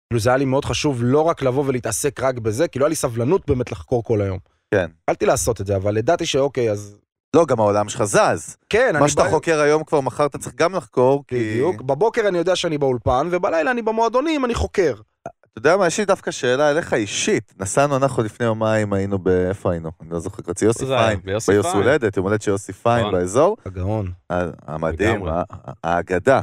[0.09, 2.95] כאילו זה היה לי מאוד חשוב לא רק לבוא ולהתעסק רק בזה, כאילו היה לי
[2.95, 4.39] סבלנות באמת לחקור כל היום.
[4.73, 4.85] כן.
[5.03, 6.97] התחלתי לעשות את זה, אבל ידעתי שאוקיי, אז
[7.35, 8.57] לא, גם העולם שלך זז.
[8.69, 11.35] כן, אני מה שאתה בא- חוקר היום כבר מחר אתה צריך גם לחקור, כי...
[11.35, 11.81] בדיוק.
[11.81, 14.93] בבוקר אני יודע שאני באולפן, ובלילה אני במועדונים, אני חוקר.
[15.23, 17.53] אתה יודע מה, יש לי דווקא שאלה אליך אישית.
[17.59, 19.27] נסענו אנחנו לפני יומיים, היינו ב...
[19.27, 19.91] איפה היינו?
[20.01, 21.19] אני לא זוכר, אצל יוסי פיין.
[21.23, 21.51] ביוסי.
[21.73, 23.19] הולדת, יום הולדת של יוסי פיין נכון.
[23.19, 23.57] באזור.
[23.65, 24.11] הגאון.
[24.67, 25.31] המדהים, לגמרי.
[25.31, 26.41] ה- ה- האגדה.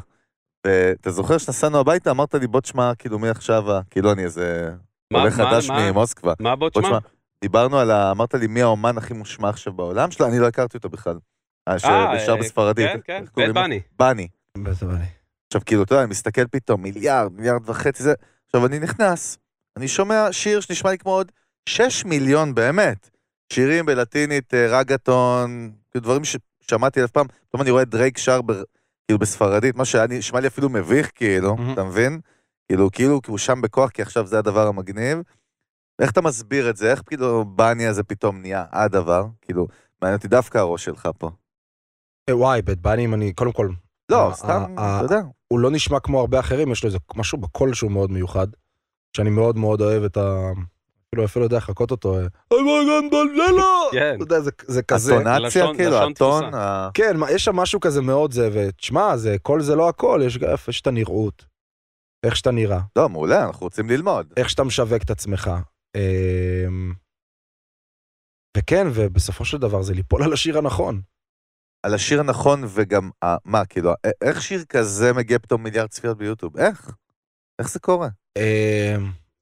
[0.71, 4.71] ואתה זוכר שנסענו הביתה, אמרת לי, בוא תשמע, כאילו, מעכשיו, כאילו אני איזה
[5.13, 6.33] מה- עולה מה- חדש מה- ממוסקבה.
[6.41, 6.99] מה בוא בוא תשמע?
[7.41, 8.11] דיברנו על ה...
[8.11, 10.27] אמרת לי, מי האומן הכי מושמע עכשיו בעולם שלו?
[10.27, 11.19] אני לא הכרתי אותו בכלל.
[11.69, 11.91] אה, ששר
[12.33, 12.89] אה, בספרדית.
[13.07, 13.53] כן, כן?
[13.53, 13.81] בני.
[13.99, 14.29] בני.
[15.49, 18.15] עכשיו, כאילו, אתה יודע, אני מסתכל פתאום, מיליארד, מיליארד וחצי זה.
[18.47, 19.39] עכשיו, אני נכנס,
[19.77, 21.33] אני שומע שיר שנשמע לי כמו עוד
[21.69, 23.11] 6 מיליון, באמת.
[23.53, 27.27] שירים בלטינית, אה, רגטון, כאילו דברים ששמעתי אלף פעם.
[27.49, 28.53] פתאום אני רואה דרייק שר, ב-
[29.07, 31.73] כאילו, בספרדית, מה שהיה נשמע לי אפילו מביך, כאילו, מהמם.
[31.73, 32.21] אתה מבין?
[32.69, 35.19] כאילו, כאילו, כי הוא שם בכוח, כי עכשיו זה הדבר המגניב.
[35.99, 36.91] איך אתה מסביר את זה?
[36.91, 39.27] איך כאילו בני הזה פתאום נהיה הדבר?
[39.43, 39.67] כאילו,
[40.03, 41.31] מעניין אותי דווקא הראש שלך פה.
[42.29, 43.69] אה, וואי, בית בנים אני, קודם כל,
[44.09, 45.21] לא, סתם, אתה יודע.
[45.49, 48.47] הוא לא נשמע כמו הרבה אחרים, יש לו איזה משהו בקול שהוא מאוד מיוחד,
[49.17, 50.51] שאני מאוד מאוד אוהב את ה...
[51.25, 52.15] אפילו אפילו יודע לחקות אותו.
[52.19, 53.63] אה, "איימן גנדללה!"
[53.93, 54.15] כן.
[54.17, 55.15] אתה יודע, זה- זה כזה.
[55.37, 56.45] הטונציה, כאילו, הטון,
[56.95, 60.49] כן, יש שם משהו כזה מאוד זה, ותשמע, זה, כל זה לא הכל, יש גם
[60.69, 61.45] יש את הנראות,
[62.27, 64.33] איך שאתה נראה, לא, מעולה, אנחנו רוצים ללמוד.
[64.37, 65.51] איך שאתה משווק את עצמך.
[65.97, 66.93] אמ,
[68.59, 71.01] וכן, ובסופו של דבר זה ליפול על השיר הנכון.
[71.87, 73.91] על השיר הנכון וגם, ה- מה, כאילו,
[74.23, 76.57] איך שיר כזה מגיע פתאום מיליארד צפיות ביוטיוב?
[76.57, 76.91] איך?
[77.59, 78.09] איך זה קורה?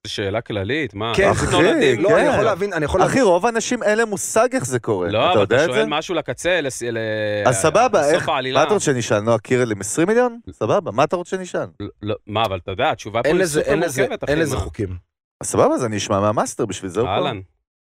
[0.05, 1.13] זו שאלה כללית, מה?
[1.15, 2.01] כן, איך אחי, נולדים?
[2.01, 2.15] לא, כן.
[2.15, 3.11] אני יכול להבין, אני יכול להבין.
[3.17, 5.09] אחי, רוב האנשים אין להם מושג איך זה קורה.
[5.11, 5.73] לא, אתה אבל יודע אתה?
[5.73, 6.97] שואל משהו לקצה, לס- ל...
[7.45, 8.59] אז סבבה, איך, העלילה.
[8.59, 9.19] מה אתה רוצה שנשאל?
[9.19, 10.39] נועה קירל עם 20 מיליון?
[10.51, 11.65] סבבה, מה אתה רוצה שנשאל?
[11.79, 14.31] לא, לא, מה, אבל אתה יודע, התשובה פה אין היא סופר מורכבת, אחי.
[14.31, 14.57] אין לזה?
[14.57, 14.97] חוקים.
[15.43, 17.13] אז סבבה, אז אני אשמע מהמאסטר, בשביל זה הוא פה.
[17.13, 17.39] אהלן.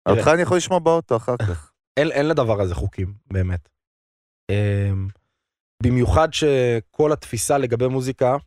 [0.09, 1.71] אותך אני יכול לשמוע באוטו אחר כך.
[1.99, 3.69] אין, אין לדבר הזה חוקים, באמת.
[4.51, 5.07] אמ,
[5.83, 8.37] במיוחד שכל התפיסה לגבי מוזיקה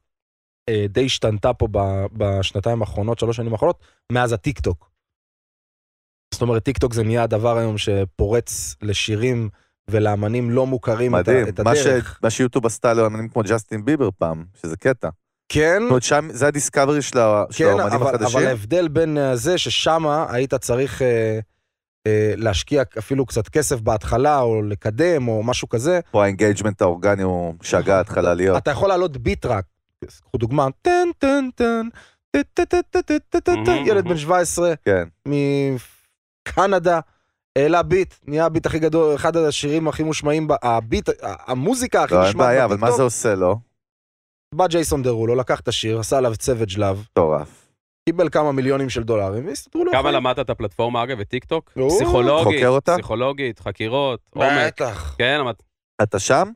[0.89, 1.69] די השתנתה פה
[2.13, 3.79] בשנתיים האחרונות, שלוש שנים האחרונות,
[4.13, 4.91] מאז הטיק טוק.
[6.35, 9.49] זאת אומרת, טיק טוק זה נהיה הדבר היום שפורץ לשירים
[9.91, 11.49] ולאמנים לא מוכרים את, מדהים.
[11.49, 12.21] את ש- הדרך.
[12.23, 15.09] מה שיוטיוב עשתה לאמנים כמו ג'סטין ביבר פעם, שזה קטע.
[15.49, 17.19] כן, זאת אומרת, שם, זה ה discovery של
[17.57, 18.39] כן, האמנים אבל, החדשים.
[18.39, 21.39] אבל ההבדל בין אה, זה ששמה היית צריך אה,
[22.07, 27.23] אה, להשקיע אפילו קצת כסף בהתחלה, או לקדם, או משהו כזה, פה ה engagement האורגני
[27.23, 28.57] הוא שגע התחלה להיות.
[28.57, 29.65] אתה יכול לעלות ביט רק.
[30.11, 31.89] קחו דוגמה, טן טן טן,
[33.87, 35.09] ילד בן 17, כן.
[36.49, 37.01] מקנדה,
[37.59, 42.35] העלה ביט, נהיה הביט הכי גדול, אחד השירים הכי מושמעים, הביט, המוזיקה הכי מושמעת.
[42.35, 43.59] לא, אין בעיה, אבל מה זה עושה לו?
[44.55, 47.05] בא ג'ייסון דרולו, לקח את השיר, עשה עליו Savage Love.
[47.11, 47.69] מטורף.
[48.09, 49.93] קיבל כמה מיליונים של דולרים, והסתדרו לו.
[49.93, 51.71] כמה למדת את הפלטפורמה, אגב, את טיקטוק?
[51.89, 54.49] פסיכולוגית, פסיכולוגית, חקירות, עומק.
[54.67, 55.15] בטח.
[55.19, 55.63] כן, למדת.
[56.03, 56.51] אתה שם?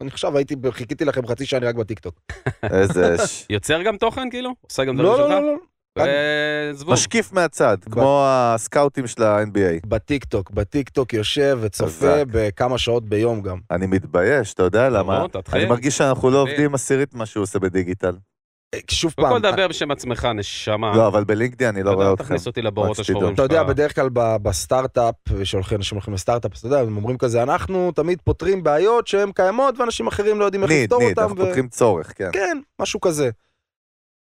[0.00, 2.14] אני עכשיו הייתי, חיכיתי לכם חצי שעה אני רק בטיקטוק.
[2.62, 3.26] איזה...
[3.26, 4.50] ש- יוצר גם תוכן, כאילו?
[4.70, 5.28] עושה גם דברים לא, שלך?
[5.30, 6.72] לא, לא, לא.
[6.72, 6.92] זבוב.
[6.92, 9.86] משקיף מהצד, כמו הסקאוטים של ה-NBA.
[9.86, 12.22] בטיקטוק, בטיקטוק יושב וצופה.
[12.26, 13.58] בכמה שעות ביום גם.
[13.70, 15.26] אני מתבייש, אתה יודע למה?
[15.32, 15.60] תתחיל.
[15.60, 16.38] אני מרגיש שאנחנו לא.
[16.40, 18.16] עובדים עשירית מה שהוא עושה בדיגיטל.
[18.74, 20.96] אה, שוב קודם פעם, כל דבר בשם עצמך, נשמה.
[20.96, 22.24] לא, אבל בלינקדאין אני לא רואה אל אתכם.
[22.24, 23.52] תכניס אותי לבורות השחורים אתה שלך.
[23.52, 24.08] יודע, בדרך כלל
[24.42, 25.14] בסטארט-אפ,
[25.44, 29.32] שהולכים, אנשים הולכים לסטארט-אפ, אז אתה יודע, הם אומרים כזה, אנחנו תמיד פותרים בעיות שהן
[29.32, 31.22] קיימות ואנשים אחרים לא יודעים איך ניד, לפתור ניד, אותם.
[31.22, 32.30] אנחנו פותחים צורך, כן.
[32.32, 33.30] כן, משהו כזה.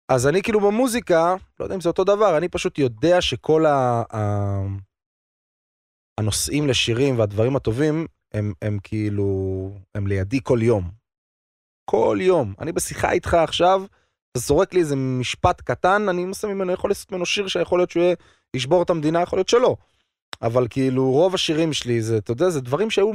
[0.10, 3.66] אז אני כאילו במוזיקה, לא יודע אם זה אותו דבר, אני פשוט יודע שכל.
[3.66, 4.04] ה...
[6.20, 10.92] הנושאים לשירים והדברים הטובים, הם, הם כאילו, הם לידי כל יום.
[11.86, 12.54] כל יום.
[12.60, 13.84] אני בשיחה איתך עכשיו,
[14.32, 17.92] אתה זורק לי איזה משפט קטן, אני עושה ממנו, יכול לעשות ממנו שיר שיכול להיות
[17.92, 18.14] שהוא
[18.56, 19.76] ישבור את המדינה, יכול להיות שלא.
[20.42, 23.12] אבל כאילו, רוב השירים שלי, זה, אתה יודע, זה דברים שהיו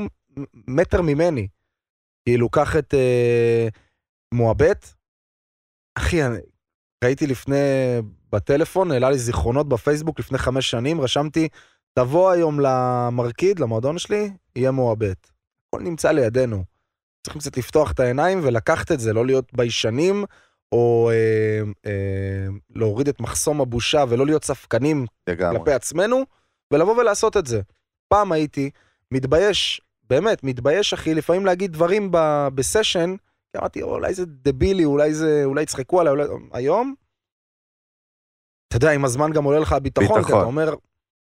[0.69, 1.49] מטר ממני.
[2.29, 3.69] כאילו, קח את אה,
[4.35, 4.87] מועבט,
[5.99, 6.39] אחי, אני-
[7.05, 7.57] ראיתי לפני,
[8.33, 11.49] בטלפון, העלה לי זיכרונות בפייסבוק לפני חמש שנים, רשמתי,
[11.99, 15.31] תבוא היום למרקיד, למועדון שלי, יהיה מועבט.
[15.69, 16.65] הכל נמצא לידינו.
[17.23, 20.25] צריכים קצת לפתוח את העיניים ולקחת את זה, לא להיות ביישנים,
[20.73, 25.59] או אה, אה, להוריד את מחסום הבושה ולא להיות ספקנים לגמרי.
[25.59, 26.23] כלפי עצמנו,
[26.73, 27.61] ולבוא ולעשות את זה.
[28.09, 28.71] פעם הייתי
[29.11, 33.17] מתבייש, באמת, מתבייש, אחי, לפעמים להגיד דברים ב- בסשן,
[33.53, 36.25] כי אמרתי, אולי זה דבילי, אולי זה, אולי יצחקו עליי, אולי...
[36.53, 36.95] היום,
[38.69, 40.39] אתה יודע, עם הזמן גם עולה לך הביטחון, כי ביטחון.
[40.39, 40.75] אתה אומר,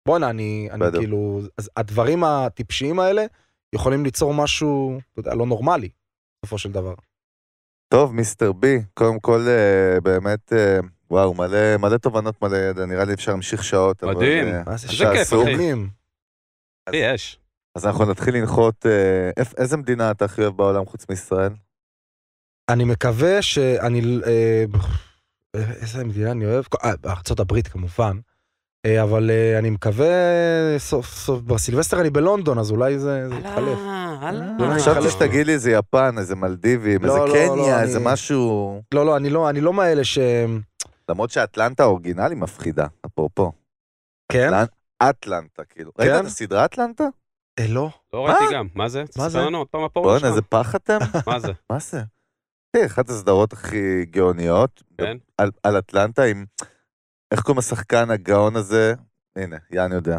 [0.08, 0.96] בואנה, אני, אני בדיוק.
[0.96, 3.26] כאילו, אז הדברים הטיפשיים האלה
[3.74, 5.90] יכולים ליצור משהו, אתה יודע, לא נורמלי,
[6.42, 6.94] בסופו של דבר.
[7.90, 10.80] טוב, מיסטר בי, קודם כל אה, באמת, אה,
[11.12, 14.04] וואו, מלא, מלא תובנות, מלא ידע, נראה לי אפשר להמשיך שעות.
[14.04, 14.48] אבל, מדהים.
[14.48, 15.44] אה, מה זה כיף, שעשו.
[15.44, 15.52] אחי.
[16.90, 17.40] אחי, יש.
[17.76, 21.52] אז אנחנו נתחיל לנחות, אה, איפ- איזה מדינה אתה הכי אוהב בעולם חוץ מישראל?
[22.70, 24.02] אני מקווה שאני...
[24.28, 24.66] אה,
[25.56, 26.66] איזה מדינה אני אוהב?
[26.84, 28.18] אה, ארצות הברית כמובן.
[28.86, 30.08] אה, אבל אה, אני מקווה,
[30.78, 33.78] סוף סוף, בסילבסטר אני בלונדון, אז אולי זה יתחלף.
[34.22, 34.76] הלאה.
[34.80, 38.00] חשבתי חלק- שתגיד לי איזה יפן, איזה מלדיבים, לא, איזה לא, לא, קניה, אני- איזה
[38.00, 38.82] משהו...
[38.94, 40.20] לא, לא, אני לא, אני לא מאלה ש...
[41.10, 43.52] למרות שאטלנטה האורגינלי מפחידה, אפרופו.
[44.32, 44.50] כן?
[44.54, 45.92] אטלנ- אטלנטה, כאילו.
[46.00, 46.20] ראית כן?
[46.20, 47.04] את הסדרה אטלנטה?
[47.60, 47.90] אה, לא.
[48.14, 49.04] לא ראיתי גם, מה זה?
[49.18, 49.40] מה זה?
[49.44, 50.30] עוד פעם הפורנו בואנה, שלך.
[50.30, 50.98] איזה פח אתם?
[51.28, 51.52] מה זה?
[51.70, 52.02] מה זה?
[52.76, 54.84] כן, אחת הסדרות הכי גאוניות.
[54.98, 55.18] כן?
[55.38, 56.46] על, על אטלנטה עם...
[57.32, 58.94] איך קוראים לשחקן הגאון הזה?
[59.36, 60.18] הנה, יאן יודע.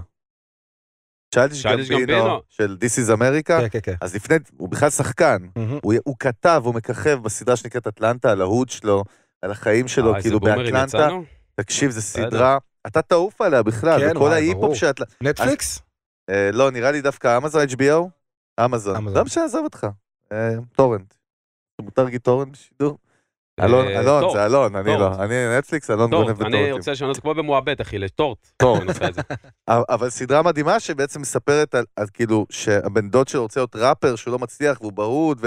[1.34, 2.40] צ'יילדיש גמבינו.
[2.48, 3.46] של This is America.
[3.46, 3.94] כן, כן, כן.
[4.00, 5.36] אז לפני, הוא בכלל שחקן.
[5.56, 5.78] מהמם.
[5.82, 9.04] הוא, הוא כתב, הוא מככב בסדרה שנקראת אטלנטה, על ההוד שלו,
[9.42, 11.08] על החיים שלו, אה, כאילו באטלנטה.
[11.54, 12.00] תקשיב, זו.
[12.00, 14.76] סדרה, אתה תעוף עליה בכלל, כן, וכל ההיפ-הופ.
[14.76, 15.14] של אטלנטה.
[15.20, 15.80] נטפליקס?
[16.30, 18.08] אה, לא, נראה לי דווקא אמזון HBO?
[18.64, 18.96] אמזון.
[18.96, 19.16] אמזון.
[19.16, 19.86] לא משנה, עזוב אותך.
[20.32, 21.14] אה, טורנט.
[21.82, 22.98] מותר להגיד טורנט בשידור?
[23.60, 24.32] אלון, אה, אלון.
[24.32, 24.90] זה אלון, אני.
[24.98, 25.14] לא.
[25.24, 26.74] אני נטפליקס, אלון גונב טורנט, אני בטורנטים.
[26.74, 28.38] רוצה לשנות זה כמו במועבט, אחי, לטורנט.
[28.56, 28.82] טורנט.
[29.68, 34.38] אבל סדרה מדהימה שבעצם מספרת על, כאילו שהבן דוד שלו רוצה להיות ראפר שהוא לא
[34.38, 35.40] מצליח והוא ב hood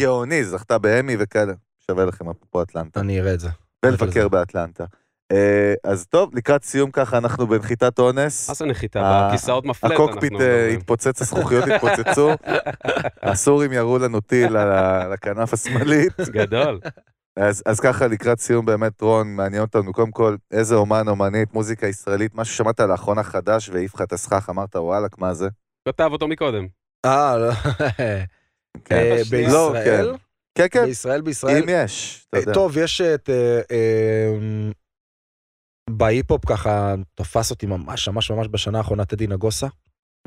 [0.00, 1.52] וגאוני, זכתה באמי וכאלה.
[1.90, 3.00] שווה לכם אפרופו אטלנטה.
[3.00, 3.48] אני אראה את זה.
[3.84, 4.84] ולבקר באטלנטה.
[5.32, 8.48] אה, אז טוב, לקראת סיום ככה אנחנו בנחיתת אונס.
[8.48, 9.00] מה זה נחיתה?
[9.00, 10.68] ה- בכיסאות מפלט הקוקפיט אה.
[10.68, 12.30] התפוצץ, הזכוכיות התפוצצו,
[13.22, 16.12] הסורים ירו לנו טיל על הכנף השמאלית.
[16.20, 16.80] גדול.
[17.36, 21.86] אז, אז ככה לקראת סיום באמת רון, מעניין אותנו קודם כל איזה אומן, אומנית, מוזיקה
[21.86, 25.48] ישראלית, מה ששמעת לאחרונה חדש והעיף לך את הסכך, אמרת וואלה, מה זה?
[25.88, 26.66] כתב אותו מקודם.
[27.06, 27.52] אה, לא.
[28.84, 28.94] כן.
[28.94, 29.22] אה.
[29.52, 30.14] לא, בישראל?
[30.58, 31.62] כן, כן, בישראל, בישראל.
[31.62, 32.52] אם יש, אתה אה, יודע.
[32.54, 33.30] טוב, יש את...
[33.30, 34.32] אה,
[35.90, 39.66] בהיפ-הופ ככה תפס אותי ממש ממש ממש בשנה האחרונה טדי נגוסה.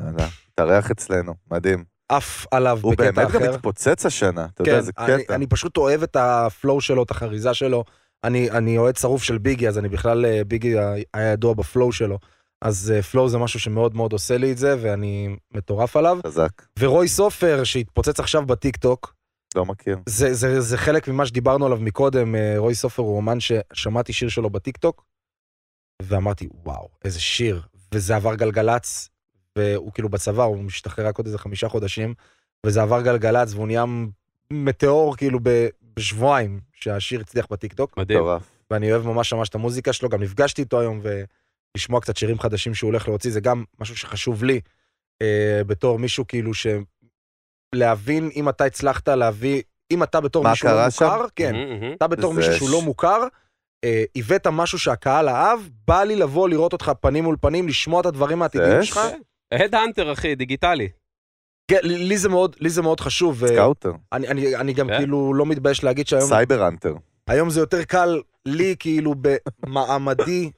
[0.00, 1.84] התארח אצלנו, מדהים.
[2.08, 3.54] עף עליו הוא בקטע באמת גם אחר.
[3.54, 5.34] התפוצץ השנה, אתה כן, יודע, זה אני, קטע.
[5.34, 7.84] אני פשוט אוהב את ה flow שלו, את החריזה שלו.
[8.24, 10.74] אני, אני אוהד שרוף של ביגי, אז אני בכלל, אה, ביגי
[11.14, 12.18] היה ידוע ב flow שלו.
[12.62, 16.18] אז אה, flow זה משהו שמאוד מאוד עושה לי את זה, ואני מטורף עליו.
[16.26, 19.14] חזק, ורוי סופר, שהתפוצץ עכשיו בטיק טוק,
[19.54, 19.98] לא מכיר.
[20.06, 24.28] זה, זה, זה חלק ממה שדיברנו עליו מקודם, אה, רוי סופר הוא אומן ששמעתי שיר
[24.28, 25.04] שלו בטיקטוק,
[26.02, 27.62] ואמרתי, וואו, איזה שיר.
[27.94, 29.08] וזה עבר גלגלצ,
[29.58, 32.14] והוא כאילו בצבא, הוא משתחרר רק עוד איזה חמישה חודשים,
[32.66, 33.84] וזה עבר גלגלצ, והוא נהיה
[34.50, 38.18] מטאור כאילו ב- בשבועיים שהשיר הצליח בטיקטוק, מדהים.
[38.70, 42.74] ואני אוהב ממש ממש את המוזיקה שלו, גם נפגשתי איתו היום, ולשמוע קצת שירים חדשים
[42.74, 44.60] שהוא הולך להוציא, זה גם משהו שחשוב לי,
[45.22, 46.66] אה, בתור מישהו כאילו ש...
[47.74, 51.04] להבין אם אתה הצלחת להביא, אם אתה בתור מישהו לא שם?
[51.04, 51.92] מוכר, כן, מהמם.
[51.92, 53.22] אתה בתור מישהו שהוא לא מוכר,
[53.84, 58.06] אה, הבאת משהו שהקהל אהב, בא לי לבוא לראות אותך פנים מול פנים, לשמוע את
[58.06, 59.00] הדברים העתידיים שלך.
[59.52, 60.88] head hunter, אחי, דיגיטלי.
[61.70, 63.42] כן, לי זה מאוד, לי זה מאוד חשוב.
[63.42, 64.98] ו- scouter, אני, אני, אני גם כן.
[64.98, 66.94] כאילו לא מתבייש להגיד שהיום cyber hunter.
[67.28, 69.14] היום זה יותר קל לי כאילו
[69.66, 70.50] במעמדי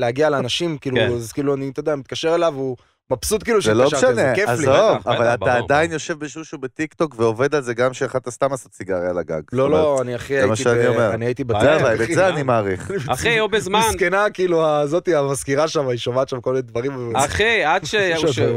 [0.00, 1.12] להגיע לאנשים, כאילו, כן.
[1.12, 2.76] אז כאילו אני, אתה יודע, מתקשר אליו, הוא
[3.12, 4.32] מבסוט כאילו זה לא משנה.
[4.32, 4.66] עזוב,
[4.96, 5.92] בטח, אבל בטח, אתה עדיין.
[5.92, 9.40] יושב בשושו בטיקטוק ועובד על זה גם שיכולת סתם לעשות סיגריה על הגג.
[9.52, 11.14] לא, לא, אני אחי זה מה הייתי שאני אומר.
[11.14, 11.42] אני הייתי.
[11.50, 12.28] אבל, את זה?
[12.28, 12.90] אני מעריך.
[13.08, 17.16] אחי, או בזמן, מסכנה, כאילו, הזאתי, המזכירה שם, היא שומעת שם כל מיני דברים.
[17.16, 17.84] אחי, עד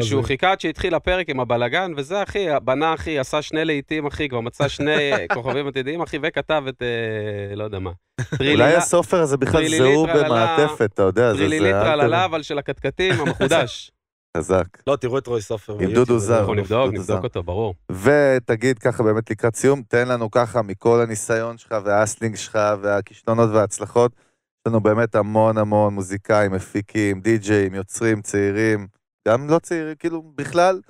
[0.02, 4.30] שהוא- חיכה עד שהתחיל הפרק עם הבלגן, וזה, אחי, בנה, אחי, עשה שני להיטים, אחי,
[4.30, 7.92] כבר מצא שני כוכבים עתידיים, אחי, וכתב את, אה, לא יודע מה.
[8.40, 11.48] אולי הסופר הזה בכלל זהו במעטפת, אתה יודע, זה
[11.84, 13.92] טרללה, אבל של הקטקטים, המחודש.
[14.38, 14.66] חזק.
[14.88, 15.78] לא, תראו את רוי סופר.
[15.80, 16.40] עם דודו זר.
[16.40, 16.94] אנחנו נבדוק.
[16.94, 17.76] נבדוק אותו, ברור.
[17.92, 24.12] ותגיד ככה באמת לקראת סיום, תן לנו ככה מכל הניסיון שלך והאסלינג שלך והכישלונות וההצלחות.
[24.12, 28.88] יש לנו באמת המון המון מוזיקאים, מפיקים, די-ג'אים, יוצרים, צעירים,
[29.28, 30.82] גם לא צעירים, כאילו בכלל,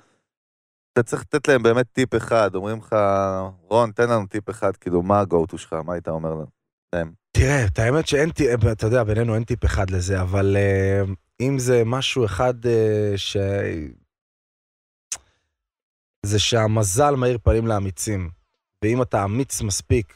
[0.92, 2.96] אתה צריך לתת להם באמת טיפ אחד, אומרים לך,
[3.68, 6.34] רון, תן לנו טיפ אחד, כאילו, מה ה-go-to שלך, מה היית אומר
[6.94, 7.12] להם?
[7.36, 11.02] תראה, את האמת שאין טיפ, אתה יודע, בינינו אין טיפ אחד לזה, אבל אה,
[11.42, 13.36] אם זה משהו אחד אה, ש...
[16.26, 18.30] זה שהמזל מאיר פנים לאמיצים,
[18.84, 20.14] ואם אתה אמיץ מספיק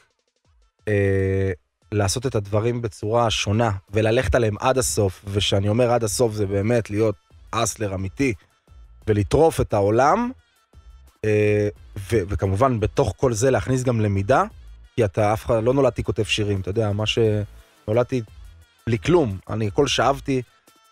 [0.87, 1.51] אה,
[1.91, 6.89] לעשות את הדברים בצורה שונה, וללכת עליהם עד הסוף, ושאני אומר עד הסוף זה באמת
[6.89, 7.15] להיות
[7.51, 8.33] אסלר אמיתי,
[9.07, 10.31] ולטרוף את העולם,
[11.25, 14.43] אה, ו- וכמובן בתוך כל זה להכניס גם למידה,
[14.95, 18.21] כי אתה אף אחד, לא נולדתי כותב שירים, אתה יודע, מה שנולדתי
[18.87, 19.37] בלי כלום.
[19.49, 20.41] אני הכל שאבתי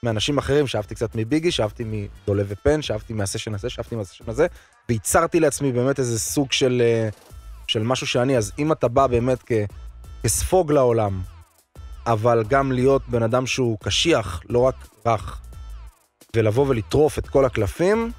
[0.05, 4.47] מאנשים אחרים, שאבתי קצת מביגי, שאבתי מדולה ופן, שאבתי מהסשן הזה, שאבתי מהסשן הזה,
[4.89, 7.09] וייצרתי לעצמי באמת איזה סוג של, אה,
[7.67, 9.51] של משהו שאני, אז אם אתה בא באמת כ,
[10.23, 11.21] כספוג לעולם,
[12.07, 14.75] אבל גם להיות בן אדם שהוא קשיח, לא רק
[15.05, 15.41] רך,
[16.35, 18.11] ולבוא ולטרוף את כל הקלפים,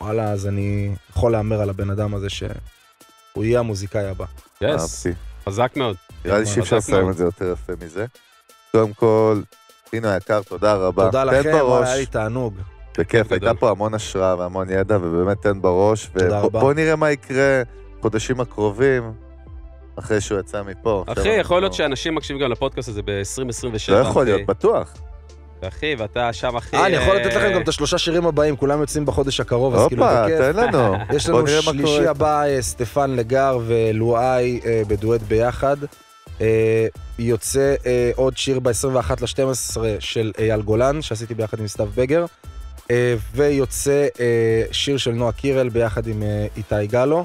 [0.00, 4.24] וואלה, אז אני יכול להמר על הבן אדם הזה שהוא יהיה המוזיקאי הבא.
[4.60, 5.20] יס, אהבתי.
[5.46, 5.96] חזק מאוד.
[6.24, 7.10] נראה לי שאי אפשר לסיים.
[7.10, 8.06] את זה יותר יפה מזה.
[8.72, 9.40] קודם כל,
[9.90, 11.04] פינו היקר, תודה רבה.
[11.04, 11.88] תודה לכם, בראש.
[11.88, 12.54] היה לי תענוג.
[12.98, 13.32] בכיף.
[13.32, 16.06] הייתה פה המון השראה והמון ידע, ובאמת תן בראש.
[16.06, 16.58] תודה רבה.
[16.58, 17.62] ובוא נראה מה יקרה
[18.02, 19.12] חודשים הקרובים,
[19.98, 21.04] אחרי שהוא יצא מפה.
[21.06, 23.92] אחי, יכול להיות שאנשים מקשיבים גם לפודקאסט הזה ב-2027.
[23.92, 24.94] לא יכול להיות, בטוח.
[25.68, 26.76] אחי, ואתה שם, אחי...
[26.76, 29.74] אה, אני יכול לתת אה, לכם גם את השלושה שירים הבאים, כולם יוצאים בחודש הקרוב,
[29.74, 30.38] אז כאילו הופה, בכיף.
[30.38, 30.94] תן לנו.
[31.16, 32.06] יש בוא לנו שלישי.
[32.06, 35.76] הבא, אה, סטפן לגר ולואי אה, בדואט ביחד.
[36.40, 36.86] אה,
[37.18, 42.24] יוצא אה, עוד שיר ב-21 ל-12 של אייל גולן, שעשיתי ביחד עם סתיו בגר.
[42.90, 47.24] אה, ויוצא אה, שיר של נועה קירל ביחד עם אה, איתי גלו.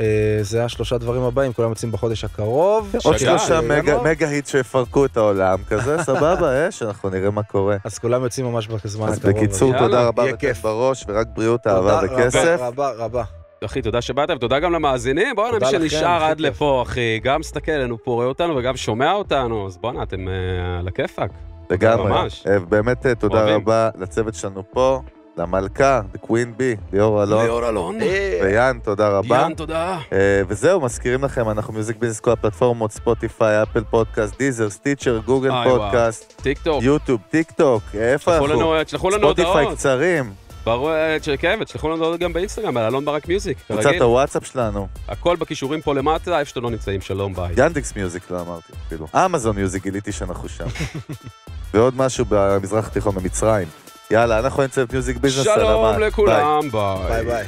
[0.00, 0.04] אה,
[0.42, 2.94] זה השלושה דברים הבאים, כולם יוצאים בחודש הקרוב.
[3.04, 3.60] עוד שלושה אה,
[4.04, 7.76] מגה- היט שיפרקו את העולם, כזה, סבבה, אש, אנחנו נראה מה קורה.
[7.84, 9.36] אז כולם יוצאים ממש בזמן אז הקרוב.
[9.36, 10.62] בקיצור, יאללה, תודה רבה כיף.
[10.62, 12.56] בראש, ורק בריאות, תודה אהבה וכסף.
[12.60, 13.24] רבה רבה.
[13.64, 15.36] אחי, תודה שבאת, ותודה גם למאזינים.
[15.36, 16.40] בואנה, מי תודה לכם, שנשאר עד.
[16.40, 20.32] לפה, אחי, גם מסתכל עלינו פה, רואה אותנו, וגם שומע אותנו, אז בואנה, אתם אה,
[20.78, 21.30] על הכיפאק.
[21.70, 22.12] לגמרי.
[22.46, 23.54] אה, באמת אה, תודה.
[23.54, 25.00] רבה לצוות שלנו פה,
[25.36, 27.98] למלכה, The Queen Bee, ליאור אלון, ליאור אלון.
[28.42, 29.36] ויאן, תודה רבה.
[29.36, 29.98] יאן, תודה.
[30.48, 35.50] וזהו, מזכירים לכם, אנחנו Music Business כל הפלטפורמות, ספוטיפיי, אפל פודקאסט, דיזר, סטיצ'ר, גוגל.
[35.64, 36.82] פודקאסט, טיק טוק.
[36.82, 38.46] יוטיוב, טיק טוק, איפה אנחנו?
[38.46, 39.78] לנו- תשלחו לנו ספוטיפיי הודעות.
[39.78, 40.32] קצרים,
[40.68, 43.58] ברור, אה, כן, ותשלחו לנו גם באינסטגרם, על אלון ברק מיוזיק.
[43.66, 44.02] קבוצת כרגיל.
[44.02, 47.54] הוואטסאפ שלנו, הכל בקישורים פה למטה, איפה שאתם לא נמצאים, שלום, ביי.
[47.56, 50.64] ינדקס מיוזיק לא אמרתי אפילו, אמזון מיוזיק גיליתי שאנחנו שם.
[51.74, 53.68] ועוד משהו במזרח התיכון במצרים.
[54.10, 56.00] יאללה, אנחנו נצא Music Business, שלום.
[56.00, 57.24] לכולם, ביי.
[57.24, 57.46] ביי ביי.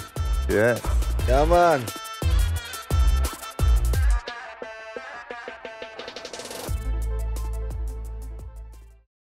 [0.49, 0.89] Yeah.
[1.29, 1.81] יאמן.